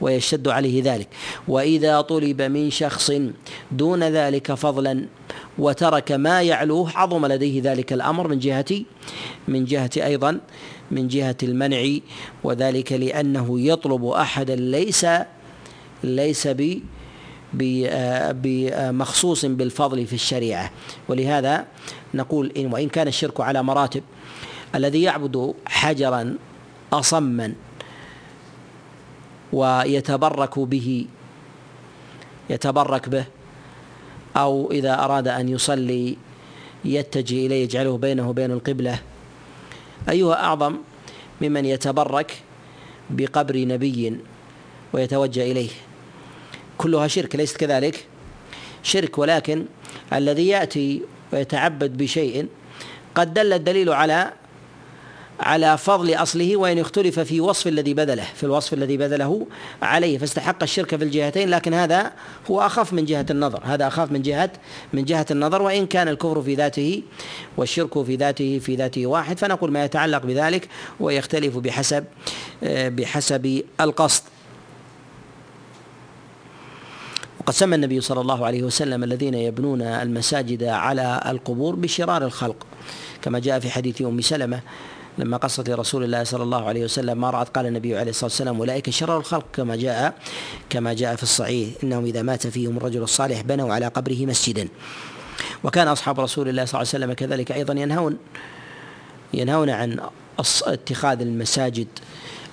ويشد 0.00 0.48
عليه 0.48 0.82
ذلك. 0.82 1.08
وإذا 1.48 2.00
طلب 2.00 2.42
من 2.42 2.70
شخص 2.70 3.12
دون 3.72 4.04
ذلك 4.04 4.54
فضلا 4.54 5.06
وترك 5.58 6.12
ما 6.12 6.42
يعلوه 6.42 6.96
عظم 6.98 7.26
لديه 7.26 7.62
ذلك 7.62 7.92
الأمر 7.92 8.28
من 8.28 8.38
جهة 8.38 8.82
من 9.48 9.64
جهة 9.64 9.90
أيضا 9.96 10.40
من 10.90 11.08
جهة 11.08 11.36
المنع. 11.42 11.98
وذلك 12.44 12.92
لأنه 12.92 13.60
يطلب 13.60 14.04
أحدا 14.06 14.56
ليس 14.56 15.06
ليس 16.04 16.46
ب 16.46 16.80
بمخصوص 17.52 19.44
بالفضل 19.44 20.06
في 20.06 20.12
الشريعة. 20.12 20.70
ولهذا 21.08 21.66
نقول 22.14 22.52
إن 22.56 22.72
وإن 22.72 22.88
كان 22.88 23.08
الشرك 23.08 23.40
على 23.40 23.62
مراتب 23.62 24.02
الذي 24.74 25.02
يعبد 25.02 25.54
حجرا 25.66 26.36
أصما 26.92 27.54
ويتبرك 29.52 30.58
به 30.58 31.06
يتبرك 32.50 33.08
به 33.08 33.24
أو 34.36 34.70
إذا 34.70 35.04
أراد 35.04 35.28
أن 35.28 35.48
يصلي 35.48 36.16
يتجه 36.84 37.46
إليه 37.46 37.62
يجعله 37.62 37.98
بينه 37.98 38.28
وبين 38.28 38.50
القبلة 38.50 38.98
أيها 40.08 40.44
أعظم 40.44 40.76
ممن 41.40 41.64
يتبرك 41.64 42.42
بقبر 43.10 43.66
نبي 43.66 44.16
ويتوجه 44.92 45.42
إليه. 45.52 45.70
كلها 46.80 47.08
شرك 47.08 47.36
ليست 47.36 47.56
كذلك؟ 47.56 48.04
شرك 48.82 49.18
ولكن 49.18 49.64
الذي 50.12 50.48
يأتي 50.48 51.02
ويتعبد 51.32 51.96
بشيء 51.96 52.48
قد 53.14 53.34
دل 53.34 53.52
الدليل 53.52 53.92
على 53.92 54.32
على 55.40 55.78
فضل 55.78 56.14
أصله 56.14 56.56
وإن 56.56 56.78
اختلف 56.78 57.20
في 57.20 57.40
وصف 57.40 57.66
الذي 57.66 57.94
بذله 57.94 58.24
في 58.34 58.44
الوصف 58.44 58.72
الذي 58.72 58.96
بذله 58.96 59.46
عليه 59.82 60.18
فاستحق 60.18 60.62
الشرك 60.62 60.96
في 60.96 61.04
الجهتين 61.04 61.50
لكن 61.50 61.74
هذا 61.74 62.12
هو 62.50 62.60
أخف 62.60 62.92
من 62.92 63.04
جهة 63.04 63.26
النظر 63.30 63.60
هذا 63.64 63.86
أخف 63.86 64.12
من 64.12 64.22
جهة 64.22 64.50
من 64.92 65.04
جهة 65.04 65.26
النظر 65.30 65.62
وإن 65.62 65.86
كان 65.86 66.08
الكفر 66.08 66.42
في 66.42 66.54
ذاته 66.54 67.02
والشرك 67.56 68.02
في 68.02 68.16
ذاته 68.16 68.58
في 68.58 68.76
ذاته 68.76 69.06
واحد 69.06 69.38
فنقول 69.38 69.72
ما 69.72 69.84
يتعلق 69.84 70.26
بذلك 70.26 70.68
ويختلف 71.00 71.56
بحسب 71.56 72.04
بحسب 72.62 73.62
القصد. 73.80 74.22
وقد 77.50 77.58
سمى 77.58 77.76
النبي 77.76 78.00
صلى 78.00 78.20
الله 78.20 78.46
عليه 78.46 78.62
وسلم 78.62 79.04
الذين 79.04 79.34
يبنون 79.34 79.82
المساجد 79.82 80.64
على 80.64 81.20
القبور 81.26 81.74
بشرار 81.74 82.24
الخلق. 82.24 82.66
كما 83.22 83.38
جاء 83.38 83.60
في 83.60 83.70
حديث 83.70 84.02
أم 84.02 84.20
سلمة 84.20 84.60
لما 85.18 85.36
قصت 85.36 85.70
لرسول 85.70 86.04
الله 86.04 86.24
صلى 86.24 86.42
الله 86.42 86.64
عليه 86.64 86.84
وسلم 86.84 87.20
ما 87.20 87.30
رأت 87.30 87.48
قال 87.48 87.66
النبي 87.66 87.98
عليه 87.98 88.10
الصلاة 88.10 88.24
والسلام 88.24 88.56
أولئك 88.56 88.90
شرار 88.90 89.18
الخلق. 89.18 89.44
كما 89.52 89.76
جاء 89.76 90.14
كما 90.70 90.92
جاء 90.92 91.16
في 91.16 91.22
الصحيح 91.22 91.68
إنهم 91.84 92.04
إذا 92.04 92.22
مات 92.22 92.46
فيهم 92.46 92.76
الرجل 92.76 93.02
الصالح 93.02 93.40
بنوا 93.40 93.74
على 93.74 93.86
قبره 93.86 94.26
مسجدا. 94.26 94.68
وكان 95.64 95.88
أصحاب 95.88 96.20
رسول 96.20 96.48
الله 96.48 96.64
صلى 96.64 96.80
الله 96.80 96.90
عليه 96.94 97.04
وسلم 97.04 97.12
كذلك 97.12 97.52
أيضا 97.52 97.74
ينهون 97.74 98.16
ينهون 99.34 99.70
عن 99.70 100.00
اتخاذ 100.66 101.20
المساجد 101.20 101.88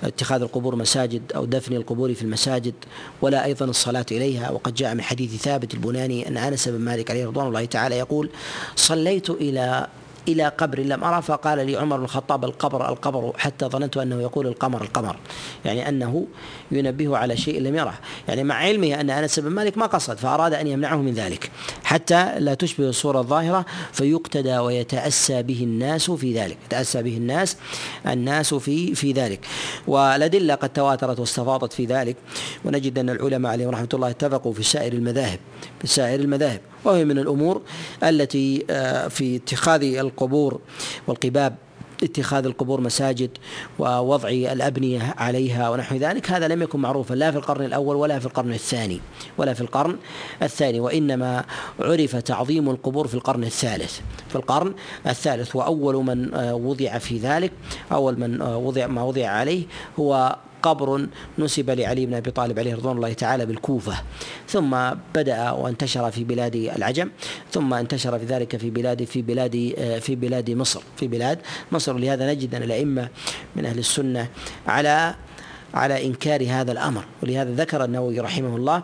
اتخاذ 0.02 0.42
القبور 0.42 0.76
مساجد 0.76 1.22
أو 1.36 1.44
دفن 1.44 1.74
القبور 1.76 2.14
في 2.14 2.22
المساجد 2.22 2.74
ولا 3.22 3.44
أيضا 3.44 3.64
الصلاة 3.66 4.06
إليها. 4.12 4.50
وقد 4.50 4.74
جاء 4.74 4.94
من 4.94 5.02
حديث 5.02 5.42
ثابت 5.42 5.74
البناني 5.74 6.28
أن 6.28 6.36
أنس 6.36 6.68
بن 6.68 6.80
مالك 6.80 7.10
عليه 7.10 7.26
رضوان 7.26 7.46
الله 7.46 7.64
تعالى 7.64 7.98
يقول 7.98 8.30
صليت 8.76 9.30
إلى 9.30 9.86
إلى 10.28 10.48
قبر 10.48 10.80
لم 10.80 11.04
أرى 11.04 11.22
فقال 11.22 11.66
لي 11.66 11.76
عمر 11.76 11.96
بن 11.96 12.04
الخطاب 12.04 12.44
القبر 12.44 12.88
القبر 12.88 13.32
حتى 13.38 13.66
ظننت 13.66 13.96
أنه 13.96 14.22
يقول 14.22 14.46
القمر 14.46 14.82
القمر. 14.82 15.16
يعني 15.64 15.88
أنه 15.88 16.26
ينبه 16.70 17.16
على 17.16 17.36
شيء 17.36 17.60
لم 17.60 17.76
يره. 17.76 17.94
يعني 18.28 18.44
مع 18.44 18.54
علمه 18.54 19.00
أن 19.00 19.10
أنس 19.10 19.38
بن 19.38 19.50
مالك 19.50 19.78
ما 19.78 19.86
قصد 19.86 20.16
فأراد 20.16 20.54
أن 20.54 20.66
يمنعه 20.66 20.96
من 20.96 21.14
ذلك. 21.14 21.50
حتى 21.84 22.38
لا 22.38 22.54
تشبه 22.54 22.88
الصورة 22.88 23.20
الظاهرة 23.20 23.66
فيقتدى 23.92 24.58
ويتأسى 24.58 25.42
به 25.42 25.62
الناس 25.62 26.10
في 26.10 26.34
ذلك. 26.34 26.56
يتأسى 26.66 27.02
به 27.02 27.16
الناس 27.16 27.56
الناس 28.06 28.54
في 28.54 28.94
في 28.94 29.12
ذلك. 29.12 29.46
والأدلة 29.86 30.54
قد 30.54 30.68
تواترت 30.68 31.20
واستفاضت 31.20 31.72
في 31.72 31.84
ذلك. 31.84 32.16
ونجد 32.64 32.98
أن 32.98 33.10
العلماء 33.10 33.52
عليهم 33.52 33.70
رحمة 33.70 33.88
الله 33.94 34.10
اتفقوا 34.10 34.52
في 34.52 34.62
سائر 34.62 34.92
المذاهب. 34.92 35.38
في 35.80 35.86
سائر 35.86 36.20
المذاهب. 36.20 36.60
وهي 36.84 37.04
من 37.04 37.18
الأمور 37.18 37.62
التي 38.02 38.64
آه، 38.70 39.08
في 39.08 39.36
اتخاذ 39.36 39.82
القبور 39.82 40.60
والقباب 41.06 41.54
اتخاذ 42.02 42.46
القبور 42.46 42.80
مساجد 42.80 43.30
ووضع 43.78 44.28
الأبنية 44.28 45.14
عليها 45.18 45.70
ونحو 45.70 45.96
ذلك. 45.96 46.30
هذا 46.30 46.48
لم 46.48 46.62
يكن 46.62 46.80
معروفا 46.80 47.14
لا 47.14 47.30
في 47.30 47.36
القرن 47.36 47.64
الأول 47.64 47.96
ولا 47.96 48.18
في 48.18 48.26
القرن 48.26 48.52
الثاني 48.52 49.00
ولا 49.38 49.54
في 49.54 49.60
القرن 49.60 49.96
الثاني 50.42 50.80
وإنما 50.80 51.44
عرف 51.80 52.16
تعظيم 52.16 52.70
القبور 52.70 53.08
في 53.08 53.14
القرن 53.14 53.44
الثالث. 53.44 54.00
في 54.28 54.36
القرن 54.36 54.74
الثالث 55.06 55.56
وأول 55.56 55.94
من 56.04 56.34
آه، 56.34 56.54
وضع 56.54 56.98
في 56.98 57.18
ذلك 57.18 57.52
أول 57.92 58.20
من 58.20 58.42
آه، 58.42 58.56
وضع 58.56 58.86
ما 58.86 59.02
وضع 59.02 59.26
عليه 59.26 59.64
هو 59.98 60.36
قبر 60.62 61.06
نسب 61.38 61.70
لعلي 61.70 62.06
بن 62.06 62.14
أبي 62.14 62.30
طالب 62.30 62.58
عليه 62.58 62.74
رضوان 62.74 62.96
الله 62.96 63.12
تعالى 63.12 63.46
بالكوفة. 63.46 63.94
ثم 64.48 64.90
بدأ 65.14 65.50
وانتشر 65.50 66.10
في 66.10 66.24
بلاد 66.24 66.56
العجم 66.56 67.10
ثم 67.52 67.74
انتشر 67.74 68.18
في 68.18 68.24
ذلك 68.24 68.56
في 68.56 68.70
بلاد 68.70 69.04
في 69.04 69.22
بلاد 69.22 69.74
في 70.00 70.14
بلاد 70.16 70.50
مصر. 70.50 70.80
في 70.96 71.08
بلاد 71.08 71.38
مصر. 71.72 71.94
ولهذا 71.94 72.32
نجد 72.32 72.54
أن 72.54 72.62
الأئمة 72.62 73.08
من 73.56 73.66
أهل 73.66 73.78
السنة 73.78 74.28
على 74.66 75.14
على 75.74 76.06
إنكار 76.06 76.46
هذا 76.48 76.72
الأمر. 76.72 77.04
ولهذا 77.22 77.54
ذكر 77.54 77.84
النووي 77.84 78.20
رحمه 78.20 78.56
الله 78.56 78.82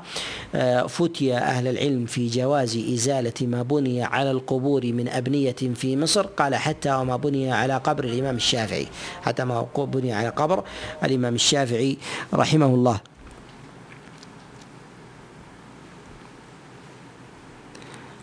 آه، 0.55 0.87
فتي 0.87 1.35
أهل 1.35 1.69
العلم 1.69 2.07
في 2.07 2.29
جواز 2.29 2.77
إزالة 2.77 3.47
ما 3.47 3.63
بني 3.63 4.03
على 4.03 4.31
القبور 4.31 4.87
من 4.87 5.09
أبنية 5.09 5.57
في 5.75 5.97
مصر. 5.97 6.27
قال 6.27 6.55
حتى 6.55 6.95
وما 6.95 7.17
بني 7.17 7.53
على 7.53 7.77
قبر 7.77 8.05
الإمام 8.05 8.37
الشافعي. 8.37 8.87
حتى 9.23 9.45
ما 9.45 9.67
بني 9.77 10.13
على 10.13 10.29
قبر 10.29 10.65
الإمام 11.05 11.35
الشافعي 11.35 11.99
رحمه 12.35 12.67
الله. 12.67 13.14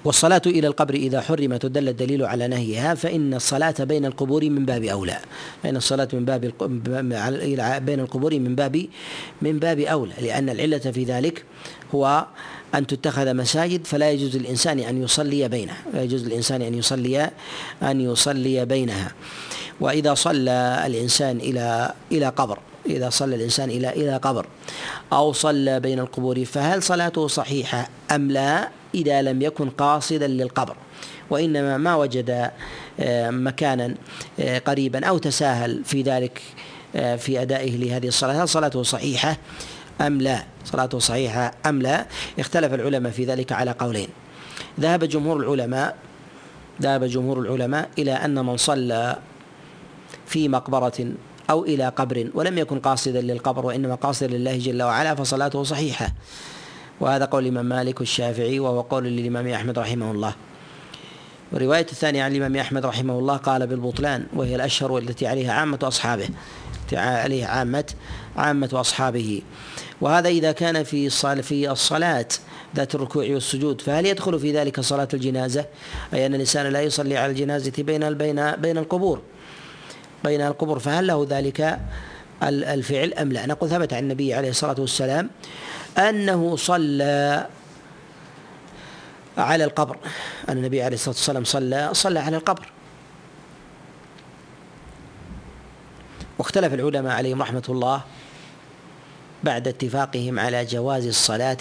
والصلاة 0.05 0.41
إلى 0.45 0.67
القبر 0.67 0.93
إذا 0.93 1.21
حرمت 1.21 1.65
ودل 1.65 1.89
الدليل 1.89 2.25
على 2.25 2.47
نهيها 2.47 2.95
فإن 2.95 3.33
الصلاة 3.33 3.75
بين 3.79 4.05
القبور 4.05 4.49
من 4.49 4.65
باب 4.65 4.83
أولى. 4.83 5.17
فإن 5.63 5.75
الصلاة 5.77 6.07
من 6.13 6.25
باب 6.25 6.41
بين 7.85 7.99
القبور 7.99 8.39
من 8.39 8.55
باب 8.55 8.85
من 9.41 9.59
باب 9.59 9.79
أولى. 9.79 10.13
لأن 10.21 10.49
العلة 10.49 10.77
في 10.79 11.03
ذلك 11.03 11.43
هو 11.95 12.25
أن 12.75 12.87
تتخذ 12.87 13.33
مساجد 13.33 13.87
فلا 13.87 14.11
يجوز 14.11 14.37
للإنسان 14.37 14.79
أن 14.79 15.03
يصلي 15.03 15.47
بينها. 15.47 15.77
لا 15.93 16.03
يجوز 16.03 16.25
للإنسان 16.25 16.61
أن 16.61 16.73
يصلي 16.73 17.29
أن 17.83 18.01
يصلي 18.01 18.65
بينها. 18.65 19.11
وإذا 19.79 20.13
صلى 20.13 20.83
الإنسان 20.85 21.37
إلى 21.37 21.93
إلى 22.11 22.27
قبر 22.27 22.59
إذا 22.85 23.09
صلى 23.09 23.35
الإنسان 23.35 23.69
إلى 23.69 23.89
إلى 23.89 24.17
قبر 24.17 24.45
أو 25.13 25.33
صلى 25.33 25.79
بين 25.79 25.99
القبور 25.99 26.45
فهل 26.45 26.83
صلاته 26.83 27.27
صحيحة 27.27 27.89
أم 28.11 28.31
لا 28.31 28.69
إذا 28.95 29.21
لم 29.21 29.41
يكن 29.41 29.69
قاصدا 29.69 30.27
للقبر؟ 30.27 30.75
وإنما 31.29 31.77
ما 31.77 31.95
وجد 31.95 32.51
آه، 32.99 33.29
مكانا 33.29 33.95
آه، 34.39 34.59
قريبا 34.59 35.05
أو 35.05 35.17
تساهل 35.17 35.83
في 35.85 36.01
ذلك 36.01 36.41
آه، 36.95 37.15
في 37.15 37.41
أدائه 37.41 37.77
لهذه 37.77 38.07
الصلاة 38.07 38.43
هل 38.43 38.49
صلاته 38.49 38.83
صحيحة 38.83 39.37
أم 40.01 40.21
لا؟ 40.21 40.43
صلاته 40.65 40.99
صحيحة 40.99 41.53
أم 41.65 41.81
لا؟ 41.81 42.05
اختلف 42.39 42.73
العلماء 42.73 43.11
في 43.11 43.25
ذلك 43.25 43.51
على 43.51 43.71
قولين. 43.71 44.07
ذهب 44.79 45.03
جمهور 45.03 45.37
العلماء 45.37 45.95
ذهب 46.81 47.03
جمهور 47.03 47.39
العلماء 47.39 47.89
إلى 47.97 48.11
أن 48.11 48.45
من 48.45 48.57
صلى 48.57 49.17
في 50.25 50.49
مقبرة 50.49 51.13
أو 51.51 51.63
إلى 51.65 51.87
قبر 51.89 52.29
ولم 52.33 52.57
يكن 52.57 52.79
قاصدا 52.79 53.21
للقبر 53.21 53.65
وإنما 53.65 53.95
قاصدا 53.95 54.37
لله 54.37 54.57
جل 54.57 54.83
وعلا 54.83 55.15
فصلاته 55.15 55.63
صحيحة. 55.63 56.13
وهذا 56.99 57.25
قول 57.25 57.43
الإمام 57.43 57.65
مالك 57.65 57.99
والشافعي 57.99 58.59
وهو 58.59 58.81
قول 58.81 59.03
للإمام 59.03 59.47
أحمد 59.47 59.79
رحمه 59.79 60.11
الله. 60.11 60.33
والرواية 61.51 61.85
الثانية 61.91 62.23
عن 62.23 62.31
الإمام 62.31 62.55
أحمد 62.55 62.85
رحمه 62.85 63.19
الله 63.19 63.37
قال 63.37 63.67
بالبطلان 63.67 64.25
وهي 64.33 64.55
الأشهر 64.55 64.91
والتي 64.91 65.27
عليها 65.27 65.53
عامة 65.53 65.79
أصحابه. 65.83 66.29
عليه 66.93 67.45
عامة 67.45 67.85
عامة 68.37 68.69
أصحابه. 68.73 69.41
وهذا 70.01 70.29
إذا 70.29 70.51
كان 70.51 70.83
في 70.83 71.09
في 71.41 71.71
الصلاة 71.71 72.27
ذات 72.75 72.95
الركوع 72.95 73.23
والسجود. 73.29 73.81
فهل 73.81 74.05
يدخل 74.05 74.39
في 74.39 74.51
ذلك 74.57 74.79
صلاة 74.79 75.07
الجنازة؟ 75.13 75.65
أي 76.13 76.25
أن 76.25 76.35
الإنسان 76.35 76.65
لا 76.67 76.81
يصلي 76.81 77.17
على 77.17 77.31
الجنازة 77.31 77.73
بين 77.77 78.13
بين 78.13 78.51
بين 78.51 78.77
القبور. 78.77 79.21
بين 80.23 80.41
القبور 80.41 80.79
فهل 80.79 81.07
له 81.07 81.27
ذلك 81.29 81.79
الفعل 82.43 83.13
أم 83.13 83.31
لا؟ 83.31 83.45
نقول 83.45 83.69
ثبت 83.69 83.93
عن 83.93 84.03
النبي 84.03 84.33
عليه 84.33 84.49
الصلاة 84.49 84.75
والسلام 84.79 85.29
أنه 85.97 86.55
صلى 86.55 87.47
على 89.37 89.63
القبر. 89.63 89.97
أن 90.49 90.57
النبي 90.57 90.83
عليه 90.83 90.95
الصلاة 90.95 91.15
والسلام 91.15 91.43
صلى 91.43 91.89
صلى 91.93 92.19
على 92.19 92.37
القبر. 92.37 92.71
واختلف 96.39 96.73
العلماء 96.73 97.13
عليهم 97.13 97.41
رحمة 97.41 97.63
الله 97.69 98.01
بعد 99.43 99.67
اتفاقهم 99.67 100.39
على 100.39 100.65
جواز 100.65 101.05
الصلاة 101.05 101.57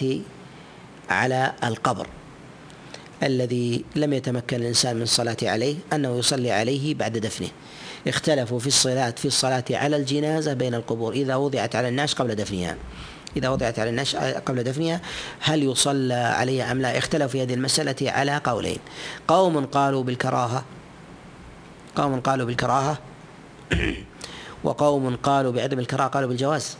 على 1.10 1.52
القبر. 1.64 2.06
الذي 3.22 3.84
لم 3.96 4.12
يتمكن 4.12 4.56
الإنسان 4.56 4.96
من 4.96 5.02
الصلاة 5.02 5.36
عليه 5.42 5.76
أنه 5.92 6.18
يصلي 6.18 6.52
عليه 6.52 6.94
بعد 6.94 7.18
دفنه. 7.18 7.48
اختلفوا 8.08 8.58
في 8.58 8.66
الصلاة 8.66 9.10
في 9.10 9.24
الصلاة 9.24 9.64
على 9.70 9.96
الجنازة 9.96 10.52
بين 10.52 10.74
القبور. 10.74 11.12
إذا 11.12 11.36
وضعت 11.36 11.76
على 11.76 11.88
الناس 11.88 12.14
قبل 12.14 12.34
دفنها. 12.34 12.76
إذا 13.36 13.48
وضعت 13.48 13.78
على 13.78 13.90
الناس 13.90 14.16
قبل 14.16 14.62
دفنها 14.62 15.00
هل 15.40 15.62
يصلى 15.62 16.14
عليها 16.14 16.72
أم 16.72 16.80
لا؟ 16.80 16.98
اختلفوا 16.98 17.28
في 17.28 17.42
هذه 17.42 17.54
المسألة 17.54 18.10
على 18.10 18.40
قولين. 18.44 18.78
قوم 19.28 19.66
قالوا 19.66 20.02
بالكراهة. 20.02 20.64
قوم 21.96 22.20
قالوا 22.20 22.46
بالكراهة. 22.46 22.98
وقوم 24.64 25.16
قالوا 25.16 25.52
بعدم 25.52 25.78
الكراهة 25.78 26.08
قالوا 26.08 26.28
بالجواز. 26.28 26.76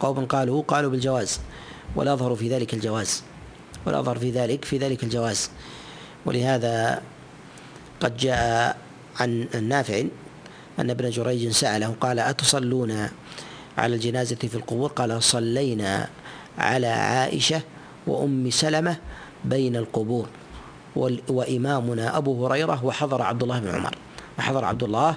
قوم 0.00 0.24
قالوا 0.24 0.62
قالوا 0.62 0.90
بالجواز. 0.90 1.40
والأظهر 1.96 2.34
في 2.34 2.48
ذلك 2.48 2.74
الجواز. 2.74 3.22
والأظهر 3.86 4.18
في 4.18 4.30
ذلك 4.30 4.64
في 4.64 4.78
ذلك 4.78 5.02
الجواز. 5.02 5.50
ولهذا 6.26 7.02
قد 8.00 8.16
جاء 8.16 8.76
عن 9.20 9.48
النافع 9.54 10.02
أن 10.78 10.90
ابن 10.90 11.10
جريج 11.10 11.48
سأله 11.48 11.94
قال 12.00 12.18
أتصلون 12.18 13.08
على 13.78 13.94
الجنازة 13.94 14.36
في 14.36 14.54
القبور؟ 14.54 14.90
قال 14.90 15.22
صلينا 15.22 16.08
على 16.58 16.86
عائشة 16.86 17.60
وأم 18.06 18.50
سلمة 18.50 18.96
بين 19.44 19.76
القبور 19.76 20.28
وإمامنا 21.28 22.16
أبو 22.16 22.46
هريرة 22.46 22.84
وحضر 22.84 23.22
عبد 23.22 23.42
الله 23.42 23.58
بن 23.58 23.68
عمر. 23.68 23.94
وحضر 24.38 24.64
عبد 24.64 24.82
الله 24.82 25.16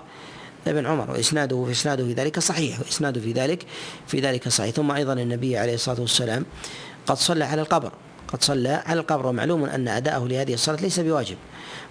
بن 0.68 0.86
عمر 0.86 1.12
وإسناده 1.12 1.66
في 1.66 1.72
إسناده 1.72 2.04
في 2.04 2.14
ذلك 2.14 2.40
صحيح 2.40 2.80
وإسناده 2.80 3.22
في 3.22 3.32
ذلك 3.32 3.66
في 4.08 4.20
ذلك 4.20 4.50
صحيح. 4.50 4.76
ثم 4.76 4.92
أيضا 4.92 5.14
النبي 5.14 5.58
عليه 5.58 5.74
الصلاة 5.74 6.02
والسلام 6.02 6.46
قد 7.08 7.18
صلى 7.18 7.46
على 7.46 7.62
القبر 7.62 7.92
قد 8.28 8.44
صلى 8.44 8.84
على 8.86 9.00
القبر. 9.00 9.26
ومعلوم 9.26 9.64
أن 9.66 9.88
أداءه 9.88 10.28
لهذه 10.28 10.54
الصلاة 10.54 10.82
ليس 10.82 11.00
بواجب. 11.00 11.38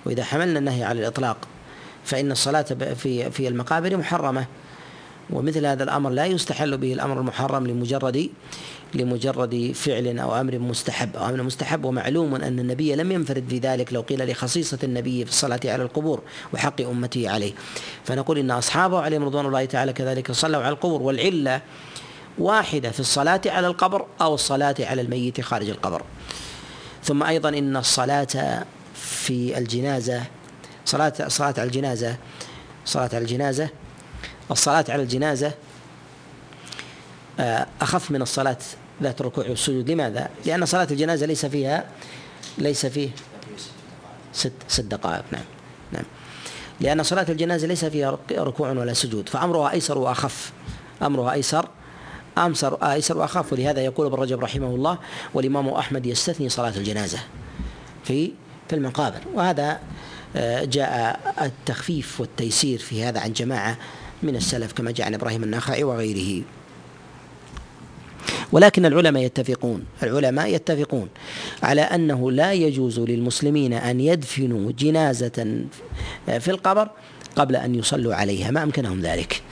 وإذا 0.06 0.24
حملنا 0.24 0.58
النهي 0.58 0.84
على 0.84 1.00
الإطلاق 1.00 1.36
فإن 2.08 2.32
الصلاة 2.32 2.62
في 2.94 3.30
في 3.30 3.48
المقابر 3.48 3.96
محرمة. 3.96 4.46
ومثل 5.30 5.66
هذا 5.66 5.84
الأمر 5.84 6.10
لا 6.10 6.26
يستحل 6.26 6.76
به 6.76 6.92
الأمر 6.92 7.20
المحرم 7.20 7.66
لمجرد 7.66 8.30
لمجرد 8.94 9.72
فعل 9.74 10.18
أو 10.18 10.40
أمر 10.40 10.58
مستحب. 10.58 11.16
أو 11.16 11.28
أمر 11.28 11.42
مستحب 11.42 11.84
ومعلوم 11.84 12.34
أن 12.34 12.58
النبي 12.58 12.94
لم 12.94 13.12
ينفرد 13.12 13.44
في 13.48 13.58
ذلك 13.58 13.92
لو 13.92 14.00
قيل 14.00 14.30
لخصيصة 14.30 14.78
النبي 14.84 15.24
في 15.24 15.30
الصلاة 15.30 15.60
على 15.64 15.82
القبور 15.82 16.20
وحق 16.54 16.80
أمته 16.80 17.30
عليه. 17.30 17.52
فنقول 18.04 18.38
إن 18.38 18.50
أصحابه 18.50 19.00
عليهم 19.00 19.24
رضوان 19.24 19.46
الله 19.46 19.64
تعالى 19.64 19.92
كذلك 19.92 20.32
صلوا 20.32 20.62
على 20.62 20.72
القبور 20.72 21.02
والعلة 21.02 21.60
واحدة 22.38 22.90
في 22.90 23.00
الصلاة 23.00 23.40
على 23.46 23.66
القبر 23.66 24.06
أو 24.20 24.34
الصلاة 24.34 24.76
على 24.80 25.02
الميت 25.02 25.40
خارج 25.40 25.68
القبر. 25.68 26.02
ثم 27.04 27.22
أيضا 27.22 27.48
إن 27.48 27.76
الصلاة 27.76 28.64
في 28.94 29.58
الجنازة 29.58 30.22
صلاة 30.88 31.12
صلاة 31.28 31.54
على 31.58 31.64
الجنازة. 31.64 32.16
صلاة 32.84 33.10
على 33.12 33.18
الجنازة. 33.18 33.68
الصلاة 34.50 34.84
على 34.88 35.02
الجنازة 35.02 35.52
آه، 37.40 37.66
أخف 37.80 38.10
من 38.10 38.22
الصلاة 38.22 38.56
ذات 39.02 39.20
الركوع 39.20 39.48
والسجود. 39.48 39.90
لماذا؟ 39.90 40.28
لأن 40.46 40.66
صلاة 40.66 40.88
الجنازة 40.90 41.26
ليس 41.26 41.46
فيها 41.46 41.84
ليس 42.58 42.86
فيه 42.86 43.10
ست 44.32 44.52
ست 44.68 44.80
دقائق. 44.80 45.24
نعم. 45.32 45.44
نعم. 45.92 46.04
لأن 46.80 47.02
صلاة 47.02 47.26
الجنازة 47.28 47.66
ليس 47.66 47.84
فيها 47.84 48.18
ركوع 48.32 48.70
ولا 48.70 48.92
سجود. 48.94 49.28
فأمرها 49.28 49.72
أيسر 49.72 49.98
وأخف. 49.98 50.52
أمرها 51.02 51.32
أيسر 51.32 51.68
أمسر 52.38 52.74
أيسر 52.74 53.18
وأخف. 53.18 53.52
ولهذا 53.52 53.80
يقول 53.80 54.06
ابن 54.06 54.16
رجب 54.16 54.40
رحمه 54.40 54.66
الله 54.66 54.98
والإمام 55.34 55.68
أحمد 55.68 56.06
يستثني 56.06 56.48
صلاة 56.48 56.76
الجنازة 56.76 57.18
في 58.04 58.32
في 58.68 58.76
المقابر. 58.76 59.20
وهذا 59.34 59.70
آه، 59.70 59.78
جاء 60.62 61.20
التخفيف 61.42 62.20
والتيسير 62.20 62.78
في 62.78 63.04
هذا 63.04 63.20
عن 63.20 63.32
جماعة 63.32 63.78
من 64.22 64.36
السلف 64.36 64.72
كما 64.72 64.90
جاء 64.90 65.06
عن 65.06 65.14
إبراهيم 65.14 65.44
النخعي 65.44 65.84
وغيره. 65.84 66.42
ولكن 68.52 68.86
العلماء 68.86 69.22
يتفقون 69.22 69.84
العلماء 70.02 70.54
يتفقون 70.54 71.08
على 71.62 71.80
أنه 71.80 72.30
لا 72.30 72.52
يجوز 72.52 73.00
للمسلمين 73.00 73.72
أن 73.72 74.00
يدفنوا 74.00 74.72
جنازة 74.72 75.64
في 76.26 76.48
القبر 76.48 76.88
قبل 77.36 77.56
أن 77.56 77.74
يصلوا 77.74 78.14
عليها 78.14 78.50
ما 78.50 78.62
أمكنهم 78.62 79.00
ذلك. 79.00 79.42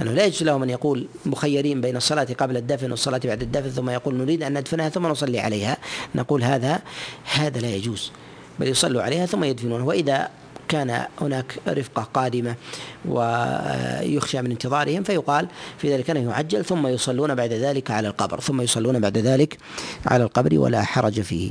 أنه 0.00 0.12
لا 0.12 0.24
يجوز 0.24 0.42
لهم 0.42 0.62
أن 0.62 0.70
يقول 0.70 1.06
مخيرين 1.26 1.80
بين 1.80 1.96
الصلاة 1.96 2.24
قبل 2.38 2.56
الدفن 2.56 2.90
والصلاة 2.90 3.20
بعد 3.24 3.42
الدفن 3.42 3.70
ثم 3.70 3.90
يقول 3.90 4.14
نريد 4.14 4.42
أن 4.42 4.58
ندفنها 4.58 4.88
ثم 4.88 5.06
نصلي 5.06 5.40
عليها. 5.40 5.76
نقول 6.14 6.44
هذا 6.44 6.82
هذا 7.24 7.60
لا 7.60 7.74
يجوز. 7.74 8.12
بل 8.60 8.68
يصلوا 8.68 9.02
عليها 9.02 9.26
ثم 9.26 9.44
يدفنونها. 9.44 9.86
وإذا 9.86 10.28
كان 10.68 11.06
هناك 11.20 11.58
رفقة 11.68 12.02
قادمة 12.02 12.54
ويخشى 13.08 14.42
من 14.42 14.50
انتظارهم 14.50 15.02
فيقال 15.02 15.48
في 15.78 15.94
ذلك 15.94 16.10
أنه 16.10 16.30
يعجل 16.30 16.64
ثم 16.64 16.86
يصلون 16.86 17.34
بعد 17.34 17.52
ذلك 17.52 17.90
على 17.90 18.08
القبر 18.08 18.40
ثم 18.40 18.60
يصلون 18.60 19.00
بعد 19.00 19.18
ذلك 19.18 19.58
على 20.06 20.24
القبر 20.24 20.58
ولا 20.58 20.82
حرج 20.82 21.20
فيه. 21.20 21.50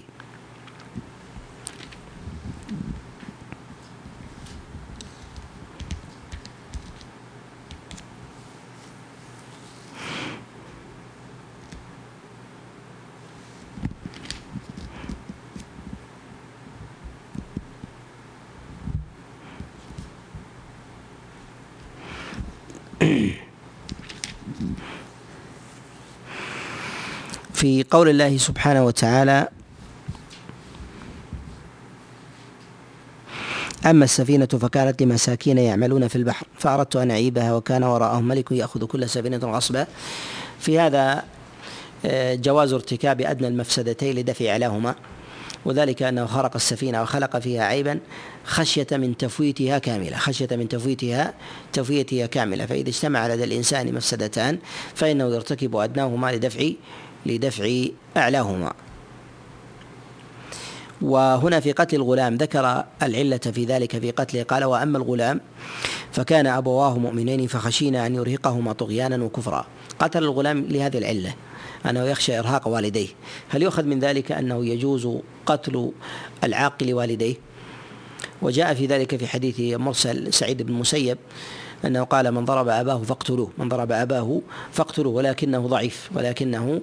في 27.53 27.85
قول 27.91 28.09
الله 28.09 28.37
سبحانه 28.37 28.85
وتعالى 28.85 29.47
أما 33.85 34.05
السفينة 34.05 34.45
فكانت 34.45 35.01
لمساكين 35.01 35.57
يعملون 35.57 36.07
في 36.07 36.15
البحر 36.15 36.47
فأردت 36.59 36.95
أن 36.95 37.11
أعيبها 37.11 37.53
وكان 37.53 37.83
وراءهم 37.83 38.27
ملك 38.27 38.51
يأخذ 38.51 38.85
كل 38.85 39.09
سفينة 39.09 39.37
غصبا. 39.37 39.87
في 40.59 40.79
هذا 40.79 41.23
آه، 42.05 42.35
جواز 42.35 42.73
ارتكاب 42.73 43.21
أدنى 43.21 43.47
المفسدتين 43.47 44.15
لدفع 44.15 44.57
لهما. 44.57 44.95
وذلك 45.65 46.03
أنه 46.03 46.25
خرق 46.25 46.55
السفينة 46.55 47.01
وخلق 47.01 47.39
فيها 47.39 47.63
عيبا 47.63 47.99
خشية 48.45 48.87
من 48.91 49.17
تفويتها 49.17 49.77
كاملة 49.77 50.17
خشية 50.17 50.47
من 50.51 50.67
تفويتها 50.67 51.33
تفويتها 51.73 52.25
كاملة. 52.25 52.65
فإذا 52.65 52.89
اجتمع 52.89 53.27
لدى 53.27 53.43
الإنسان 53.43 53.93
مفسدتان 53.93 54.57
فإنه 54.95 55.23
يرتكب 55.23 55.75
أدناهما 55.75 56.31
لدفع 56.31 56.69
لدفع 57.25 57.85
أعلاهما. 58.17 58.73
وهنا 61.01 61.59
في 61.59 61.71
قتل 61.71 61.95
الغلام 61.95 62.35
ذكر 62.35 62.83
العلة 63.03 63.37
في 63.37 63.65
ذلك 63.65 63.99
في 63.99 64.11
قتله 64.11 64.43
قال 64.43 64.63
وأما 64.63 64.97
الغلام 64.97 65.41
فكان 66.11 66.47
أبواه 66.47 66.97
مؤمنين 66.97 67.47
فخشينا 67.47 68.05
أن 68.05 68.15
يرهقهما 68.15 68.73
طغيانا 68.73 69.23
وكفرا. 69.23 69.65
قتل 69.99 70.23
الغلام 70.23 70.65
لهذه 70.69 70.97
العلة. 70.97 71.33
أنه 71.85 72.03
يخشى 72.03 72.39
إرهاق 72.39 72.67
والديه. 72.67 73.07
هل 73.49 73.63
يؤخذ 73.63 73.83
من 73.83 73.99
ذلك 73.99 74.31
أنه 74.31 74.65
يجوز 74.65 75.07
قتل 75.45 75.91
العاق 76.43 76.83
لوالديه 76.83 77.35
وجاء 78.41 78.73
في 78.73 78.85
ذلك 78.85 79.15
في 79.15 79.27
حديث 79.27 79.59
مرسل 79.59 80.33
سعيد 80.33 80.61
بن 80.61 80.73
المسيب 80.73 81.17
أنه 81.85 82.03
قال 82.03 82.31
من 82.31 82.45
ضرب 82.45 82.67
أباه 82.67 82.97
فاقتلوه. 82.97 83.51
من 83.57 83.69
ضرب 83.69 83.91
أباه 83.91 84.41
فاقتلوه 84.71 85.13
ولكنه 85.13 85.67
ضعيف 85.67 86.09
ولكنه 86.15 86.81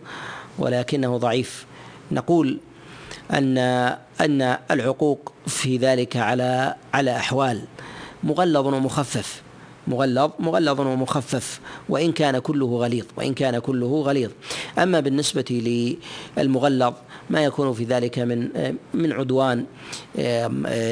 ولكنه 0.58 1.16
ضعيف. 1.16 1.66
نقول 2.12 2.58
أن 3.32 3.58
أن 4.20 4.58
العقوق 4.70 5.32
في 5.46 5.76
ذلك 5.76 6.16
على 6.16 6.74
على 6.94 7.16
أحوال 7.16 7.62
مغلظ 8.24 8.66
ومخفف. 8.66 9.42
مغلظ 9.90 10.30
مغلظ 10.38 10.80
ومخفف 10.80 11.60
وإن 11.88 12.12
كان 12.12 12.38
كله 12.38 12.66
غليظ 12.66 13.04
وإن 13.16 13.34
كان 13.34 13.58
كله 13.58 14.02
غليظ. 14.02 14.30
أما 14.78 15.00
بالنسبة 15.00 15.48
للمغلظ 16.36 16.94
ما 17.30 17.44
يكون 17.44 17.72
في 17.72 17.84
ذلك 17.84 18.18
من 18.18 18.38
من 18.94 19.12
عدوان 19.12 19.64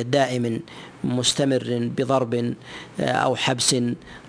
دائم 0.03 0.61
مستمر 1.05 1.91
بضرب 1.97 2.55
أو 3.01 3.37
حبس 3.37 3.77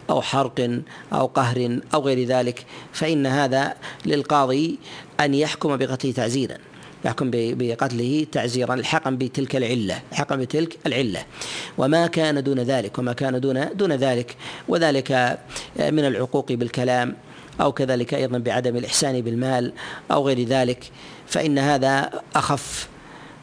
أو 0.09 0.21
حرق 0.21 0.81
أو 1.13 1.25
قهر 1.25 1.79
أو 1.93 1.99
غير 2.01 2.27
ذلك. 2.27 2.65
فإن 2.93 3.25
هذا 3.25 3.73
للقاضي 4.05 4.79
أن 5.19 5.33
يحكم 5.33 5.77
بقتل 5.77 6.13
تعزيرا. 6.13 6.57
يحكم 7.05 7.31
بقتله 7.33 8.25
تعزيرا 8.31 8.73
الحقا 8.73 9.09
بتلك 9.09 9.55
العلة 9.55 10.01
الحقا 10.11 10.35
بتلك 10.35 10.77
العلة. 10.87 11.25
وما 11.77 12.07
كان 12.07 12.43
دون 12.43 12.59
ذلك 12.59 12.99
وما 12.99 13.13
كان 13.13 13.39
دون 13.39 13.67
دون 13.73 13.91
ذلك. 13.91 14.35
وذلك 14.67 15.39
من 15.79 16.05
العقوق 16.05 16.51
بالكلام 16.51 17.15
أو 17.61 17.71
كذلك 17.71 18.13
أيضا 18.13 18.37
بعدم 18.37 18.77
الإحسان 18.77 19.21
بالمال 19.21 19.73
أو 20.11 20.27
غير 20.27 20.43
ذلك. 20.43 20.91
فإن 21.27 21.59
هذا 21.59 22.09
أخف 22.35 22.87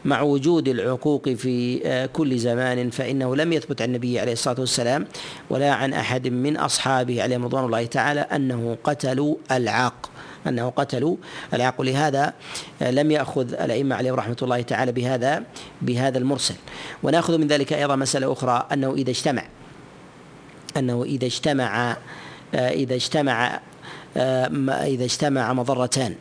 مع 0.04 0.20
وجود 0.20 0.68
العقوق 0.68 1.28
في 1.28 2.08
كل 2.12 2.38
زمان. 2.38 2.90
فإنه 2.90 3.36
لم 3.36 3.52
يثبت 3.52 3.82
عن 3.82 3.88
النبي 3.88 4.20
عليه 4.20 4.32
الصلاة 4.32 4.60
والسلام 4.60 5.06
ولا 5.50 5.72
عن 5.72 5.92
أحد 5.92 6.28
من 6.28 6.56
أصحابه 6.56 7.22
عليهم 7.22 7.44
رضوان 7.44 7.64
الله 7.64 7.86
تعالى 7.86 8.20
أنه 8.20 8.76
قتلوا 8.84 9.36
العاق. 9.50 10.10
أنه 10.48 10.68
قتلوا. 10.68 11.16
العقل 11.54 11.86
لهذا 11.86 12.32
لم 12.80 13.10
يأخذ 13.10 13.52
الأئمة 13.52 13.96
عليهم 13.96 14.14
رحمة 14.14 14.36
الله 14.42 14.62
تعالى 14.62 14.92
بهذا 14.92 15.42
بهذا 15.82 16.18
المرسل. 16.18 16.54
ونأخذ 17.02 17.38
من 17.38 17.46
ذلك 17.46 17.72
أيضا 17.72 17.96
مسألة 17.96 18.32
أخرى 18.32 18.66
أنه 18.72 18.94
إذا 18.94 19.10
اجتمع 19.10 19.44
أنه 20.76 21.02
إذا 21.02 21.26
اجتمع 21.26 21.96
إذا 22.54 22.94
اجتمع 22.94 23.60
إذا 24.66 25.04
اجتمع 25.04 25.52
مضرتان 25.52 26.14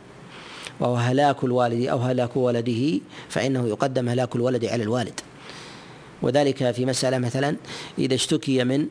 وهو 0.80 0.96
هلاك 0.96 1.44
الوالد 1.44 1.86
أو 1.86 1.98
هلاك 1.98 2.36
ولده 2.36 3.00
فإنه 3.28 3.68
يقدم 3.68 4.08
هلاك 4.08 4.36
الولد 4.36 4.64
على 4.64 4.82
الوالد. 4.82 5.20
وذلك 6.22 6.70
في 6.70 6.86
مسألة 6.86 7.18
مثلا 7.18 7.56
إذا 7.98 8.14
اشتكي 8.14 8.64
من 8.64 8.86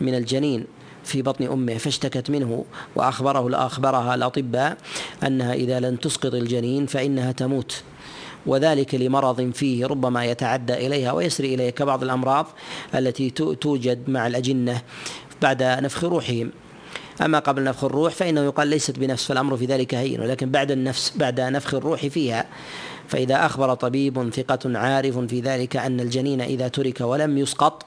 من 0.00 0.14
الجنين 0.14 0.66
في 1.04 1.22
بطن 1.22 1.44
أمه 1.44 1.78
فاشتكت 1.78 2.30
منه 2.30 2.64
وأخبره 2.96 3.66
اخبرها 3.66 4.14
الأطباء 4.14 4.76
أنها 5.26 5.54
إذا 5.54 5.80
لم 5.80 5.96
تسقط 5.96 6.34
الجنين 6.34 6.86
فإنها 6.86 7.32
تموت. 7.32 7.82
وذلك 8.46 8.94
لمرض 8.94 9.50
فيه 9.50 9.86
ربما 9.86 10.24
يتعدى 10.24 10.86
إليها 10.86 11.12
ويسري 11.12 11.54
اليه 11.54 11.70
كبعض 11.70 12.02
الأمراض 12.02 12.46
التي 12.94 13.30
توجد 13.30 14.10
مع 14.10 14.26
الأجنة 14.26 14.82
بعد 15.42 15.62
نفخ 15.62 16.04
روحهم. 16.04 16.50
أما 17.20 17.38
قبل 17.38 17.64
نفخ 17.64 17.84
الروح 17.84 18.12
فإنه 18.12 18.40
يقال 18.40 18.68
ليست 18.68 18.98
بنفس 18.98 19.24
فالأمر 19.24 19.56
في 19.56 19.66
ذلك 19.66 19.94
هين 19.94 20.20
ولكن 20.20 20.50
بعد 20.50 20.70
النفس 20.70 21.12
بعد 21.16 21.40
نفخ 21.40 21.74
الروح 21.74 22.06
فيها. 22.06 22.46
فإذا 23.08 23.46
أخبر 23.46 23.74
طبيب 23.74 24.30
ثقة 24.30 24.78
عارف 24.78 25.18
في 25.18 25.40
ذلك 25.40 25.76
أن 25.76 26.00
الجنين 26.00 26.40
إذا 26.40 26.68
ترك 26.68 27.00
ولم 27.00 27.38
يسقط 27.38 27.86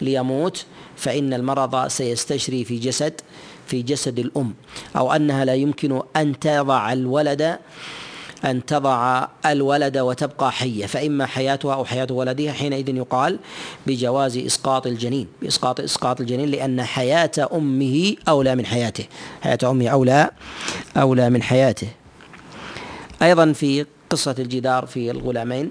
ليموت 0.00 0.64
فإن 0.96 1.34
المرض 1.34 1.88
سيستشري 1.88 2.64
في 2.64 2.78
جسد 2.78 3.20
في 3.66 3.82
جسد 3.82 4.18
الأم. 4.18 4.54
أو 4.96 5.12
أنها 5.12 5.44
لا 5.44 5.54
يمكن 5.54 6.02
أن 6.16 6.38
تضع 6.38 6.92
الولد 6.92 7.58
أن 8.44 8.66
تضع 8.66 9.28
الولد 9.46 9.98
وتبقى 9.98 10.52
حية. 10.52 10.86
فإما 10.86 11.26
حياتها 11.26 11.74
أو 11.74 11.84
حياة 11.84 12.06
ولدها 12.10 12.52
حينئذ 12.52 12.96
يقال 12.96 13.38
بجواز 13.86 14.36
إسقاط 14.36 14.86
الجنين. 14.86 15.26
بإسقاط 15.42 15.80
إسقاط 15.80 16.20
الجنين 16.20 16.48
لأن 16.50 16.82
حياة 16.82 17.48
أمه 17.52 18.16
أولى 18.28 18.54
من 18.54 18.66
حياته. 18.66 19.04
حياة 19.42 19.58
أمه 19.64 19.88
أولى 19.88 20.30
أولى 20.96 21.30
من 21.30 21.42
حياته. 21.42 21.88
أيضا 23.22 23.52
في 23.52 23.86
قصة 24.10 24.34
الجدار 24.38 24.86
في 24.86 25.10
الغلامين. 25.10 25.70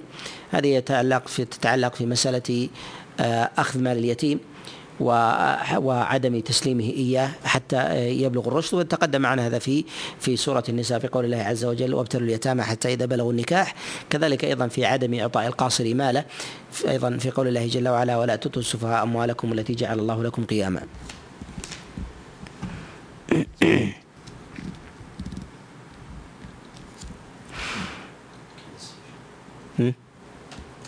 هذه 0.51 0.67
يتعلق 0.67 1.27
في 1.27 1.45
تتعلق 1.45 1.95
في 1.95 2.05
مسألة 2.05 2.69
أخذ 3.19 3.79
مال 3.79 3.97
اليتيم 3.97 4.39
وعدم 4.99 6.39
تسليمه 6.39 6.83
إياه 6.83 7.29
حتى 7.45 8.09
يبلغ 8.09 8.47
الرشد 8.47 8.73
وتقدم 8.73 9.21
معنا 9.21 9.47
هذا 9.47 9.59
في 9.59 9.85
في 10.19 10.35
سورة 10.35 10.63
النساء 10.69 10.99
في 10.99 11.07
قول 11.07 11.25
الله 11.25 11.37
عز 11.37 11.65
وجل 11.65 11.93
وابتلوا 11.93 12.27
اليتامى 12.27 12.63
حتى 12.63 12.93
إذا 12.93 13.05
بلغوا 13.05 13.31
النكاح 13.31 13.75
كذلك 14.09 14.45
أيضا 14.45 14.67
في 14.67 14.85
عدم 14.85 15.13
إعطاء 15.19 15.47
القاصر 15.47 15.93
ماله 15.93 16.25
أيضا 16.87 17.17
في 17.17 17.31
قول 17.31 17.47
الله 17.47 17.67
جل 17.67 17.87
وعلا 17.87 18.17
ولا 18.17 18.35
تؤتوا 18.35 18.61
السفهاء 18.61 19.03
أموالكم 19.03 19.53
التي 19.53 19.73
جعل 19.73 19.99
الله 19.99 20.23
لكم 20.23 20.45
قياما 20.45 20.81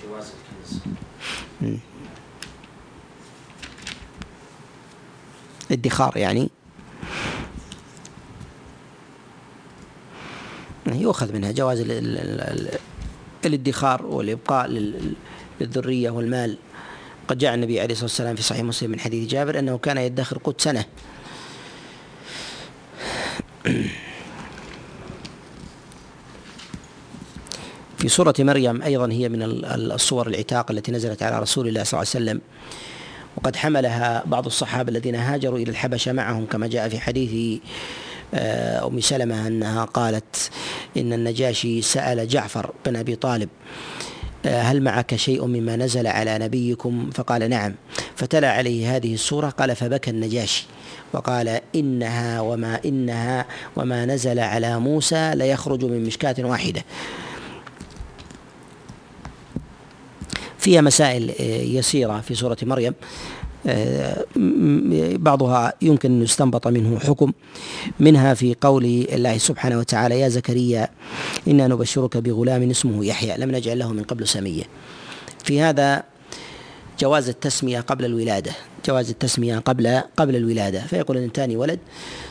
جواز 0.03 0.31
الكنز 1.61 1.85
ادخار 5.71 6.17
يعني. 6.17 6.49
يؤخذ 10.85 11.33
منها 11.33 11.51
جواز 11.51 11.85
الادخار 13.45 14.05
والإبقاء 14.05 14.67
للذرية 15.61 16.09
والمال. 16.09 16.57
قد 17.27 17.37
جاء 17.37 17.53
النبي 17.53 17.79
عليه 17.79 17.91
الصلاة 17.91 18.05
والسلام 18.05 18.35
في 18.35 18.41
صحيح 18.41 18.63
مسلم 18.63 18.91
من 18.91 18.99
حديث 18.99 19.29
جابر 19.29 19.59
أنه 19.59 19.77
كان 19.77 19.97
يدخر 19.97 20.37
قوت 20.37 20.61
سنة. 20.61 20.85
في 27.97 28.07
سورة 28.07 28.33
مريم 28.39 28.81
أيضا 28.81 29.11
هي 29.11 29.29
من 29.29 29.41
الصور 29.91 30.27
العتاق 30.27 30.71
التي 30.71 30.91
نزلت 30.91 31.23
على 31.23 31.39
رسول 31.39 31.67
الله 31.67 31.83
صلى 31.83 32.01
الله 32.01 32.11
عليه 32.15 32.23
وسلم. 32.25 32.41
وقد 33.37 33.55
حملها 33.55 34.23
بعض 34.25 34.45
الصحابة 34.45 34.89
الذين 34.89 35.15
هاجروا 35.15 35.59
إلى 35.59 35.71
الحبشة 35.71 36.11
معهم 36.11 36.45
كما 36.45 36.67
جاء 36.67 36.89
في 36.89 36.99
حديث 36.99 37.61
آه، 38.33 38.87
أم 38.87 38.99
سلمة 38.99 39.47
أنها 39.47 39.85
قالت 39.85 40.51
إن 40.97 41.13
النجاشي 41.13 41.81
سأل 41.81 42.27
جعفر 42.27 42.71
بن 42.85 42.95
أبي 42.95 43.15
طالب 43.15 43.49
آه، 44.45 44.61
هل 44.61 44.81
معك 44.81 45.15
شيء 45.15 45.45
مما 45.45 45.75
نزل 45.75 46.07
على 46.07 46.37
نبيكم؟ 46.37 47.09
فقال 47.13 47.49
نعم. 47.49 47.75
فتلا 48.15 48.51
عليه 48.51 48.95
هذه 48.95 49.13
السورة 49.13 49.49
قال 49.49 49.75
فبكى 49.75 50.11
النجاشي. 50.11 50.65
وقال 51.13 51.59
إنها 51.75 52.41
وما 52.41 52.79
إنها 52.85 53.45
وما 53.75 54.05
نزل 54.05 54.39
على 54.39 54.79
موسى 54.79 55.31
ليخرج 55.35 55.85
من 55.85 56.03
مشكاة 56.03 56.35
واحدة. 56.39 56.83
فيها 60.65 60.81
مسائل 60.81 61.31
آه، 61.39 61.61
يسيرة 61.61 62.21
في 62.21 62.35
سورة 62.35 62.57
مريم. 62.63 62.93
آه، 63.67 64.25
بعضها 65.15 65.73
يمكن 65.81 66.11
أن 66.11 66.21
يستنبط 66.21 66.67
منه 66.67 66.99
حكم. 66.99 67.31
منها 67.99 68.33
في 68.33 68.55
قول 68.61 68.85
الله 68.85 69.37
سبحانه 69.37 69.79
وتعالى 69.79 70.19
يا 70.19 70.29
زكريا 70.29 70.87
إنا 71.47 71.67
نبشرك 71.67 72.17
بغلام 72.17 72.69
اسمه 72.69 73.05
يحيى 73.05 73.37
لم 73.37 73.51
نجعل 73.51 73.79
له 73.79 73.93
من 73.93 74.03
قبل 74.03 74.27
سميا 74.27 74.63
في 75.43 75.61
هذا 75.61 76.03
جواز 76.99 77.29
التسمية 77.29 77.79
قبل 77.79 78.05
الولادة 78.05 78.51
جواز 78.85 79.09
التسمية 79.09 79.57
قبل 79.59 80.01
قبل 80.17 80.35
الولادة. 80.35 80.79
فيقول 80.79 81.17
إن 81.17 81.31
تاني 81.31 81.55
ولد 81.57 81.79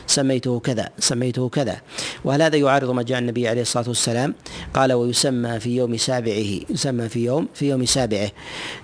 سميته 0.07 0.59
كذا 0.59 0.89
سميته 0.99 1.49
كذا. 1.49 1.81
وهل 2.23 2.41
هذا 2.41 2.57
يعارض 2.57 2.89
ما 2.89 3.03
جاء 3.03 3.19
النبي 3.19 3.47
عليه 3.47 3.61
الصلاة 3.61 3.87
والسلام. 3.87 4.35
قال 4.75 4.93
ويسمى 4.93 5.59
في 5.59 5.75
يوم 5.75 5.97
سابعه 5.97 6.59
يسمى 6.69 7.09
في 7.09 7.25
يوم 7.25 7.47
في 7.53 7.69
يوم 7.69 7.85
سابعه. 7.85 8.31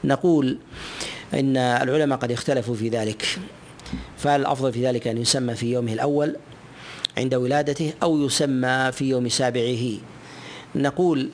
نقول 0.04 0.58
إن 1.34 1.58
العلماء 1.58 2.18
قد 2.18 2.32
اختلفوا 2.32 2.76
في 2.76 2.90
ذلك. 2.90 3.26
فالأفضل 4.18 4.74
في 4.74 4.88
ذلك 4.88 5.08
أن 5.08 5.18
يسمى 5.18 5.56
في 5.56 5.72
يومه 5.72 5.94
الأول 5.94 6.36
عند 7.18 7.36
ولادته 7.36 7.94
أو 8.04 8.26
يسمى 8.26 8.92
في 8.92 9.10
يوم 9.10 9.30
سابعه؟ 9.30 9.92
نقول 10.76 11.30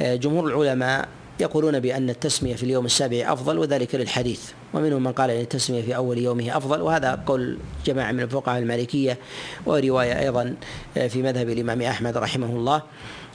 آه، 0.00 0.14
جمهور 0.14 0.46
العلماء 0.46 1.08
يقولون 1.40 1.80
بأن 1.80 2.10
التسمية 2.10 2.54
في 2.54 2.62
اليوم 2.62 2.86
السابع 2.86 3.32
أفضل 3.32 3.58
وذلك 3.58 3.94
للحديث. 3.94 4.40
ومنهم 4.74 5.02
من 5.02 5.12
قال 5.12 5.30
أن 5.30 5.40
التسمية 5.40 5.82
في 5.82 5.96
أول 5.96 6.18
يومه 6.18 6.56
أفضل 6.56 6.80
وهذا 6.80 7.22
قول 7.26 7.58
جماعة 7.86 8.12
من 8.12 8.20
الفقهاء 8.20 8.58
المالكية 8.58 9.18
ورواية 9.66 10.20
أيضا 10.20 10.54
آه، 10.96 11.06
في 11.06 11.22
مذهب 11.22 11.48
الإمام 11.48 11.82
أحمد 11.82 12.16
رحمه 12.16 12.46
الله. 12.46 12.82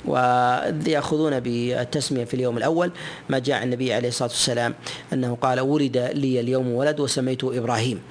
ويأخذون 0.06 1.40
بالتسمية 1.40 2.24
في 2.24 2.34
اليوم 2.34 2.58
الأول. 2.58 2.92
ما 3.30 3.40
جاء 3.40 3.64
النبي 3.64 3.94
عليه 3.94 4.08
الصلاة 4.08 4.30
والسلام 4.30 4.74
أنه 5.14 5.38
قال 5.42 5.60
ولد 5.60 5.98
لي 5.98 6.40
اليوم 6.40 6.72
ولد 6.72 7.00
وسميته 7.00 7.58
إبراهيم. 7.58 8.02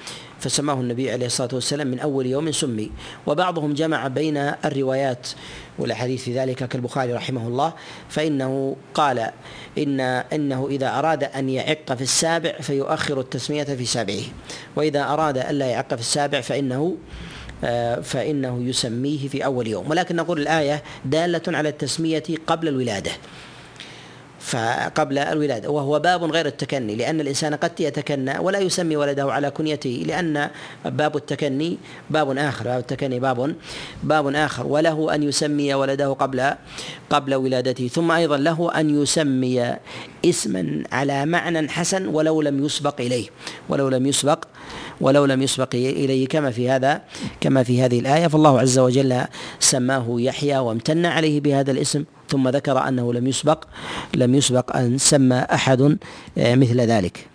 فسماه 0.40 0.74
النبي 0.74 1.10
عليه 1.10 1.26
الصلاة 1.26 1.48
والسلام 1.52 1.86
من 1.86 1.98
أول 1.98 2.26
يوم 2.26 2.52
سمي. 2.52 2.90
وبعضهم 3.26 3.74
جمع 3.74 4.08
بين 4.08 4.36
الروايات 4.36 5.28
والأحاديث 5.78 6.22
في 6.22 6.38
ذلك 6.38 6.68
كالبخاري 6.68 7.12
رحمه 7.12 7.46
الله. 7.46 7.72
فإنه 8.08 8.76
قال 8.94 9.30
ان 9.78 10.00
إنه 10.00 10.68
إذا 10.70 10.98
أراد 10.98 11.24
أن 11.24 11.48
يعق 11.48 11.92
في 11.92 12.02
السابع 12.02 12.52
فيؤخر 12.52 13.20
التسمية 13.20 13.64
في 13.64 13.84
سابعه. 13.84 14.22
وإذا 14.76 15.02
أراد 15.02 15.38
الا 15.38 15.66
يعق 15.66 15.94
في 15.94 16.00
السابع 16.00 16.40
فإنه 16.40 16.96
فإنه 18.02 18.62
يسميه 18.62 19.28
في 19.28 19.44
أول 19.44 19.66
يوم. 19.66 19.90
ولكن 19.90 20.16
نقول 20.16 20.40
الآية 20.40 20.82
دالة 21.04 21.42
على 21.48 21.68
التسمية 21.68 22.24
قبل 22.46 22.68
الولادة. 22.68 23.10
فقبل 24.40 25.18
الولادة 25.18 25.70
وهو 25.70 25.98
باب 25.98 26.24
غير 26.24 26.46
التكني 26.46 26.96
لأن 26.96 27.20
الإنسان 27.20 27.54
قد 27.54 27.80
يتكنى 27.80 28.38
ولا 28.38 28.58
يسمي 28.58 28.96
ولده 28.96 29.32
على 29.32 29.50
كنيته 29.50 30.04
لأن 30.06 30.50
باب 30.84 31.16
التكني 31.16 31.78
باب 32.10 32.38
آخر. 32.38 32.64
باب 32.64 32.78
التكني 32.78 33.20
باب 33.20 33.54
باب 34.02 34.34
آخر. 34.34 34.66
وله 34.66 35.14
أن 35.14 35.22
يسمي 35.22 35.74
ولده 35.74 36.12
قبل 36.12 36.54
قبل 37.10 37.34
ولادته. 37.34 37.88
ثم 37.88 38.10
أيضا 38.10 38.36
له 38.36 38.80
أن 38.80 39.02
يسمي 39.02 39.74
اسما 40.24 40.82
على 40.92 41.26
معنى 41.26 41.68
حسن 41.68 42.06
ولو 42.06 42.42
لم 42.42 42.64
يسبق 42.64 43.00
إليه. 43.00 43.28
ولو 43.68 43.88
لم 43.88 44.06
يسبق 44.06 44.44
ولو 45.00 45.24
لم 45.24 45.42
يسبق 45.42 45.74
إليه 45.74 46.28
كما 46.28 46.50
في 46.50 46.70
هذا 46.70 47.02
كما 47.40 47.62
في 47.62 47.82
هذه 47.82 48.00
الآية. 48.00 48.26
فالله 48.26 48.60
عز 48.60 48.78
وجل 48.78 49.24
سماه 49.60 50.06
يحيى 50.08 50.58
وامتن 50.58 51.06
عليه 51.06 51.40
بهذا 51.40 51.70
الاسم 51.70 52.04
ثم 52.28 52.48
ذكر 52.48 52.88
أنه 52.88 53.12
لم 53.12 53.26
يسبق 53.26 53.64
لم 54.14 54.34
يسبق 54.34 54.76
أن 54.76 54.98
سمى 54.98 55.36
أحد 55.36 55.98
آه، 56.38 56.54
مثل 56.54 56.80
ذلك. 56.80 57.26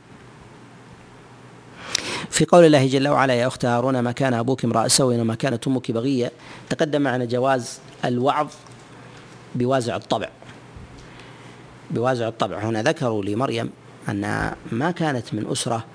في 2.30 2.46
قول 2.46 2.66
الله 2.66 2.88
جل 2.88 3.08
وعلا 3.08 3.34
يا 3.34 3.48
أخت 3.48 3.66
هارون 3.66 4.00
ما 4.00 4.12
كان 4.12 4.34
أبوك 4.34 4.66
امرأ 4.66 4.88
سوء 4.88 5.16
وما 5.16 5.36
كانت 5.36 5.68
أمك 5.68 5.92
بغية. 5.92 6.32
تقدم 6.70 7.02
معنا 7.02 7.26
جواز 7.26 7.80
الوعظ 8.06 8.48
بوازع 9.56 9.96
الطبع. 9.96 10.30
بوازع 11.92 12.28
الطبع. 12.28 12.60
هنا 12.60 12.84
ذكروا 12.84 13.24
لمريم 13.24 13.70
انها 14.10 14.56
ما 14.72 14.92
كانت 14.92 15.34
من 15.34 15.52
أسرة 15.52 15.86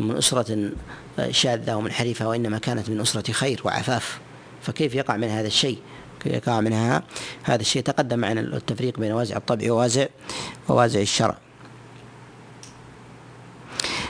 من 0.00 0.16
أسرة 0.16 0.70
شاذة 1.30 1.74
ومنحرفه 1.74 2.28
وإنما 2.28 2.58
كانت 2.58 2.90
من 2.90 3.00
أسرة 3.00 3.32
خير 3.32 3.60
وعفاف. 3.64 4.18
فكيف 4.62 4.94
يقع 4.94 5.16
من 5.16 5.28
هذا 5.28 5.46
الشيء؟ 5.46 5.78
يقع 6.26 6.60
منها؟ 6.60 7.02
هذا 7.42 7.60
الشيء 7.60 7.82
تقدم 7.82 8.18
معنا 8.18 8.40
التفريق 8.40 8.98
بين 8.98 9.12
وازع 9.12 9.36
الطبع 9.36 9.72
ووازع 9.72 10.06
ووازع 10.68 11.00
الشرع. 11.00 11.38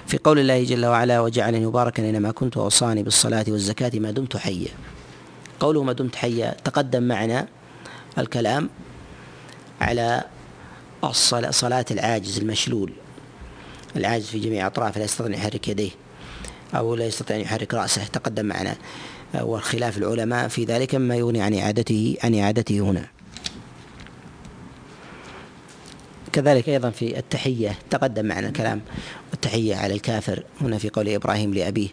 في 0.07 0.18
قول 0.24 0.38
الله 0.38 0.64
جل 0.64 0.86
وعلا 0.86 1.20
وجعلني 1.20 1.66
مباركا 1.66 2.03
اينما 2.03 2.30
كنت 2.30 2.57
واوصاني 2.57 3.03
بالصلاة 3.03 3.45
والزكاة 3.49 3.91
ما 3.95 4.11
دمت 4.11 4.36
حيا. 4.36 4.68
قوله 5.61 5.82
ما 5.82 5.93
دمت 5.93 6.16
حيا 6.16 6.57
تقدم 6.64 7.03
معنا 7.03 7.49
الكلام 8.18 8.70
على 9.80 10.24
صلاة 11.51 11.84
العاجز 11.91 12.38
المشلول. 12.38 12.93
العاجز 13.97 14.26
في 14.26 14.38
جميع 14.38 14.66
أطرافه 14.66 14.99
لا 14.99 15.05
يستطيع 15.05 15.26
أن 15.26 15.34
يحرك 15.34 15.68
يديه 15.68 15.91
أو 16.74 16.95
لا 16.95 17.07
يستطيع 17.07 17.36
أن 17.36 17.43
يحرك 17.43 17.74
رأسه. 17.74 18.05
تقدم 18.05 18.47
معنا 18.47 18.76
وخلاف 19.41 19.99
العلماء 19.99 20.49
في 20.49 20.64
ذلك 20.64 20.95
مما 20.95 21.16
يغني 21.16 21.43
عن 21.43 21.55
إعادته 21.55 22.16
عن 22.24 22.34
إعادته 22.34 22.80
هنا. 22.80 23.07
كذلك 26.32 26.68
أيضا 26.68 26.91
في 26.91 27.18
التحية 27.18 27.78
تقدم 27.91 28.26
معنا 28.26 28.49
الكلام 28.49 28.80
والتحية 29.30 29.76
على 29.76 29.95
الكافر 29.95 30.45
هنا 30.61 30.78
في 30.78 30.88
قول 30.91 31.09
إبراهيم 31.09 31.55
لأبيه. 31.55 31.88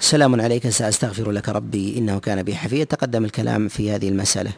سلام 0.00 0.40
عليك 0.40 0.68
سأستغفر 0.68 1.30
لك 1.30 1.48
ربي 1.48 1.98
إنه 1.98 2.18
كان 2.18 2.42
بي 2.42 2.56
حفيا 2.56 2.84
تقدم 2.84 3.24
الكلام 3.24 3.68
في 3.68 3.90
هذه 3.90 4.08
المسألة. 4.08 4.52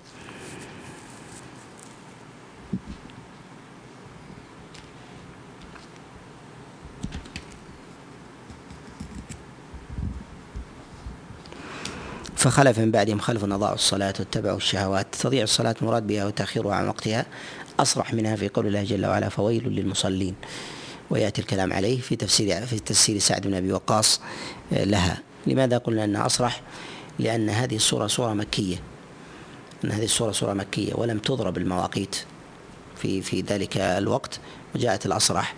فخلف 12.40 12.78
من 12.78 12.90
بعدهم 12.90 13.18
خلف 13.18 13.44
أضاعوا 13.44 13.74
الصلاة 13.74 14.14
واتبعوا 14.18 14.56
الشهوات. 14.56 15.06
تضيع 15.14 15.42
الصلاة 15.42 15.74
مراد 15.82 16.06
بها 16.06 16.24
وتأخيرها 16.24 16.74
عن 16.74 16.88
وقتها. 16.88 17.26
أصرح 17.80 18.14
منها 18.14 18.36
في 18.36 18.48
قول 18.48 18.66
الله 18.66 18.84
جل 18.84 19.06
وعلا 19.06 19.28
فويل 19.28 19.68
للمصلين. 19.68 20.34
ويأتي 21.10 21.40
الكلام 21.40 21.72
عليه 21.72 22.00
في 22.00 22.16
تفسير 22.16 22.66
في 22.66 22.78
تفسير 22.78 23.18
سعد 23.18 23.46
بن 23.46 23.54
أبي 23.54 23.72
وقاص 23.72 24.20
آه، 24.72 24.84
لها. 24.84 25.18
لماذا 25.46 25.78
قلنا 25.78 26.04
أنها 26.04 26.26
أصرح؟ 26.26 26.62
لأن 27.18 27.50
هذه 27.50 27.76
السورة 27.76 28.06
سورة 28.06 28.32
مكية. 28.32 28.76
أن 29.84 29.90
هذه 29.90 30.04
السورة 30.04 30.32
سورة 30.32 30.52
مكية 30.52 30.94
ولم 30.94 31.18
تضرب 31.18 31.58
المواقيت 31.58 32.16
في 32.96 33.22
في 33.22 33.40
ذلك 33.40 33.76
الوقت. 33.76 34.40
وجاءت 34.74 35.06
الأصرح 35.06 35.54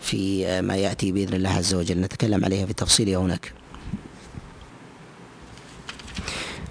في 0.00 0.46
آه، 0.46 0.60
ما 0.60 0.76
يأتي 0.76 1.12
بإذن 1.12 1.34
الله 1.34 1.50
عز 1.50 1.74
وجل. 1.74 2.00
نتكلم 2.00 2.44
عليها 2.44 2.66
في 2.66 2.72
تفصيلها 2.72 3.16
هناك. 3.16 3.61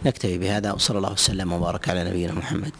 نكتفي 0.05 0.37
بهذا 0.37 0.71
وصلى 0.71 0.97
الله 0.97 1.11
وسلم 1.11 1.53
وبارك 1.53 1.89
على 1.89 2.03
نبينا 2.03 2.33
محمد. 2.33 2.71